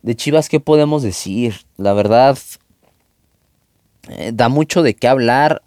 De 0.01 0.15
Chivas, 0.15 0.49
¿qué 0.49 0.59
podemos 0.59 1.01
decir? 1.01 1.55
La 1.77 1.93
verdad, 1.93 2.37
eh, 4.09 4.31
da 4.33 4.49
mucho 4.49 4.83
de 4.83 4.93
qué 4.93 5.07
hablar. 5.07 5.63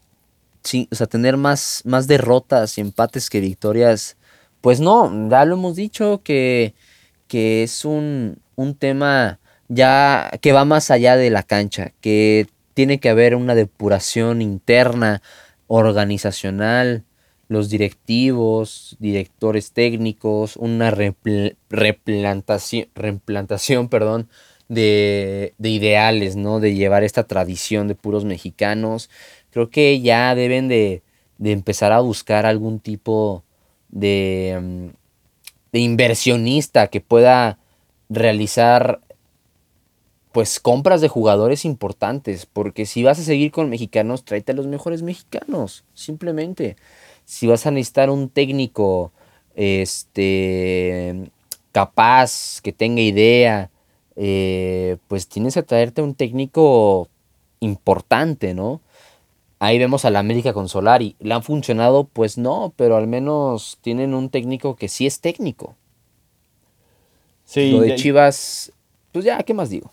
o 0.90 0.94
sea, 0.94 1.06
tener 1.06 1.38
más, 1.38 1.80
más 1.84 2.06
derrotas 2.06 2.76
y 2.76 2.82
empates 2.82 3.30
que 3.30 3.40
victorias. 3.40 4.18
Pues 4.60 4.80
no, 4.80 5.10
ya 5.30 5.46
lo 5.46 5.54
hemos 5.54 5.74
dicho 5.76 6.20
que, 6.22 6.74
que 7.26 7.62
es 7.62 7.86
un, 7.86 8.38
un 8.54 8.74
tema 8.74 9.40
ya 9.68 10.30
que 10.42 10.52
va 10.52 10.66
más 10.66 10.90
allá 10.90 11.16
de 11.16 11.30
la 11.30 11.42
cancha. 11.42 11.92
Que 12.02 12.46
tiene 12.80 12.98
que 12.98 13.10
haber 13.10 13.36
una 13.36 13.54
depuración 13.54 14.40
interna, 14.40 15.20
organizacional, 15.66 17.04
los 17.46 17.68
directivos, 17.68 18.96
directores 18.98 19.72
técnicos, 19.72 20.56
una 20.56 20.90
replantación, 20.90 22.88
perdón, 23.90 24.30
de, 24.68 25.52
ideales, 25.58 26.36
¿no? 26.36 26.58
De 26.58 26.72
llevar 26.72 27.04
esta 27.04 27.24
tradición 27.24 27.86
de 27.86 27.96
puros 27.96 28.24
mexicanos. 28.24 29.10
Creo 29.50 29.68
que 29.68 30.00
ya 30.00 30.34
deben 30.34 30.68
de, 30.68 31.02
de 31.36 31.52
empezar 31.52 31.92
a 31.92 32.00
buscar 32.00 32.46
algún 32.46 32.80
tipo 32.80 33.44
de, 33.90 34.58
mm, 34.58 34.86
de 35.72 35.78
inversionista 35.80 36.86
que 36.86 37.02
pueda 37.02 37.58
realizar 38.08 39.02
pues 40.32 40.60
compras 40.60 41.00
de 41.00 41.08
jugadores 41.08 41.64
importantes, 41.64 42.46
porque 42.46 42.86
si 42.86 43.02
vas 43.02 43.18
a 43.18 43.22
seguir 43.22 43.50
con 43.50 43.68
mexicanos, 43.68 44.24
tráete 44.24 44.52
a 44.52 44.54
los 44.54 44.66
mejores 44.66 45.02
mexicanos, 45.02 45.84
simplemente. 45.94 46.76
Si 47.24 47.46
vas 47.46 47.66
a 47.66 47.70
necesitar 47.70 48.10
un 48.10 48.28
técnico 48.28 49.12
este 49.54 51.30
capaz, 51.72 52.60
que 52.62 52.72
tenga 52.72 53.00
idea, 53.00 53.70
eh, 54.16 54.96
pues 55.08 55.28
tienes 55.28 55.54
que 55.54 55.62
traerte 55.62 56.02
un 56.02 56.14
técnico 56.14 57.08
importante, 57.60 58.54
¿no? 58.54 58.80
Ahí 59.58 59.78
vemos 59.78 60.04
a 60.04 60.10
la 60.10 60.20
América 60.20 60.52
con 60.52 60.68
Solari. 60.68 61.16
¿Le 61.20 61.34
han 61.34 61.42
funcionado? 61.42 62.04
Pues 62.04 62.38
no, 62.38 62.72
pero 62.76 62.96
al 62.96 63.06
menos 63.06 63.78
tienen 63.82 64.14
un 64.14 64.30
técnico 64.30 64.74
que 64.74 64.88
sí 64.88 65.06
es 65.06 65.20
técnico. 65.20 65.76
Sí, 67.44 67.72
Lo 67.72 67.80
de 67.80 67.94
Chivas, 67.96 68.72
pues 69.12 69.24
ya, 69.24 69.42
¿qué 69.42 69.52
más 69.54 69.70
digo? 69.70 69.90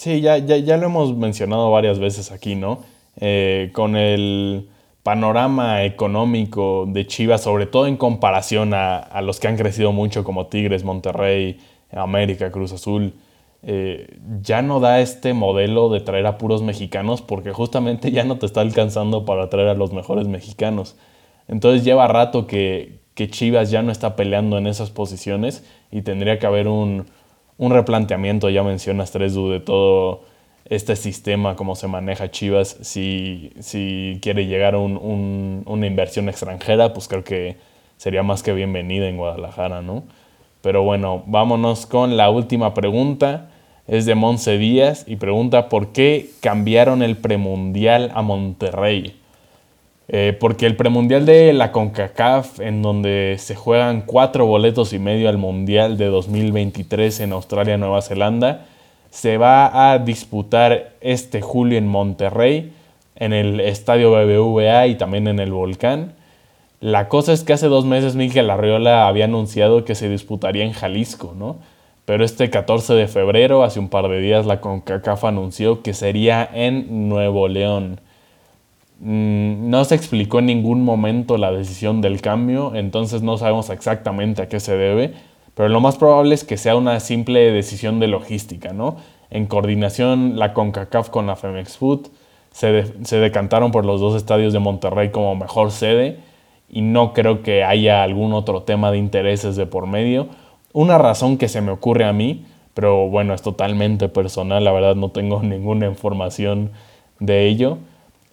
Sí, 0.00 0.22
ya, 0.22 0.38
ya, 0.38 0.56
ya 0.56 0.78
lo 0.78 0.86
hemos 0.86 1.14
mencionado 1.14 1.70
varias 1.70 1.98
veces 1.98 2.32
aquí, 2.32 2.54
¿no? 2.54 2.78
Eh, 3.20 3.68
con 3.74 3.96
el 3.96 4.70
panorama 5.02 5.84
económico 5.84 6.86
de 6.88 7.06
Chivas, 7.06 7.42
sobre 7.42 7.66
todo 7.66 7.86
en 7.86 7.98
comparación 7.98 8.72
a, 8.72 9.20
los 9.20 9.40
que 9.40 9.48
han 9.48 9.58
crecido 9.58 9.92
mucho 9.92 10.24
como 10.24 10.46
Tigres, 10.46 10.84
Monterrey, 10.84 11.58
América, 11.92 12.50
Cruz 12.50 12.72
Azul, 12.72 13.12
eh, 13.62 14.16
ya 14.40 14.62
no 14.62 14.80
da 14.80 15.00
este 15.00 15.34
modelo 15.34 15.90
de 15.90 16.00
traer 16.00 16.24
a 16.24 16.38
puros 16.38 16.62
mexicanos 16.62 17.20
porque 17.20 17.52
justamente 17.52 18.10
ya 18.10 18.24
no 18.24 18.38
te 18.38 18.46
está 18.46 18.62
alcanzando 18.62 19.26
para 19.26 19.50
traer 19.50 19.68
a 19.68 19.74
los 19.74 19.92
mejores 19.92 20.26
mexicanos. 20.28 20.96
Entonces 21.46 21.84
lleva 21.84 22.08
rato 22.08 22.46
que, 22.46 23.00
que 23.12 23.28
Chivas 23.28 23.70
ya 23.70 23.82
no 23.82 23.92
está 23.92 24.16
peleando 24.16 24.56
en 24.56 24.66
esas 24.66 24.88
posiciones 24.88 25.62
y 25.92 26.00
tendría 26.00 26.38
que 26.38 26.46
haber 26.46 26.68
un, 26.68 27.04
un 27.60 27.72
replanteamiento, 27.72 28.48
ya 28.48 28.62
mencionas 28.62 29.14
3Du, 29.14 29.50
de 29.52 29.60
todo 29.60 30.22
este 30.64 30.96
sistema, 30.96 31.56
cómo 31.56 31.76
se 31.76 31.88
maneja 31.88 32.30
Chivas, 32.30 32.78
si, 32.80 33.52
si 33.60 34.18
quiere 34.22 34.46
llegar 34.46 34.76
una 34.76 35.86
inversión 35.86 36.30
extranjera, 36.30 36.94
pues 36.94 37.06
creo 37.06 37.22
que 37.22 37.58
sería 37.98 38.22
más 38.22 38.42
que 38.42 38.54
bienvenida 38.54 39.08
en 39.08 39.18
Guadalajara, 39.18 39.82
¿no? 39.82 40.04
Pero 40.62 40.84
bueno, 40.84 41.22
vámonos 41.26 41.84
con 41.84 42.16
la 42.16 42.30
última 42.30 42.72
pregunta. 42.72 43.50
Es 43.86 44.06
de 44.06 44.14
Monse 44.14 44.56
Díaz 44.56 45.04
y 45.06 45.16
pregunta 45.16 45.68
por 45.68 45.92
qué 45.92 46.30
cambiaron 46.40 47.02
el 47.02 47.18
premundial 47.18 48.10
a 48.14 48.22
Monterrey. 48.22 49.19
Eh, 50.12 50.36
porque 50.40 50.66
el 50.66 50.74
premundial 50.74 51.24
de 51.24 51.52
la 51.52 51.70
CONCACAF, 51.70 52.58
en 52.58 52.82
donde 52.82 53.36
se 53.38 53.54
juegan 53.54 54.00
cuatro 54.00 54.44
boletos 54.44 54.92
y 54.92 54.98
medio 54.98 55.28
al 55.28 55.38
Mundial 55.38 55.96
de 55.98 56.06
2023 56.06 57.20
en 57.20 57.32
Australia, 57.32 57.76
Nueva 57.76 58.02
Zelanda, 58.02 58.66
se 59.10 59.38
va 59.38 59.92
a 59.92 60.00
disputar 60.00 60.94
este 61.00 61.42
julio 61.42 61.78
en 61.78 61.86
Monterrey, 61.86 62.72
en 63.14 63.32
el 63.32 63.60
Estadio 63.60 64.10
BBVA 64.10 64.88
y 64.88 64.96
también 64.96 65.28
en 65.28 65.38
el 65.38 65.52
Volcán. 65.52 66.14
La 66.80 67.06
cosa 67.06 67.32
es 67.32 67.44
que 67.44 67.52
hace 67.52 67.68
dos 67.68 67.84
meses 67.84 68.16
Miguel 68.16 68.50
Arriola 68.50 69.06
había 69.06 69.26
anunciado 69.26 69.84
que 69.84 69.94
se 69.94 70.08
disputaría 70.08 70.64
en 70.64 70.72
Jalisco, 70.72 71.36
¿no? 71.38 71.58
Pero 72.04 72.24
este 72.24 72.50
14 72.50 72.94
de 72.94 73.06
febrero, 73.06 73.62
hace 73.62 73.78
un 73.78 73.88
par 73.88 74.08
de 74.08 74.20
días, 74.20 74.44
la 74.44 74.60
CONCACAF 74.60 75.22
anunció 75.22 75.82
que 75.82 75.94
sería 75.94 76.48
en 76.52 77.08
Nuevo 77.08 77.46
León. 77.46 78.00
Mm, 79.00 79.70
no 79.70 79.82
se 79.86 79.94
explicó 79.94 80.40
en 80.40 80.46
ningún 80.46 80.84
momento 80.84 81.38
la 81.38 81.50
decisión 81.50 82.02
del 82.02 82.20
cambio, 82.20 82.74
entonces 82.74 83.22
no 83.22 83.38
sabemos 83.38 83.70
exactamente 83.70 84.42
a 84.42 84.48
qué 84.48 84.60
se 84.60 84.76
debe, 84.76 85.14
pero 85.54 85.70
lo 85.70 85.80
más 85.80 85.96
probable 85.96 86.34
es 86.34 86.44
que 86.44 86.58
sea 86.58 86.76
una 86.76 87.00
simple 87.00 87.50
decisión 87.50 87.98
de 87.98 88.08
logística, 88.08 88.74
¿no? 88.74 88.96
En 89.30 89.46
coordinación 89.46 90.38
la 90.38 90.52
CONCACAF 90.52 91.08
con 91.08 91.26
la 91.26 91.36
Femex 91.36 91.78
Food 91.78 92.08
se, 92.52 92.84
se 93.04 93.16
decantaron 93.16 93.70
por 93.72 93.86
los 93.86 94.00
dos 94.00 94.14
estadios 94.16 94.52
de 94.52 94.58
Monterrey 94.58 95.10
como 95.10 95.34
mejor 95.34 95.70
sede 95.70 96.18
y 96.68 96.82
no 96.82 97.14
creo 97.14 97.42
que 97.42 97.64
haya 97.64 98.02
algún 98.02 98.32
otro 98.34 98.64
tema 98.64 98.90
de 98.90 98.98
intereses 98.98 99.56
de 99.56 99.66
por 99.66 99.86
medio. 99.86 100.28
Una 100.72 100.98
razón 100.98 101.38
que 101.38 101.48
se 101.48 101.62
me 101.62 101.72
ocurre 101.72 102.04
a 102.04 102.12
mí, 102.12 102.44
pero 102.74 103.08
bueno, 103.08 103.32
es 103.34 103.42
totalmente 103.42 104.08
personal, 104.08 104.62
la 104.62 104.72
verdad 104.72 104.94
no 104.94 105.10
tengo 105.10 105.42
ninguna 105.42 105.86
información 105.86 106.70
de 107.18 107.46
ello, 107.46 107.78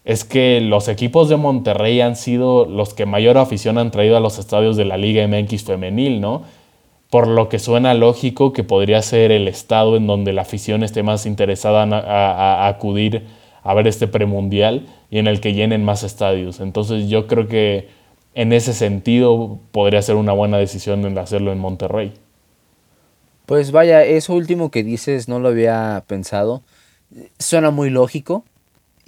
es 0.08 0.24
que 0.24 0.62
los 0.62 0.88
equipos 0.88 1.28
de 1.28 1.36
Monterrey 1.36 2.00
han 2.00 2.16
sido 2.16 2.66
los 2.66 2.94
que 2.94 3.06
mayor 3.06 3.38
afición 3.38 3.78
han 3.78 3.92
traído 3.92 4.16
a 4.16 4.22
los 4.22 4.40
estadios 4.40 4.78
de 4.78 4.86
la 4.86 4.96
Liga 4.96 5.28
MX 5.28 5.66
femenil, 5.66 6.22
¿no? 6.22 6.44
Por 7.10 7.28
lo 7.28 7.50
que 7.50 7.60
suena 7.60 7.94
lógico 7.94 8.54
que 8.54 8.64
podría 8.64 9.02
ser 9.02 9.34
el 9.34 9.50
estado 9.50 9.98
en 9.98 10.08
donde 10.08 10.32
la 10.32 10.44
afición 10.44 10.84
esté 10.84 11.04
más 11.04 11.26
interesada 11.26 11.84
a, 11.84 12.70
acudir 12.70 13.26
a 13.64 13.74
ver 13.74 13.86
este 13.86 14.08
premundial 14.08 14.86
y 15.12 15.20
en 15.20 15.28
el 15.28 15.42
que 15.42 15.52
llenen 15.52 15.84
más 15.84 16.04
estadios. 16.04 16.62
Entonces 16.62 17.10
yo 17.10 17.28
creo 17.28 17.50
que 17.50 17.90
en 18.34 18.54
ese 18.54 18.72
sentido 18.72 19.60
podría 19.74 20.02
ser 20.02 20.16
una 20.16 20.32
buena 20.32 20.58
decisión 20.58 21.18
hacerlo 21.18 21.52
en 21.52 21.60
Monterrey. 21.60 22.14
Pues 23.46 23.72
vaya, 23.74 24.06
eso 24.06 24.34
último 24.36 24.72
que 24.72 24.84
dices 24.84 25.28
no 25.28 25.42
lo 25.42 25.50
había 25.50 26.06
pensado. 26.08 26.62
Suena 27.40 27.72
muy 27.72 27.90
lógico. 27.90 28.46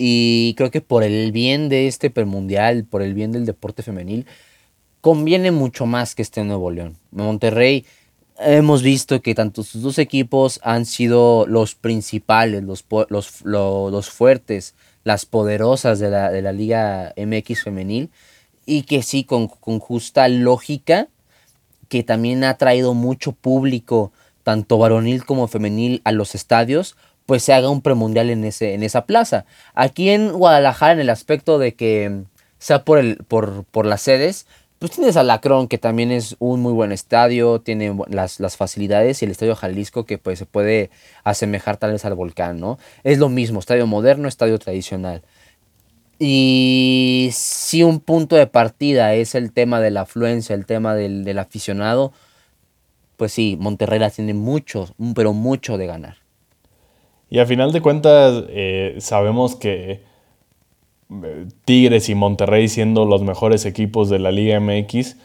Y 0.01 0.53
creo 0.55 0.71
que 0.71 0.79
por 0.79 1.03
el 1.03 1.33
bien 1.33 1.67
de 1.67 1.87
este 1.87 2.09
premundial, 2.09 2.85
por 2.85 3.01
el 3.01 3.13
bien 3.13 3.33
del 3.33 3.45
deporte 3.45 3.83
femenil, 3.83 4.25
conviene 5.01 5.51
mucho 5.51 5.85
más 5.85 6.15
que 6.15 6.21
esté 6.21 6.41
Nuevo 6.45 6.71
León. 6.71 6.95
Monterrey, 7.11 7.85
hemos 8.39 8.81
visto 8.81 9.21
que 9.21 9.35
tanto 9.35 9.61
sus 9.61 9.81
dos 9.81 9.97
equipos 9.97 10.61
han 10.63 10.85
sido 10.85 11.45
los 11.47 11.75
principales, 11.75 12.63
los, 12.63 12.85
los, 13.09 13.41
los, 13.43 14.09
fuertes, 14.09 14.73
las 15.03 15.25
poderosas 15.25 15.99
de 15.99 16.09
la, 16.09 16.31
de 16.31 16.43
la, 16.43 16.53
Liga 16.53 17.13
MX 17.17 17.63
femenil. 17.63 18.09
Y 18.65 18.83
que 18.83 19.03
sí, 19.03 19.25
con, 19.25 19.49
con 19.49 19.79
justa 19.79 20.29
lógica, 20.29 21.09
que 21.89 22.03
también 22.03 22.45
ha 22.45 22.53
traído 22.53 22.93
mucho 22.93 23.33
público, 23.33 24.13
tanto 24.43 24.77
varonil 24.77 25.25
como 25.25 25.49
femenil, 25.49 25.99
a 26.05 26.13
los 26.13 26.35
estadios 26.35 26.95
pues 27.29 27.43
se 27.43 27.53
haga 27.53 27.69
un 27.69 27.81
premundial 27.81 28.31
en, 28.31 28.43
ese, 28.43 28.73
en 28.73 28.81
esa 28.81 29.05
plaza. 29.05 29.45
Aquí 29.75 30.09
en 30.09 30.31
Guadalajara, 30.31 30.93
en 30.93 30.99
el 30.99 31.11
aspecto 31.11 31.59
de 31.59 31.75
que 31.75 32.23
sea 32.57 32.83
por, 32.83 32.97
el, 32.97 33.17
por, 33.17 33.65
por 33.65 33.85
las 33.85 34.01
sedes, 34.01 34.47
pues 34.79 34.93
tienes 34.93 35.15
a 35.15 35.21
Lacron, 35.21 35.67
que 35.67 35.77
también 35.77 36.09
es 36.09 36.35
un 36.39 36.59
muy 36.59 36.73
buen 36.73 36.91
estadio, 36.91 37.61
tiene 37.61 37.95
las, 38.07 38.39
las, 38.39 38.57
facilidades, 38.57 39.21
y 39.21 39.25
el 39.25 39.31
Estadio 39.31 39.55
Jalisco, 39.55 40.07
que 40.07 40.17
pues 40.17 40.39
se 40.39 40.47
puede 40.47 40.89
asemejar 41.23 41.77
tal 41.77 41.91
vez 41.91 42.03
al 42.03 42.15
volcán, 42.15 42.59
¿no? 42.59 42.79
Es 43.03 43.19
lo 43.19 43.29
mismo, 43.29 43.59
estadio 43.59 43.85
moderno, 43.85 44.27
estadio 44.27 44.57
tradicional. 44.57 45.21
Y 46.17 47.29
si 47.31 47.83
un 47.83 47.99
punto 47.99 48.37
de 48.37 48.47
partida 48.47 49.13
es 49.13 49.35
el 49.35 49.53
tema 49.53 49.81
de 49.81 49.91
la 49.91 50.01
afluencia, 50.01 50.55
el 50.55 50.65
tema 50.65 50.95
del, 50.95 51.23
del 51.25 51.37
aficionado, 51.37 52.11
pues 53.17 53.31
sí, 53.33 53.55
Monterrey 53.59 53.99
tiene 54.15 54.33
mucho, 54.33 54.95
pero 55.13 55.33
mucho 55.33 55.77
de 55.77 55.85
ganar. 55.85 56.28
Y 57.29 57.39
a 57.39 57.45
final 57.45 57.71
de 57.71 57.81
cuentas, 57.81 58.43
eh, 58.49 58.95
sabemos 58.99 59.55
que 59.55 60.01
eh, 61.23 61.45
Tigres 61.65 62.09
y 62.09 62.15
Monterrey, 62.15 62.67
siendo 62.67 63.05
los 63.05 63.21
mejores 63.21 63.65
equipos 63.65 64.09
de 64.09 64.19
la 64.19 64.31
Liga 64.31 64.59
MX, 64.59 65.15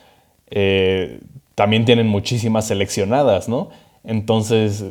eh, 0.50 1.20
también 1.54 1.84
tienen 1.84 2.06
muchísimas 2.08 2.66
seleccionadas, 2.66 3.48
¿no? 3.48 3.70
Entonces, 4.02 4.84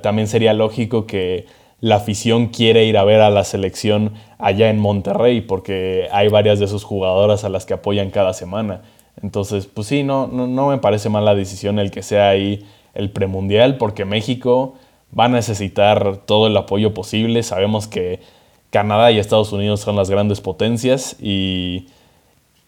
también 0.00 0.26
sería 0.26 0.54
lógico 0.54 1.06
que 1.06 1.44
la 1.80 1.96
afición 1.96 2.46
quiere 2.46 2.84
ir 2.86 2.96
a 2.96 3.04
ver 3.04 3.20
a 3.20 3.28
la 3.30 3.44
selección 3.44 4.14
allá 4.38 4.70
en 4.70 4.78
Monterrey, 4.78 5.42
porque 5.42 6.08
hay 6.12 6.28
varias 6.28 6.58
de 6.58 6.66
sus 6.66 6.82
jugadoras 6.82 7.44
a 7.44 7.50
las 7.50 7.66
que 7.66 7.74
apoyan 7.74 8.10
cada 8.10 8.32
semana. 8.32 8.82
Entonces, 9.22 9.66
pues 9.66 9.86
sí, 9.86 10.02
no, 10.02 10.26
no, 10.28 10.46
no 10.46 10.68
me 10.68 10.78
parece 10.78 11.10
mal 11.10 11.26
la 11.26 11.34
decisión 11.34 11.78
el 11.78 11.90
que 11.90 12.02
sea 12.02 12.30
ahí 12.30 12.64
el 12.94 13.10
premundial, 13.10 13.76
porque 13.76 14.06
México 14.06 14.74
va 15.16 15.24
a 15.24 15.28
necesitar 15.28 16.18
todo 16.26 16.46
el 16.46 16.56
apoyo 16.56 16.94
posible. 16.94 17.42
Sabemos 17.42 17.86
que 17.86 18.20
Canadá 18.70 19.10
y 19.10 19.18
Estados 19.18 19.52
Unidos 19.52 19.80
son 19.80 19.96
las 19.96 20.10
grandes 20.10 20.40
potencias 20.40 21.16
y, 21.20 21.86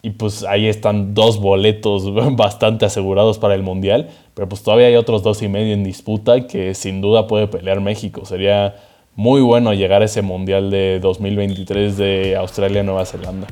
y 0.03 0.11
pues 0.11 0.45
ahí 0.45 0.67
están 0.67 1.15
dos 1.15 1.41
boletos 1.41 2.15
bastante 2.37 2.87
asegurados 2.87 3.39
para 3.39 3.55
el 3.55 3.63
Mundial, 3.63 4.09
pero 4.35 4.49
pues 4.49 4.63
todavía 4.63 4.87
hay 4.87 4.97
otros 4.97 5.23
dos 5.23 5.43
y 5.43 5.49
medio 5.49 5.75
en 5.75 5.85
disputa 5.85 6.47
que 6.47 6.75
sin 6.75 7.01
duda 7.01 7.27
puede 7.27 7.49
pelear 7.49 7.81
México. 7.81 8.25
Sería 8.25 8.77
muy 9.15 9.43
bueno 9.43 9.75
llegar 9.75 10.03
a 10.03 10.07
ese 10.07 10.23
Mundial 10.23 10.71
de 10.71 11.01
2023 11.01 11.97
de 11.97 12.37
Australia-Nueva 12.37 13.05
Zelanda. 13.05 13.47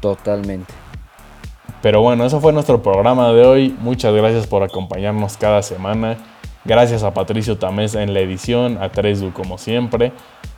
Totalmente. 0.00 0.72
Pero 1.82 2.02
bueno, 2.02 2.24
eso 2.24 2.40
fue 2.40 2.52
nuestro 2.52 2.82
programa 2.82 3.32
de 3.32 3.44
hoy. 3.44 3.76
Muchas 3.80 4.14
gracias 4.14 4.46
por 4.46 4.62
acompañarnos 4.62 5.36
cada 5.36 5.62
semana. 5.62 6.16
Gracias 6.64 7.02
a 7.02 7.14
Patricio 7.14 7.58
Tamés 7.58 7.94
en 7.94 8.12
la 8.12 8.20
edición, 8.20 8.78
a 8.80 8.90
Tresu 8.90 9.32
como 9.32 9.58
siempre. 9.58 10.12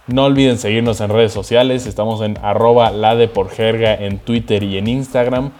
No 0.08 0.24
olviden 0.24 0.58
seguirnos 0.58 1.00
en 1.00 1.10
redes 1.10 1.32
sociales, 1.32 1.86
estamos 1.86 2.22
en 2.22 2.36
arroba 2.42 2.90
la 2.90 3.14
de 3.14 3.28
por 3.28 3.50
jerga 3.50 3.94
en 3.94 4.18
Twitter 4.18 4.62
y 4.64 4.78
en 4.78 4.88
Instagram 4.88 5.52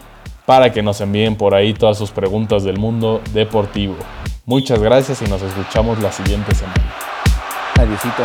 para 0.46 0.72
que 0.72 0.82
nos 0.82 1.00
envíen 1.00 1.36
por 1.36 1.54
ahí 1.54 1.74
todas 1.74 1.96
sus 1.96 2.10
preguntas 2.10 2.64
del 2.64 2.78
mundo 2.78 3.20
deportivo. 3.32 3.94
Muchas 4.44 4.80
gracias 4.80 5.22
y 5.22 5.26
nos 5.26 5.42
escuchamos 5.42 6.00
la 6.00 6.10
siguiente 6.10 6.54
semana. 6.54 6.92
Adiósito. 7.76 8.22